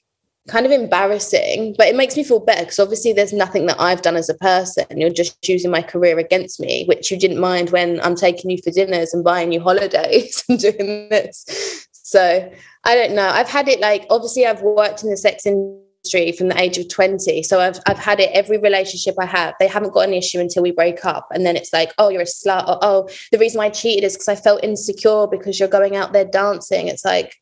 kind 0.48 0.66
of 0.66 0.72
embarrassing, 0.72 1.74
but 1.78 1.88
it 1.88 1.96
makes 1.96 2.16
me 2.16 2.24
feel 2.24 2.40
better 2.40 2.62
because 2.62 2.80
obviously 2.80 3.14
there's 3.14 3.34
nothing 3.34 3.66
that 3.66 3.80
I've 3.80 4.04
done 4.04 4.16
as 4.16 4.30
a 4.30 4.36
person. 4.36 4.86
You're 4.96 5.10
just 5.10 5.42
choosing 5.42 5.72
my 5.72 5.82
career 5.82 6.20
against 6.20 6.60
me, 6.60 6.86
which 6.86 7.10
you 7.10 7.18
didn't 7.18 7.40
mind 7.40 7.72
when 7.72 8.00
I'm 8.02 8.16
taking 8.16 8.52
you 8.52 8.60
for 8.64 8.70
dinners 8.70 9.14
and 9.14 9.24
buying 9.24 9.52
you 9.52 9.60
holidays 9.60 10.44
and 10.50 10.60
doing 10.60 11.10
this. 11.10 11.88
So 11.92 12.52
I 12.84 12.96
don't 12.96 13.16
know. 13.16 13.28
I've 13.28 13.50
had 13.50 13.68
it 13.68 13.80
like 13.80 14.06
obviously 14.10 14.46
I've 14.46 14.62
worked 14.62 15.04
in 15.04 15.10
the 15.10 15.18
sex 15.18 15.46
industry 15.46 15.82
from 16.10 16.48
the 16.50 16.62
age 16.62 16.78
of 16.78 16.88
20. 16.90 17.44
So 17.44 17.60
I've 17.60 17.80
I've 17.86 17.98
had 17.98 18.20
it 18.20 18.32
every 18.34 18.58
relationship 18.58 19.16
I 19.20 19.26
have. 19.26 19.54
They 19.60 19.68
haven't 19.68 19.94
got 19.94 20.08
an 20.08 20.14
issue 20.14 20.40
until 20.40 20.64
we 20.64 20.72
break 20.72 21.06
up. 21.06 21.28
And 21.32 21.46
then 21.46 21.56
it's 21.56 21.74
like, 21.74 21.94
oh, 21.98 22.10
you're 22.10 22.22
a 22.22 22.26
slut, 22.26 22.68
or 22.68 22.80
oh, 22.82 23.10
the 23.32 23.38
reason 23.38 23.62
I 23.62 23.70
cheated 23.70 24.04
is 24.04 24.16
because 24.16 24.30
I 24.30 24.36
felt 24.36 24.64
insecure 24.64 25.28
because 25.28 25.60
you're 25.60 25.70
going 25.70 25.96
out 25.96 26.14
there 26.14 26.26
dancing. 26.26 26.88
It's 26.88 27.06
like, 27.06 27.36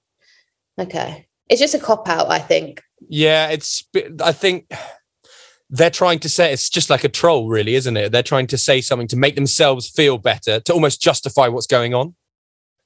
okay. 0.80 1.28
It's 1.50 1.62
just 1.62 1.76
a 1.76 1.80
cop 1.80 2.08
out, 2.08 2.32
I 2.32 2.40
think. 2.40 2.82
Yeah, 3.10 3.50
it's. 3.50 3.84
I 4.24 4.32
think 4.32 4.72
they're 5.70 5.90
trying 5.90 6.20
to 6.20 6.30
say 6.30 6.54
it's 6.54 6.70
just 6.70 6.90
like 6.90 7.04
a 7.04 7.10
troll, 7.10 7.50
really, 7.50 7.76
isn't 7.76 7.98
it? 7.98 8.12
They're 8.12 8.24
trying 8.24 8.48
to 8.48 8.58
say 8.58 8.80
something 8.82 9.08
to 9.10 9.18
make 9.18 9.36
themselves 9.36 9.90
feel 9.90 10.18
better, 10.18 10.60
to 10.62 10.74
almost 10.74 11.02
justify 11.02 11.48
what's 11.48 11.68
going 11.68 11.94
on. 11.94 12.16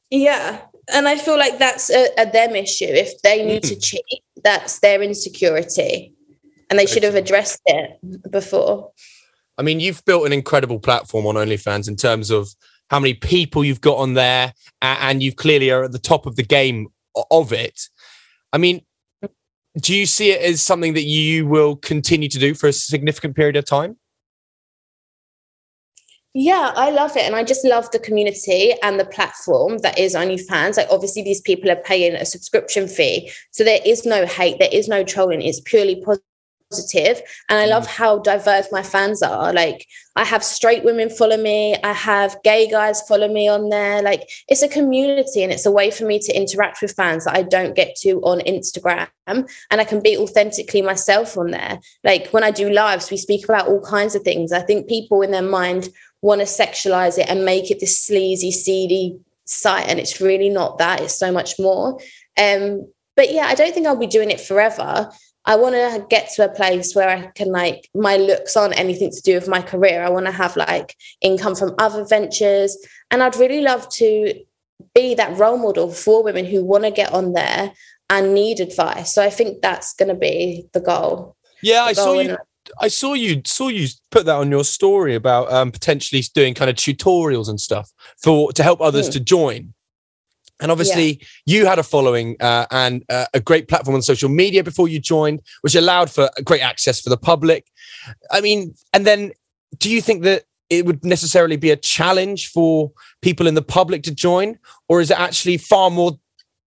Yeah, 0.09 0.61
and 0.93 1.07
I 1.07 1.17
feel 1.17 1.37
like 1.37 1.57
that's 1.57 1.89
a, 1.89 2.07
a 2.17 2.29
them 2.29 2.55
issue. 2.55 2.85
If 2.85 3.21
they 3.21 3.45
need 3.45 3.63
to 3.63 3.75
hmm. 3.75 3.79
cheat, 3.79 4.23
that's 4.43 4.79
their 4.79 5.01
insecurity, 5.01 6.13
and 6.69 6.79
they 6.79 6.85
should 6.85 7.03
have 7.03 7.15
addressed 7.15 7.61
it 7.65 8.31
before. 8.31 8.91
I 9.57 9.63
mean, 9.63 9.79
you've 9.79 10.05
built 10.05 10.25
an 10.25 10.33
incredible 10.33 10.79
platform 10.79 11.25
on 11.25 11.35
OnlyFans 11.35 11.87
in 11.87 11.95
terms 11.95 12.29
of 12.29 12.49
how 12.89 12.99
many 12.99 13.15
people 13.15 13.65
you've 13.65 13.81
got 13.81 13.97
on 13.97 14.13
there, 14.13 14.53
and 14.81 15.21
you 15.21 15.33
clearly 15.33 15.71
are 15.71 15.83
at 15.83 15.91
the 15.91 15.99
top 15.99 16.25
of 16.25 16.35
the 16.35 16.43
game 16.43 16.87
of 17.31 17.51
it. 17.51 17.89
I 18.53 18.57
mean, 18.57 18.81
do 19.79 19.95
you 19.95 20.05
see 20.05 20.31
it 20.31 20.41
as 20.41 20.61
something 20.61 20.93
that 20.93 21.03
you 21.03 21.45
will 21.45 21.75
continue 21.75 22.29
to 22.29 22.39
do 22.39 22.53
for 22.53 22.67
a 22.67 22.73
significant 22.73 23.35
period 23.35 23.55
of 23.55 23.65
time? 23.65 23.97
Yeah, 26.39 26.71
I 26.75 26.91
love 26.91 27.17
it. 27.17 27.23
And 27.23 27.35
I 27.35 27.43
just 27.43 27.65
love 27.65 27.89
the 27.89 27.97
community 27.97 28.75
and 28.83 28.99
the 28.99 29.05
platform 29.05 29.79
that 29.79 29.97
is 29.97 30.13
OnlyFans. 30.13 30.77
Like, 30.77 30.87
obviously, 30.91 31.23
these 31.23 31.41
people 31.41 31.71
are 31.71 31.75
paying 31.75 32.13
a 32.13 32.25
subscription 32.25 32.87
fee. 32.87 33.31
So 33.49 33.63
there 33.63 33.79
is 33.83 34.05
no 34.05 34.27
hate, 34.27 34.59
there 34.59 34.69
is 34.71 34.87
no 34.87 35.03
trolling. 35.03 35.41
It's 35.41 35.61
purely 35.61 35.95
positive 35.95 36.21
positive 36.69 37.21
and 37.49 37.59
i 37.59 37.65
love 37.65 37.83
mm. 37.83 37.95
how 37.95 38.19
diverse 38.19 38.67
my 38.71 38.83
fans 38.83 39.21
are 39.21 39.53
like 39.53 39.87
i 40.15 40.23
have 40.23 40.43
straight 40.43 40.83
women 40.83 41.09
follow 41.09 41.37
me 41.37 41.75
i 41.83 41.93
have 41.93 42.37
gay 42.43 42.69
guys 42.69 43.01
follow 43.03 43.27
me 43.27 43.47
on 43.47 43.69
there 43.69 44.01
like 44.01 44.29
it's 44.49 44.61
a 44.61 44.67
community 44.67 45.43
and 45.43 45.53
it's 45.53 45.65
a 45.65 45.71
way 45.71 45.89
for 45.89 46.05
me 46.05 46.19
to 46.19 46.35
interact 46.35 46.81
with 46.81 46.91
fans 46.91 47.23
that 47.23 47.35
i 47.35 47.41
don't 47.41 47.75
get 47.75 47.95
to 47.95 48.19
on 48.23 48.39
instagram 48.41 49.07
and 49.27 49.47
i 49.71 49.83
can 49.83 50.01
be 50.01 50.17
authentically 50.17 50.81
myself 50.81 51.37
on 51.37 51.51
there 51.51 51.79
like 52.03 52.27
when 52.31 52.43
i 52.43 52.51
do 52.51 52.69
lives 52.69 53.09
we 53.11 53.17
speak 53.17 53.45
about 53.45 53.67
all 53.67 53.81
kinds 53.81 54.13
of 54.13 54.21
things 54.23 54.51
i 54.51 54.59
think 54.59 54.89
people 54.89 55.21
in 55.21 55.31
their 55.31 55.41
mind 55.41 55.89
want 56.21 56.41
to 56.41 56.47
sexualize 56.47 57.17
it 57.17 57.29
and 57.29 57.45
make 57.45 57.69
it 57.71 57.79
this 57.79 57.99
sleazy 57.99 58.51
seedy 58.51 59.17
site 59.45 59.87
and 59.87 59.99
it's 59.99 60.19
really 60.19 60.49
not 60.49 60.77
that 60.77 61.01
it's 61.01 61.17
so 61.17 61.31
much 61.31 61.57
more 61.57 61.99
um 62.39 62.85
but 63.15 63.31
yeah 63.31 63.45
i 63.47 63.55
don't 63.55 63.73
think 63.73 63.87
i'll 63.87 63.95
be 63.95 64.07
doing 64.07 64.31
it 64.31 64.41
forever 64.41 65.09
I 65.47 65.55
want 65.55 65.75
to 65.75 66.05
get 66.09 66.29
to 66.35 66.43
a 66.43 66.53
place 66.53 66.93
where 66.93 67.07
I 67.07 67.27
can 67.27 67.47
like 67.47 67.89
my 67.95 68.17
looks 68.17 68.57
aren't 68.57 68.77
anything 68.77 69.09
to 69.11 69.21
do 69.21 69.35
with 69.35 69.47
my 69.47 69.61
career. 69.61 70.03
I 70.03 70.09
want 70.09 70.25
to 70.25 70.31
have 70.33 70.57
like 70.57 70.93
income 71.21 71.55
from 71.55 71.73
other 71.79 72.03
ventures. 72.03 72.77
And 73.09 73.23
I'd 73.23 73.37
really 73.37 73.61
love 73.61 73.87
to 73.91 74.33
be 74.93 75.15
that 75.15 75.37
role 75.37 75.57
model 75.57 75.89
for 75.89 76.21
women 76.21 76.45
who 76.45 76.65
want 76.65 76.83
to 76.83 76.91
get 76.91 77.13
on 77.13 77.31
there 77.31 77.71
and 78.09 78.33
need 78.33 78.59
advice. 78.59 79.13
So 79.13 79.23
I 79.23 79.29
think 79.29 79.61
that's 79.61 79.93
going 79.93 80.09
to 80.09 80.15
be 80.15 80.67
the 80.73 80.81
goal. 80.81 81.37
Yeah, 81.61 81.83
the 81.83 81.89
I 81.89 81.93
saw 81.93 82.19
you. 82.19 82.37
I 82.79 82.87
saw 82.87 83.13
you 83.13 83.41
saw 83.45 83.67
you 83.67 83.87
put 84.11 84.25
that 84.25 84.35
on 84.35 84.51
your 84.51 84.63
story 84.63 85.15
about 85.15 85.51
um, 85.51 85.71
potentially 85.71 86.23
doing 86.33 86.53
kind 86.53 86.69
of 86.69 86.75
tutorials 86.75 87.49
and 87.49 87.59
stuff 87.59 87.91
for 88.21 88.51
to 88.53 88.63
help 88.63 88.81
others 88.81 89.07
hmm. 89.07 89.13
to 89.13 89.19
join. 89.19 89.73
And 90.59 90.71
obviously, 90.71 91.19
yeah. 91.19 91.25
you 91.45 91.65
had 91.67 91.77
a 91.77 91.83
following 91.83 92.35
uh, 92.39 92.65
and 92.71 93.03
uh, 93.09 93.25
a 93.33 93.39
great 93.39 93.67
platform 93.67 93.93
on 93.93 94.01
social 94.01 94.29
media 94.29 94.63
before 94.63 94.87
you 94.87 94.99
joined, 94.99 95.41
which 95.61 95.75
allowed 95.75 96.09
for 96.09 96.29
great 96.43 96.61
access 96.61 96.99
for 96.99 97.09
the 97.09 97.17
public. 97.17 97.67
I 98.31 98.41
mean, 98.41 98.73
and 98.91 99.05
then 99.05 99.33
do 99.77 99.89
you 99.89 100.01
think 100.01 100.23
that 100.23 100.45
it 100.69 100.85
would 100.85 101.05
necessarily 101.05 101.57
be 101.57 101.69
a 101.69 101.75
challenge 101.75 102.49
for 102.49 102.91
people 103.21 103.47
in 103.47 103.53
the 103.53 103.61
public 103.61 104.03
to 104.03 104.13
join, 104.13 104.57
or 104.89 104.99
is 104.99 105.11
it 105.11 105.19
actually 105.19 105.57
far 105.57 105.91
more 105.91 106.17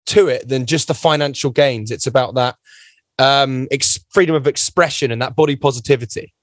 to 0.07 0.27
it 0.27 0.47
than 0.47 0.65
just 0.65 0.87
the 0.87 0.93
financial 0.93 1.51
gains? 1.51 1.91
It's 1.91 2.07
about 2.07 2.35
that 2.35 2.55
um, 3.21 3.67
ex- 3.71 3.99
freedom 4.09 4.35
of 4.35 4.47
expression 4.47 5.11
and 5.11 5.21
that 5.21 5.35
body 5.35 5.55
positivity 5.55 6.33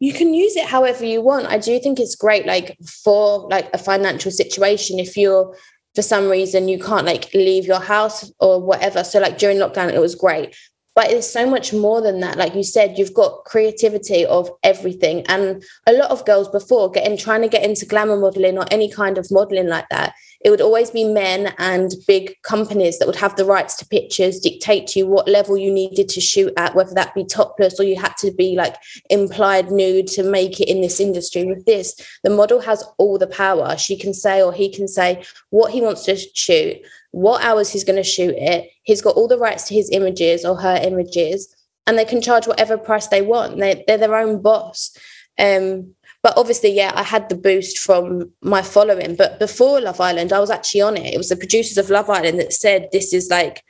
you 0.00 0.12
can 0.12 0.32
use 0.32 0.54
it 0.56 0.66
however 0.66 1.04
you 1.04 1.20
want 1.20 1.46
i 1.46 1.58
do 1.58 1.78
think 1.80 1.98
it's 1.98 2.14
great 2.14 2.46
like 2.46 2.76
for 3.04 3.48
like 3.48 3.68
a 3.74 3.78
financial 3.78 4.30
situation 4.30 4.98
if 4.98 5.16
you're 5.16 5.54
for 5.98 6.02
some 6.02 6.28
reason 6.28 6.68
you 6.68 6.78
can't 6.78 7.04
like 7.06 7.32
leave 7.34 7.66
your 7.66 7.80
house 7.80 8.30
or 8.38 8.60
whatever. 8.60 9.02
So 9.02 9.18
like 9.18 9.36
during 9.36 9.58
lockdown, 9.58 9.92
it 9.92 9.98
was 9.98 10.14
great. 10.14 10.54
But 10.94 11.10
it's 11.10 11.28
so 11.28 11.44
much 11.44 11.72
more 11.72 12.00
than 12.00 12.20
that. 12.20 12.36
Like 12.36 12.54
you 12.54 12.62
said, 12.62 12.96
you've 12.96 13.14
got 13.14 13.44
creativity 13.44 14.24
of 14.24 14.48
everything. 14.62 15.24
And 15.26 15.60
a 15.88 15.92
lot 15.92 16.12
of 16.12 16.24
girls 16.24 16.48
before 16.48 16.92
getting 16.92 17.16
trying 17.16 17.42
to 17.42 17.48
get 17.48 17.64
into 17.64 17.84
glamour 17.84 18.16
modeling 18.16 18.58
or 18.58 18.66
any 18.70 18.88
kind 18.88 19.18
of 19.18 19.26
modeling 19.32 19.66
like 19.66 19.88
that, 19.90 20.14
it 20.40 20.50
would 20.50 20.60
always 20.60 20.90
be 20.90 21.04
men 21.04 21.52
and 21.58 21.94
big 22.06 22.36
companies 22.42 22.98
that 22.98 23.06
would 23.06 23.16
have 23.16 23.34
the 23.34 23.44
rights 23.44 23.74
to 23.76 23.86
pictures, 23.86 24.38
dictate 24.38 24.86
to 24.88 25.00
you 25.00 25.06
what 25.06 25.28
level 25.28 25.56
you 25.56 25.72
needed 25.72 26.08
to 26.10 26.20
shoot 26.20 26.52
at, 26.56 26.76
whether 26.76 26.94
that 26.94 27.14
be 27.14 27.24
topless 27.24 27.80
or 27.80 27.82
you 27.82 27.96
had 27.96 28.16
to 28.18 28.30
be 28.30 28.54
like 28.54 28.76
implied 29.10 29.70
nude 29.70 30.06
to 30.06 30.22
make 30.22 30.60
it 30.60 30.68
in 30.68 30.80
this 30.80 31.00
industry. 31.00 31.44
With 31.44 31.66
this, 31.66 31.94
the 32.22 32.30
model 32.30 32.60
has 32.60 32.84
all 32.98 33.18
the 33.18 33.26
power. 33.26 33.76
She 33.76 33.98
can 33.98 34.14
say 34.14 34.40
or 34.40 34.52
he 34.52 34.72
can 34.72 34.86
say 34.86 35.24
what 35.50 35.72
he 35.72 35.80
wants 35.80 36.04
to 36.04 36.16
shoot, 36.16 36.76
what 37.10 37.42
hours 37.42 37.70
he's 37.70 37.84
going 37.84 37.96
to 37.96 38.04
shoot 38.04 38.34
it. 38.36 38.70
He's 38.84 39.02
got 39.02 39.16
all 39.16 39.28
the 39.28 39.38
rights 39.38 39.64
to 39.68 39.74
his 39.74 39.90
images 39.90 40.44
or 40.44 40.56
her 40.60 40.78
images, 40.80 41.52
and 41.88 41.98
they 41.98 42.04
can 42.04 42.22
charge 42.22 42.46
whatever 42.46 42.78
price 42.78 43.08
they 43.08 43.22
want. 43.22 43.58
They, 43.58 43.82
they're 43.88 43.98
their 43.98 44.14
own 44.14 44.40
boss. 44.40 44.96
Um, 45.38 45.94
but 46.28 46.36
obviously, 46.36 46.70
yeah, 46.70 46.92
I 46.94 47.04
had 47.04 47.30
the 47.30 47.34
boost 47.34 47.78
from 47.78 48.30
my 48.42 48.60
following. 48.60 49.16
But 49.16 49.38
before 49.38 49.80
Love 49.80 49.98
Island, 49.98 50.30
I 50.30 50.40
was 50.40 50.50
actually 50.50 50.82
on 50.82 50.98
it. 50.98 51.14
It 51.14 51.16
was 51.16 51.30
the 51.30 51.36
producers 51.36 51.78
of 51.78 51.88
Love 51.88 52.10
Island 52.10 52.38
that 52.38 52.52
said 52.52 52.88
this 52.92 53.14
is 53.14 53.30
like 53.30 53.64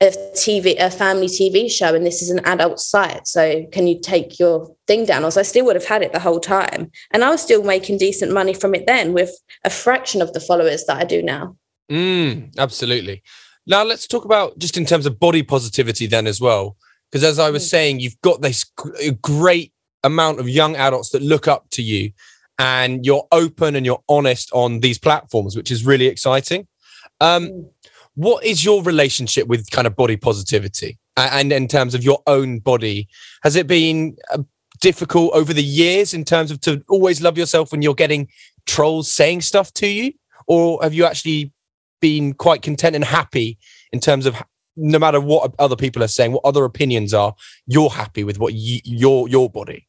a 0.00 0.12
TV, 0.36 0.76
a 0.78 0.88
family 0.88 1.26
TV 1.26 1.68
show, 1.68 1.92
and 1.92 2.06
this 2.06 2.22
is 2.22 2.30
an 2.30 2.44
adult 2.44 2.78
site. 2.78 3.26
So 3.26 3.66
can 3.72 3.88
you 3.88 4.00
take 4.00 4.38
your 4.38 4.72
thing 4.86 5.04
down? 5.04 5.22
I 5.22 5.26
was, 5.26 5.36
I 5.36 5.42
still 5.42 5.64
would 5.64 5.74
have 5.74 5.84
had 5.84 6.02
it 6.02 6.12
the 6.12 6.20
whole 6.20 6.38
time, 6.38 6.92
and 7.10 7.24
I 7.24 7.30
was 7.30 7.42
still 7.42 7.64
making 7.64 7.98
decent 7.98 8.30
money 8.30 8.54
from 8.54 8.72
it 8.76 8.86
then, 8.86 9.12
with 9.12 9.32
a 9.64 9.70
fraction 9.70 10.22
of 10.22 10.32
the 10.32 10.38
followers 10.38 10.84
that 10.84 10.96
I 10.96 11.02
do 11.02 11.24
now. 11.24 11.56
Mm, 11.90 12.56
absolutely. 12.56 13.24
Now 13.66 13.82
let's 13.82 14.06
talk 14.06 14.24
about 14.24 14.56
just 14.58 14.76
in 14.76 14.86
terms 14.86 15.06
of 15.06 15.18
body 15.18 15.42
positivity 15.42 16.06
then 16.06 16.28
as 16.28 16.40
well, 16.40 16.76
because 17.10 17.24
as 17.24 17.40
I 17.40 17.50
was 17.50 17.64
mm. 17.64 17.70
saying, 17.70 17.98
you've 17.98 18.20
got 18.20 18.42
this 18.42 18.62
great 19.22 19.72
amount 20.02 20.40
of 20.40 20.48
young 20.48 20.76
adults 20.76 21.10
that 21.10 21.22
look 21.22 21.48
up 21.48 21.68
to 21.70 21.82
you 21.82 22.12
and 22.58 23.06
you're 23.06 23.26
open 23.32 23.74
and 23.74 23.86
you're 23.86 24.02
honest 24.08 24.50
on 24.52 24.80
these 24.80 24.98
platforms, 24.98 25.56
which 25.56 25.70
is 25.70 25.86
really 25.86 26.06
exciting. 26.06 26.66
Um, 27.20 27.48
mm. 27.48 27.70
what 28.14 28.44
is 28.44 28.64
your 28.64 28.82
relationship 28.82 29.46
with 29.46 29.70
kind 29.70 29.86
of 29.86 29.96
body 29.96 30.16
positivity 30.16 30.98
and 31.16 31.52
in 31.52 31.68
terms 31.68 31.94
of 31.94 32.04
your 32.04 32.22
own 32.26 32.58
body? 32.58 33.08
Has 33.42 33.56
it 33.56 33.66
been 33.66 34.16
uh, 34.30 34.42
difficult 34.80 35.32
over 35.34 35.52
the 35.52 35.62
years 35.64 36.14
in 36.14 36.24
terms 36.24 36.50
of 36.50 36.60
to 36.62 36.82
always 36.88 37.20
love 37.22 37.38
yourself 37.38 37.72
when 37.72 37.82
you're 37.82 37.94
getting 37.94 38.28
trolls 38.66 39.10
saying 39.10 39.40
stuff 39.42 39.72
to 39.74 39.86
you? 39.86 40.12
Or 40.46 40.82
have 40.82 40.94
you 40.94 41.04
actually 41.04 41.52
been 42.00 42.34
quite 42.34 42.62
content 42.62 42.96
and 42.96 43.04
happy 43.04 43.58
in 43.92 44.00
terms 44.00 44.26
of 44.26 44.36
no 44.76 44.98
matter 44.98 45.20
what 45.20 45.54
other 45.58 45.76
people 45.76 46.02
are 46.02 46.08
saying, 46.08 46.32
what 46.32 46.44
other 46.44 46.64
opinions 46.64 47.12
are, 47.12 47.34
you're 47.66 47.90
happy 47.90 48.24
with 48.24 48.38
what 48.38 48.54
you, 48.54 48.80
your 48.84 49.28
your 49.28 49.50
body? 49.50 49.86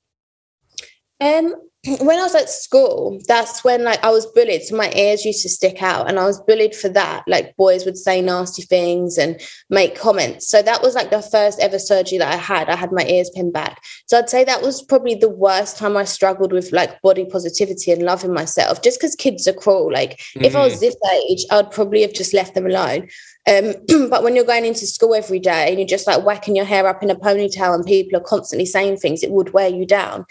Um, 1.21 1.55
when 1.83 2.19
I 2.19 2.23
was 2.23 2.35
at 2.35 2.47
school, 2.47 3.19
that's 3.27 3.63
when 3.63 3.83
like 3.83 4.03
I 4.03 4.11
was 4.11 4.27
bullied. 4.27 4.61
So 4.61 4.75
my 4.75 4.91
ears 4.95 5.25
used 5.25 5.41
to 5.41 5.49
stick 5.49 5.81
out 5.81 6.07
and 6.07 6.19
I 6.19 6.25
was 6.25 6.39
bullied 6.41 6.75
for 6.75 6.89
that. 6.89 7.23
Like 7.27 7.55
boys 7.55 7.85
would 7.85 7.97
say 7.97 8.21
nasty 8.21 8.61
things 8.61 9.17
and 9.17 9.41
make 9.71 9.95
comments. 9.95 10.47
So 10.47 10.61
that 10.61 10.83
was 10.83 10.93
like 10.93 11.09
the 11.09 11.23
first 11.23 11.59
ever 11.59 11.79
surgery 11.79 12.19
that 12.19 12.31
I 12.31 12.37
had. 12.37 12.69
I 12.69 12.75
had 12.75 12.91
my 12.91 13.03
ears 13.05 13.31
pinned 13.33 13.53
back. 13.53 13.81
So 14.05 14.19
I'd 14.19 14.29
say 14.29 14.43
that 14.43 14.61
was 14.61 14.83
probably 14.83 15.15
the 15.15 15.29
worst 15.29 15.77
time 15.77 15.97
I 15.97 16.03
struggled 16.03 16.53
with 16.53 16.71
like 16.71 17.01
body 17.01 17.25
positivity 17.25 17.91
and 17.91 18.03
loving 18.03 18.33
myself, 18.33 18.83
just 18.83 18.99
because 18.99 19.15
kids 19.15 19.47
are 19.47 19.53
cruel. 19.53 19.91
Like 19.91 20.19
mm. 20.37 20.43
if 20.43 20.55
I 20.55 20.63
was 20.63 20.75
mm. 20.75 20.81
this 20.81 20.95
age, 21.29 21.45
I'd 21.49 21.71
probably 21.71 22.03
have 22.03 22.13
just 22.13 22.35
left 22.35 22.53
them 22.53 22.67
alone. 22.67 23.07
Um, 23.47 23.73
but 24.11 24.21
when 24.21 24.35
you're 24.35 24.45
going 24.45 24.65
into 24.65 24.85
school 24.85 25.15
every 25.15 25.39
day 25.39 25.69
and 25.69 25.79
you're 25.79 25.87
just 25.87 26.05
like 26.05 26.23
whacking 26.23 26.55
your 26.55 26.65
hair 26.65 26.87
up 26.87 27.01
in 27.01 27.09
a 27.09 27.15
ponytail 27.15 27.73
and 27.73 27.83
people 27.85 28.19
are 28.19 28.23
constantly 28.23 28.67
saying 28.67 28.97
things, 28.97 29.23
it 29.23 29.31
would 29.31 29.51
wear 29.51 29.67
you 29.67 29.87
down. 29.87 30.27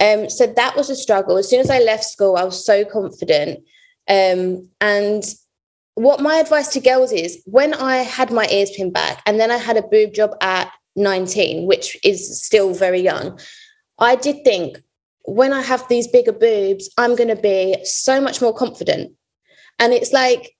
Um, 0.00 0.28
so 0.28 0.46
that 0.46 0.76
was 0.76 0.90
a 0.90 0.96
struggle. 0.96 1.36
As 1.36 1.48
soon 1.48 1.60
as 1.60 1.70
I 1.70 1.78
left 1.78 2.04
school, 2.04 2.36
I 2.36 2.44
was 2.44 2.64
so 2.64 2.84
confident. 2.84 3.60
Um, 4.08 4.68
and 4.80 5.24
what 5.94 6.20
my 6.20 6.36
advice 6.36 6.68
to 6.68 6.80
girls 6.80 7.12
is 7.12 7.42
when 7.46 7.74
I 7.74 7.98
had 7.98 8.32
my 8.32 8.46
ears 8.50 8.70
pinned 8.76 8.92
back 8.92 9.22
and 9.26 9.38
then 9.38 9.50
I 9.50 9.56
had 9.56 9.76
a 9.76 9.82
boob 9.82 10.12
job 10.12 10.36
at 10.40 10.72
19, 10.96 11.66
which 11.66 11.96
is 12.04 12.42
still 12.42 12.74
very 12.74 13.00
young, 13.00 13.38
I 13.98 14.16
did 14.16 14.44
think 14.44 14.78
when 15.22 15.52
I 15.52 15.62
have 15.62 15.86
these 15.88 16.08
bigger 16.08 16.32
boobs, 16.32 16.90
I'm 16.98 17.16
going 17.16 17.34
to 17.34 17.36
be 17.36 17.76
so 17.84 18.20
much 18.20 18.42
more 18.42 18.52
confident. 18.52 19.12
And 19.78 19.92
it's 19.92 20.12
like, 20.12 20.54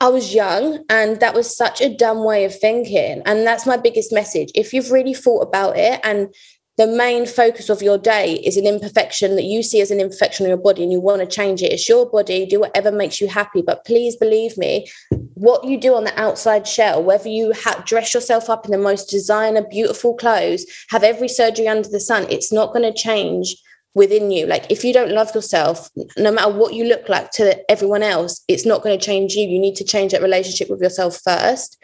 I 0.00 0.08
was 0.08 0.34
young 0.34 0.84
and 0.90 1.20
that 1.20 1.34
was 1.34 1.56
such 1.56 1.80
a 1.80 1.94
dumb 1.94 2.24
way 2.24 2.44
of 2.44 2.58
thinking. 2.58 3.22
And 3.24 3.46
that's 3.46 3.66
my 3.66 3.76
biggest 3.76 4.12
message. 4.12 4.50
If 4.54 4.72
you've 4.72 4.90
really 4.90 5.14
thought 5.14 5.42
about 5.42 5.78
it 5.78 6.00
and 6.02 6.34
the 6.78 6.86
main 6.86 7.26
focus 7.26 7.68
of 7.68 7.82
your 7.82 7.98
day 7.98 8.34
is 8.44 8.56
an 8.56 8.66
imperfection 8.66 9.36
that 9.36 9.44
you 9.44 9.62
see 9.62 9.80
as 9.80 9.90
an 9.90 10.00
imperfection 10.00 10.46
in 10.46 10.50
your 10.50 10.58
body 10.58 10.82
and 10.82 10.90
you 10.90 11.00
want 11.00 11.20
to 11.20 11.26
change 11.26 11.62
it. 11.62 11.72
It's 11.72 11.88
your 11.88 12.08
body, 12.08 12.46
do 12.46 12.60
whatever 12.60 12.90
makes 12.90 13.20
you 13.20 13.28
happy. 13.28 13.60
But 13.60 13.84
please 13.84 14.16
believe 14.16 14.56
me, 14.56 14.90
what 15.34 15.64
you 15.64 15.78
do 15.78 15.94
on 15.94 16.04
the 16.04 16.18
outside 16.18 16.66
shell, 16.66 17.02
whether 17.02 17.28
you 17.28 17.52
ha- 17.52 17.82
dress 17.84 18.14
yourself 18.14 18.48
up 18.48 18.64
in 18.64 18.70
the 18.70 18.78
most 18.78 19.10
designer, 19.10 19.62
beautiful 19.62 20.14
clothes, 20.14 20.64
have 20.88 21.02
every 21.02 21.28
surgery 21.28 21.68
under 21.68 21.88
the 21.88 22.00
sun, 22.00 22.26
it's 22.30 22.52
not 22.52 22.72
going 22.72 22.90
to 22.90 22.98
change 22.98 23.54
within 23.94 24.30
you. 24.30 24.46
Like 24.46 24.70
if 24.70 24.82
you 24.82 24.94
don't 24.94 25.12
love 25.12 25.34
yourself, 25.34 25.90
no 26.16 26.32
matter 26.32 26.52
what 26.52 26.72
you 26.72 26.84
look 26.84 27.06
like 27.08 27.30
to 27.32 27.70
everyone 27.70 28.02
else, 28.02 28.42
it's 28.48 28.64
not 28.64 28.82
going 28.82 28.98
to 28.98 29.04
change 29.04 29.34
you. 29.34 29.46
You 29.46 29.58
need 29.58 29.76
to 29.76 29.84
change 29.84 30.12
that 30.12 30.22
relationship 30.22 30.70
with 30.70 30.80
yourself 30.80 31.20
first. 31.22 31.76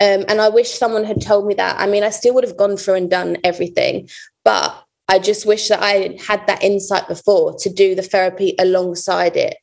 Um, 0.00 0.24
and 0.28 0.40
I 0.40 0.48
wish 0.48 0.70
someone 0.70 1.04
had 1.04 1.22
told 1.22 1.46
me 1.46 1.54
that. 1.54 1.80
I 1.80 1.86
mean, 1.86 2.02
I 2.02 2.10
still 2.10 2.34
would 2.34 2.44
have 2.44 2.56
gone 2.56 2.76
through 2.76 2.94
and 2.94 3.10
done 3.10 3.38
everything, 3.44 4.08
but 4.44 4.84
I 5.08 5.18
just 5.18 5.46
wish 5.46 5.68
that 5.68 5.82
I 5.82 6.18
had 6.26 6.46
that 6.46 6.62
insight 6.62 7.08
before 7.08 7.56
to 7.60 7.70
do 7.70 7.94
the 7.94 8.02
therapy 8.02 8.54
alongside 8.58 9.36
it 9.36 9.56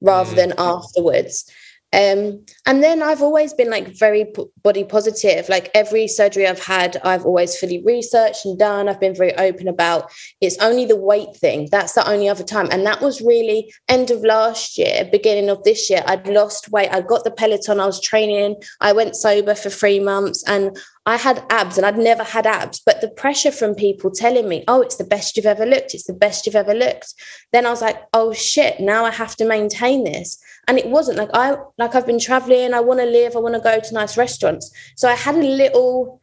rather 0.00 0.32
mm. 0.32 0.36
than 0.36 0.54
afterwards. 0.58 1.50
Um, 1.92 2.44
and 2.66 2.82
then 2.82 3.02
I've 3.02 3.22
always 3.22 3.52
been 3.52 3.70
like 3.70 3.98
very 3.98 4.32
body 4.62 4.84
positive. 4.84 5.48
Like 5.48 5.70
every 5.74 6.06
surgery 6.06 6.46
I've 6.46 6.64
had, 6.64 6.98
I've 7.02 7.24
always 7.24 7.56
fully 7.56 7.82
researched 7.84 8.46
and 8.46 8.58
done. 8.58 8.88
I've 8.88 9.00
been 9.00 9.14
very 9.14 9.34
open 9.36 9.66
about. 9.66 10.10
It's 10.40 10.58
only 10.58 10.84
the 10.84 10.96
weight 10.96 11.34
thing. 11.36 11.68
That's 11.70 11.94
the 11.94 12.08
only 12.08 12.28
other 12.28 12.44
time. 12.44 12.68
And 12.70 12.86
that 12.86 13.00
was 13.00 13.20
really 13.20 13.72
end 13.88 14.10
of 14.10 14.22
last 14.22 14.78
year, 14.78 15.08
beginning 15.10 15.50
of 15.50 15.64
this 15.64 15.90
year. 15.90 16.04
I'd 16.06 16.28
lost 16.28 16.70
weight. 16.70 16.90
I 16.92 17.00
got 17.00 17.24
the 17.24 17.30
Peloton. 17.30 17.80
I 17.80 17.86
was 17.86 18.00
training. 18.00 18.56
I 18.80 18.92
went 18.92 19.16
sober 19.16 19.54
for 19.54 19.70
three 19.70 19.98
months, 19.98 20.44
and 20.46 20.76
I 21.10 21.16
had 21.16 21.44
abs 21.50 21.76
and 21.76 21.84
I'd 21.84 21.98
never 21.98 22.22
had 22.22 22.46
abs, 22.46 22.80
but 22.86 23.00
the 23.00 23.08
pressure 23.08 23.50
from 23.50 23.74
people 23.74 24.12
telling 24.12 24.48
me, 24.48 24.62
oh, 24.68 24.80
it's 24.80 24.94
the 24.94 25.04
best 25.04 25.36
you've 25.36 25.44
ever 25.44 25.66
looked, 25.66 25.92
it's 25.92 26.06
the 26.06 26.12
best 26.12 26.46
you've 26.46 26.54
ever 26.54 26.72
looked. 26.72 27.14
Then 27.52 27.66
I 27.66 27.70
was 27.70 27.82
like, 27.82 28.00
oh 28.14 28.32
shit, 28.32 28.78
now 28.78 29.04
I 29.04 29.10
have 29.10 29.34
to 29.36 29.44
maintain 29.44 30.04
this. 30.04 30.38
And 30.68 30.78
it 30.78 30.86
wasn't 30.86 31.18
like 31.18 31.30
I 31.34 31.56
like 31.78 31.96
I've 31.96 32.06
been 32.06 32.20
traveling, 32.20 32.74
I 32.74 32.80
want 32.80 33.00
to 33.00 33.06
live, 33.06 33.34
I 33.34 33.40
want 33.40 33.56
to 33.56 33.60
go 33.60 33.80
to 33.80 33.94
nice 33.94 34.16
restaurants. 34.16 34.70
So 34.96 35.08
I 35.08 35.14
had 35.14 35.34
a 35.34 35.42
little, 35.42 36.20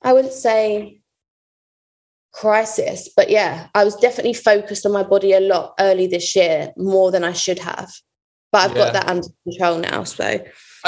I 0.00 0.14
wouldn't 0.14 0.32
say 0.32 1.02
crisis, 2.32 3.10
but 3.14 3.28
yeah, 3.28 3.66
I 3.74 3.84
was 3.84 3.94
definitely 3.94 4.34
focused 4.34 4.86
on 4.86 4.92
my 4.92 5.02
body 5.02 5.34
a 5.34 5.40
lot 5.40 5.74
early 5.78 6.06
this 6.06 6.34
year, 6.34 6.72
more 6.78 7.10
than 7.10 7.24
I 7.24 7.32
should 7.32 7.58
have. 7.58 7.92
But 8.50 8.70
I've 8.70 8.76
yeah. 8.76 8.84
got 8.84 8.92
that 8.94 9.08
under 9.08 9.28
control 9.42 9.78
now. 9.78 10.04
So 10.04 10.24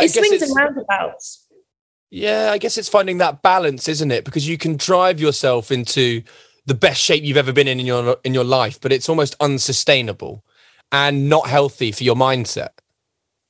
it 0.01 0.09
swings 0.09 0.41
and 0.41 0.57
roundabouts 0.57 1.45
Yeah, 2.17 2.51
I 2.51 2.57
guess 2.57 2.79
it's 2.79 2.89
finding 2.89 3.19
that 3.19 3.43
balance, 3.43 3.89
isn't 3.89 4.11
it? 4.11 4.25
Because 4.25 4.49
you 4.49 4.57
can 4.57 4.79
drive 4.79 5.21
yourself 5.21 5.71
into 5.71 6.23
the 6.64 6.73
best 6.73 6.99
shape 6.99 7.23
you've 7.23 7.37
ever 7.37 7.53
been 7.53 7.69
in 7.69 7.79
in 7.79 7.85
your 7.85 8.17
in 8.25 8.33
your 8.33 8.43
life, 8.43 8.81
but 8.81 8.91
it's 8.91 9.11
almost 9.11 9.37
unsustainable 9.39 10.43
and 10.91 11.29
not 11.29 11.47
healthy 11.47 11.93
for 11.93 12.05
your 12.05 12.14
mindset. 12.14 12.71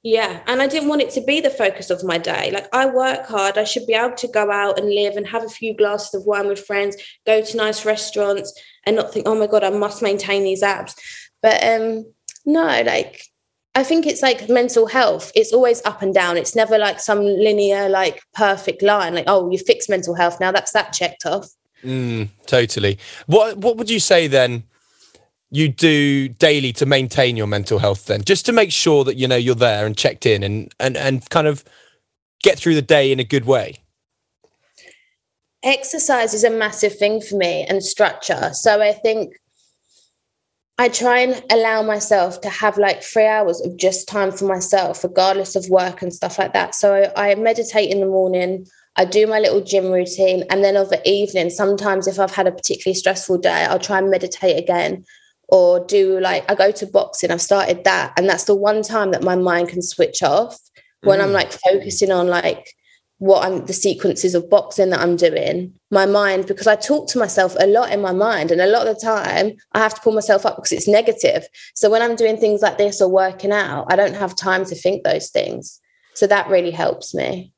Yeah, 0.02 0.40
and 0.48 0.60
I 0.60 0.66
didn't 0.66 0.88
want 0.88 1.00
it 1.02 1.10
to 1.10 1.20
be 1.20 1.40
the 1.40 1.48
focus 1.48 1.90
of 1.90 2.02
my 2.02 2.18
day. 2.18 2.50
Like 2.52 2.66
I 2.72 2.86
work 2.86 3.26
hard, 3.26 3.56
I 3.56 3.62
should 3.62 3.86
be 3.86 3.94
able 3.94 4.16
to 4.16 4.26
go 4.26 4.50
out 4.50 4.80
and 4.80 4.92
live 4.92 5.16
and 5.16 5.28
have 5.28 5.44
a 5.44 5.48
few 5.48 5.72
glasses 5.76 6.14
of 6.14 6.26
wine 6.26 6.48
with 6.48 6.66
friends, 6.66 6.96
go 7.24 7.42
to 7.42 7.56
nice 7.56 7.86
restaurants 7.86 8.52
and 8.84 8.96
not 8.96 9.12
think, 9.12 9.28
"Oh 9.28 9.36
my 9.36 9.46
god, 9.46 9.62
I 9.62 9.70
must 9.70 10.02
maintain 10.02 10.42
these 10.42 10.64
abs." 10.64 10.96
But 11.40 11.62
um 11.62 12.12
no, 12.44 12.82
like 12.82 13.22
I 13.76 13.84
think 13.84 14.06
it's 14.06 14.22
like 14.22 14.48
mental 14.48 14.86
health. 14.86 15.30
It's 15.34 15.52
always 15.52 15.84
up 15.84 16.00
and 16.00 16.14
down. 16.14 16.38
It's 16.38 16.56
never 16.56 16.78
like 16.78 16.98
some 16.98 17.20
linear, 17.20 17.90
like 17.90 18.22
perfect 18.32 18.80
line. 18.80 19.14
Like, 19.14 19.26
oh, 19.28 19.50
you 19.50 19.58
fix 19.58 19.86
mental 19.86 20.14
health 20.14 20.40
now. 20.40 20.50
That's 20.50 20.72
that 20.72 20.94
checked 20.94 21.26
off. 21.26 21.50
Mm, 21.84 22.30
totally. 22.46 22.98
What 23.26 23.58
What 23.58 23.76
would 23.76 23.90
you 23.90 24.00
say 24.00 24.28
then? 24.28 24.64
You 25.50 25.68
do 25.68 26.28
daily 26.28 26.72
to 26.72 26.86
maintain 26.86 27.36
your 27.36 27.46
mental 27.46 27.78
health, 27.78 28.06
then, 28.06 28.22
just 28.24 28.46
to 28.46 28.52
make 28.52 28.72
sure 28.72 29.04
that 29.04 29.16
you 29.16 29.28
know 29.28 29.36
you're 29.36 29.54
there 29.54 29.84
and 29.86 29.96
checked 29.96 30.24
in, 30.24 30.42
and 30.42 30.74
and 30.80 30.96
and 30.96 31.28
kind 31.28 31.46
of 31.46 31.62
get 32.42 32.58
through 32.58 32.74
the 32.74 32.82
day 32.82 33.12
in 33.12 33.20
a 33.20 33.24
good 33.24 33.44
way. 33.44 33.76
Exercise 35.62 36.32
is 36.32 36.44
a 36.44 36.50
massive 36.50 36.96
thing 36.96 37.20
for 37.20 37.36
me, 37.36 37.64
and 37.68 37.82
structure. 37.84 38.50
So 38.54 38.80
I 38.80 38.92
think 38.92 39.34
I 40.78 40.88
try 40.88 41.20
and 41.20 41.42
allow 41.50 41.82
myself 41.82 42.40
to 42.42 42.50
have 42.50 42.76
like 42.76 43.02
three 43.02 43.26
hours 43.26 43.60
of 43.62 43.76
just 43.78 44.08
time 44.08 44.30
for 44.30 44.44
myself, 44.44 45.02
regardless 45.02 45.56
of 45.56 45.68
work 45.70 46.02
and 46.02 46.12
stuff 46.12 46.38
like 46.38 46.52
that. 46.52 46.74
So 46.74 47.10
I, 47.16 47.30
I 47.30 47.34
meditate 47.34 47.90
in 47.90 48.00
the 48.00 48.06
morning. 48.06 48.66
I 48.96 49.06
do 49.06 49.26
my 49.26 49.38
little 49.38 49.62
gym 49.62 49.90
routine. 49.90 50.44
And 50.50 50.62
then 50.62 50.76
over 50.76 50.90
the 50.90 51.08
evening, 51.08 51.48
sometimes 51.48 52.06
if 52.06 52.18
I've 52.18 52.34
had 52.34 52.46
a 52.46 52.52
particularly 52.52 52.94
stressful 52.94 53.38
day, 53.38 53.64
I'll 53.64 53.78
try 53.78 53.98
and 53.98 54.10
meditate 54.10 54.58
again 54.58 55.04
or 55.48 55.84
do 55.86 56.20
like, 56.20 56.50
I 56.50 56.54
go 56.54 56.70
to 56.72 56.86
boxing. 56.86 57.30
I've 57.30 57.40
started 57.40 57.84
that. 57.84 58.12
And 58.18 58.28
that's 58.28 58.44
the 58.44 58.54
one 58.54 58.82
time 58.82 59.12
that 59.12 59.22
my 59.22 59.36
mind 59.36 59.70
can 59.70 59.80
switch 59.80 60.22
off 60.22 60.58
when 61.02 61.20
mm. 61.20 61.24
I'm 61.24 61.32
like 61.32 61.52
focusing 61.52 62.12
on 62.12 62.26
like 62.26 62.66
what 63.18 63.46
I'm 63.46 63.64
the 63.64 63.72
sequences 63.72 64.34
of 64.34 64.50
boxing 64.50 64.90
that 64.90 65.00
I'm 65.00 65.16
doing, 65.16 65.72
my 65.90 66.04
mind, 66.04 66.46
because 66.46 66.66
I 66.66 66.76
talk 66.76 67.08
to 67.08 67.18
myself 67.18 67.56
a 67.58 67.66
lot 67.66 67.90
in 67.90 68.02
my 68.02 68.12
mind. 68.12 68.50
And 68.50 68.60
a 68.60 68.66
lot 68.66 68.86
of 68.86 68.94
the 68.94 69.00
time 69.00 69.52
I 69.72 69.78
have 69.78 69.94
to 69.94 70.00
pull 70.02 70.12
myself 70.12 70.44
up 70.44 70.56
because 70.56 70.72
it's 70.72 70.88
negative. 70.88 71.46
So 71.74 71.90
when 71.90 72.02
I'm 72.02 72.16
doing 72.16 72.36
things 72.36 72.60
like 72.60 72.76
this 72.76 73.00
or 73.00 73.08
working 73.08 73.52
out, 73.52 73.86
I 73.90 73.96
don't 73.96 74.14
have 74.14 74.36
time 74.36 74.64
to 74.66 74.74
think 74.74 75.02
those 75.02 75.30
things. 75.30 75.80
So 76.14 76.26
that 76.26 76.48
really 76.48 76.70
helps 76.70 77.14
me. 77.14 77.52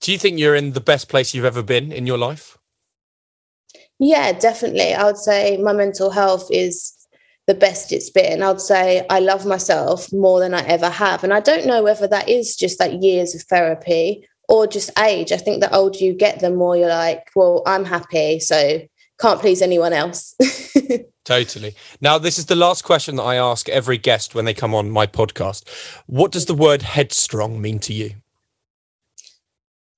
Do 0.00 0.12
you 0.12 0.18
think 0.18 0.38
you're 0.38 0.56
in 0.56 0.72
the 0.72 0.80
best 0.80 1.08
place 1.08 1.34
you've 1.34 1.44
ever 1.44 1.62
been 1.62 1.92
in 1.92 2.06
your 2.06 2.18
life? 2.18 2.58
Yeah, 3.98 4.32
definitely. 4.32 4.94
I 4.94 5.04
would 5.04 5.18
say 5.18 5.58
my 5.58 5.72
mental 5.72 6.10
health 6.10 6.48
is 6.50 6.92
the 7.46 7.54
best 7.54 7.92
it's 7.92 8.10
been. 8.10 8.42
I'd 8.42 8.60
say 8.60 9.06
I 9.10 9.20
love 9.20 9.46
myself 9.46 10.12
more 10.12 10.40
than 10.40 10.54
I 10.54 10.62
ever 10.62 10.88
have. 10.88 11.22
And 11.22 11.34
I 11.34 11.40
don't 11.40 11.66
know 11.66 11.82
whether 11.82 12.08
that 12.08 12.28
is 12.28 12.56
just 12.56 12.80
like 12.80 13.02
years 13.02 13.34
of 13.34 13.42
therapy 13.42 14.26
or 14.52 14.66
just 14.66 14.90
age. 14.98 15.32
I 15.32 15.38
think 15.38 15.62
the 15.62 15.74
older 15.74 15.96
you 15.96 16.12
get, 16.12 16.40
the 16.40 16.50
more 16.50 16.76
you're 16.76 16.86
like, 16.86 17.30
well, 17.34 17.62
I'm 17.64 17.86
happy. 17.86 18.38
So 18.38 18.82
can't 19.18 19.40
please 19.40 19.62
anyone 19.62 19.94
else. 19.94 20.34
totally. 21.24 21.74
Now, 22.02 22.18
this 22.18 22.38
is 22.38 22.44
the 22.46 22.54
last 22.54 22.84
question 22.84 23.16
that 23.16 23.22
I 23.22 23.36
ask 23.36 23.70
every 23.70 23.96
guest 23.96 24.34
when 24.34 24.44
they 24.44 24.52
come 24.52 24.74
on 24.74 24.90
my 24.90 25.06
podcast. 25.06 25.66
What 26.04 26.32
does 26.32 26.44
the 26.44 26.54
word 26.54 26.82
headstrong 26.82 27.62
mean 27.62 27.78
to 27.78 27.94
you? 27.94 28.16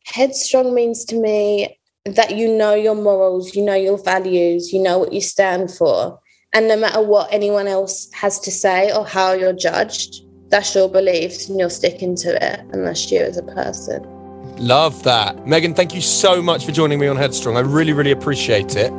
Headstrong 0.05 0.73
means 0.73 1.05
to 1.07 1.17
me 1.17 1.77
that 2.05 2.37
you 2.37 2.47
know 2.47 2.75
your 2.75 2.95
morals, 2.95 3.57
you 3.57 3.65
know 3.65 3.75
your 3.75 3.99
values, 3.99 4.73
you 4.73 4.81
know 4.81 5.01
what 5.01 5.13
you 5.13 5.21
stand 5.21 5.73
for. 5.73 6.21
And 6.55 6.69
no 6.69 6.77
matter 6.77 7.03
what 7.03 7.33
anyone 7.33 7.67
else 7.67 8.09
has 8.13 8.39
to 8.39 8.53
say 8.53 8.93
or 8.93 9.05
how 9.05 9.33
you're 9.33 9.53
judged, 9.53 10.25
that's 10.49 10.77
your 10.77 10.89
beliefs 10.89 11.49
and 11.49 11.59
you're 11.59 11.71
sticking 11.71 12.15
to 12.19 12.37
it, 12.37 12.61
and 12.71 12.87
that's 12.87 13.11
you 13.11 13.19
as 13.19 13.37
a 13.37 13.43
person. 13.43 14.14
Love 14.59 15.03
that. 15.03 15.47
Megan, 15.47 15.75
thank 15.75 15.95
you 15.95 16.01
so 16.01 16.41
much 16.41 16.65
for 16.65 16.73
joining 16.73 16.99
me 16.99 17.07
on 17.07 17.17
Headstrong. 17.17 17.57
I 17.57 17.61
really, 17.61 17.93
really 17.93 18.13
appreciate 18.13 18.77
it. 18.77 18.93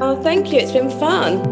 Oh, 0.00 0.20
thank 0.22 0.52
you. 0.52 0.58
It's 0.58 0.72
been 0.72 0.90
fun. 0.90 1.42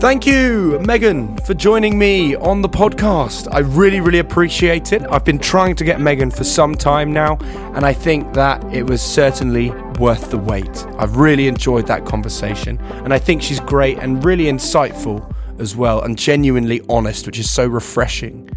Thank 0.00 0.26
you, 0.26 0.78
Megan, 0.80 1.36
for 1.44 1.52
joining 1.52 1.98
me 1.98 2.34
on 2.34 2.62
the 2.62 2.68
podcast. 2.70 3.48
I 3.52 3.58
really, 3.58 4.00
really 4.00 4.20
appreciate 4.20 4.94
it. 4.94 5.02
I've 5.10 5.26
been 5.26 5.38
trying 5.38 5.76
to 5.76 5.84
get 5.84 6.00
Megan 6.00 6.30
for 6.30 6.42
some 6.42 6.74
time 6.74 7.12
now, 7.12 7.36
and 7.74 7.84
I 7.84 7.92
think 7.92 8.32
that 8.32 8.64
it 8.72 8.82
was 8.82 9.02
certainly 9.02 9.70
worth 9.98 10.30
the 10.30 10.38
wait. 10.38 10.86
I've 10.96 11.16
really 11.16 11.48
enjoyed 11.48 11.86
that 11.88 12.06
conversation, 12.06 12.78
and 13.04 13.12
I 13.12 13.18
think 13.18 13.42
she's 13.42 13.60
great 13.60 13.98
and 13.98 14.24
really 14.24 14.44
insightful 14.44 15.34
as 15.58 15.76
well, 15.76 16.00
and 16.00 16.16
genuinely 16.16 16.80
honest, 16.88 17.26
which 17.26 17.38
is 17.38 17.50
so 17.50 17.66
refreshing. 17.66 18.48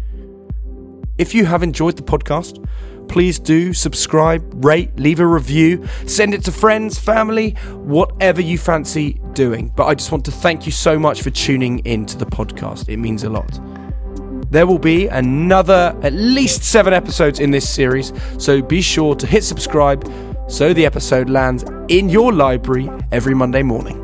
If 1.16 1.32
you 1.32 1.44
have 1.44 1.62
enjoyed 1.62 1.96
the 1.96 2.02
podcast, 2.02 2.66
please 3.08 3.38
do 3.38 3.72
subscribe, 3.72 4.64
rate, 4.64 4.98
leave 4.98 5.20
a 5.20 5.26
review, 5.26 5.86
send 6.06 6.34
it 6.34 6.42
to 6.44 6.52
friends, 6.52 6.98
family, 6.98 7.50
whatever 7.72 8.40
you 8.40 8.58
fancy 8.58 9.20
doing. 9.32 9.72
But 9.76 9.86
I 9.86 9.94
just 9.94 10.10
want 10.10 10.24
to 10.24 10.32
thank 10.32 10.66
you 10.66 10.72
so 10.72 10.98
much 10.98 11.22
for 11.22 11.30
tuning 11.30 11.78
in 11.80 12.06
to 12.06 12.18
the 12.18 12.26
podcast. 12.26 12.88
It 12.88 12.96
means 12.96 13.22
a 13.22 13.30
lot. 13.30 13.60
There 14.50 14.66
will 14.66 14.78
be 14.78 15.06
another 15.06 15.96
at 16.02 16.12
least 16.12 16.64
seven 16.64 16.92
episodes 16.92 17.38
in 17.38 17.52
this 17.52 17.68
series, 17.68 18.12
so 18.38 18.60
be 18.60 18.80
sure 18.80 19.14
to 19.14 19.26
hit 19.26 19.44
subscribe 19.44 20.10
so 20.48 20.72
the 20.74 20.84
episode 20.84 21.30
lands 21.30 21.64
in 21.88 22.08
your 22.08 22.32
library 22.32 22.90
every 23.12 23.34
Monday 23.34 23.62
morning. 23.62 24.03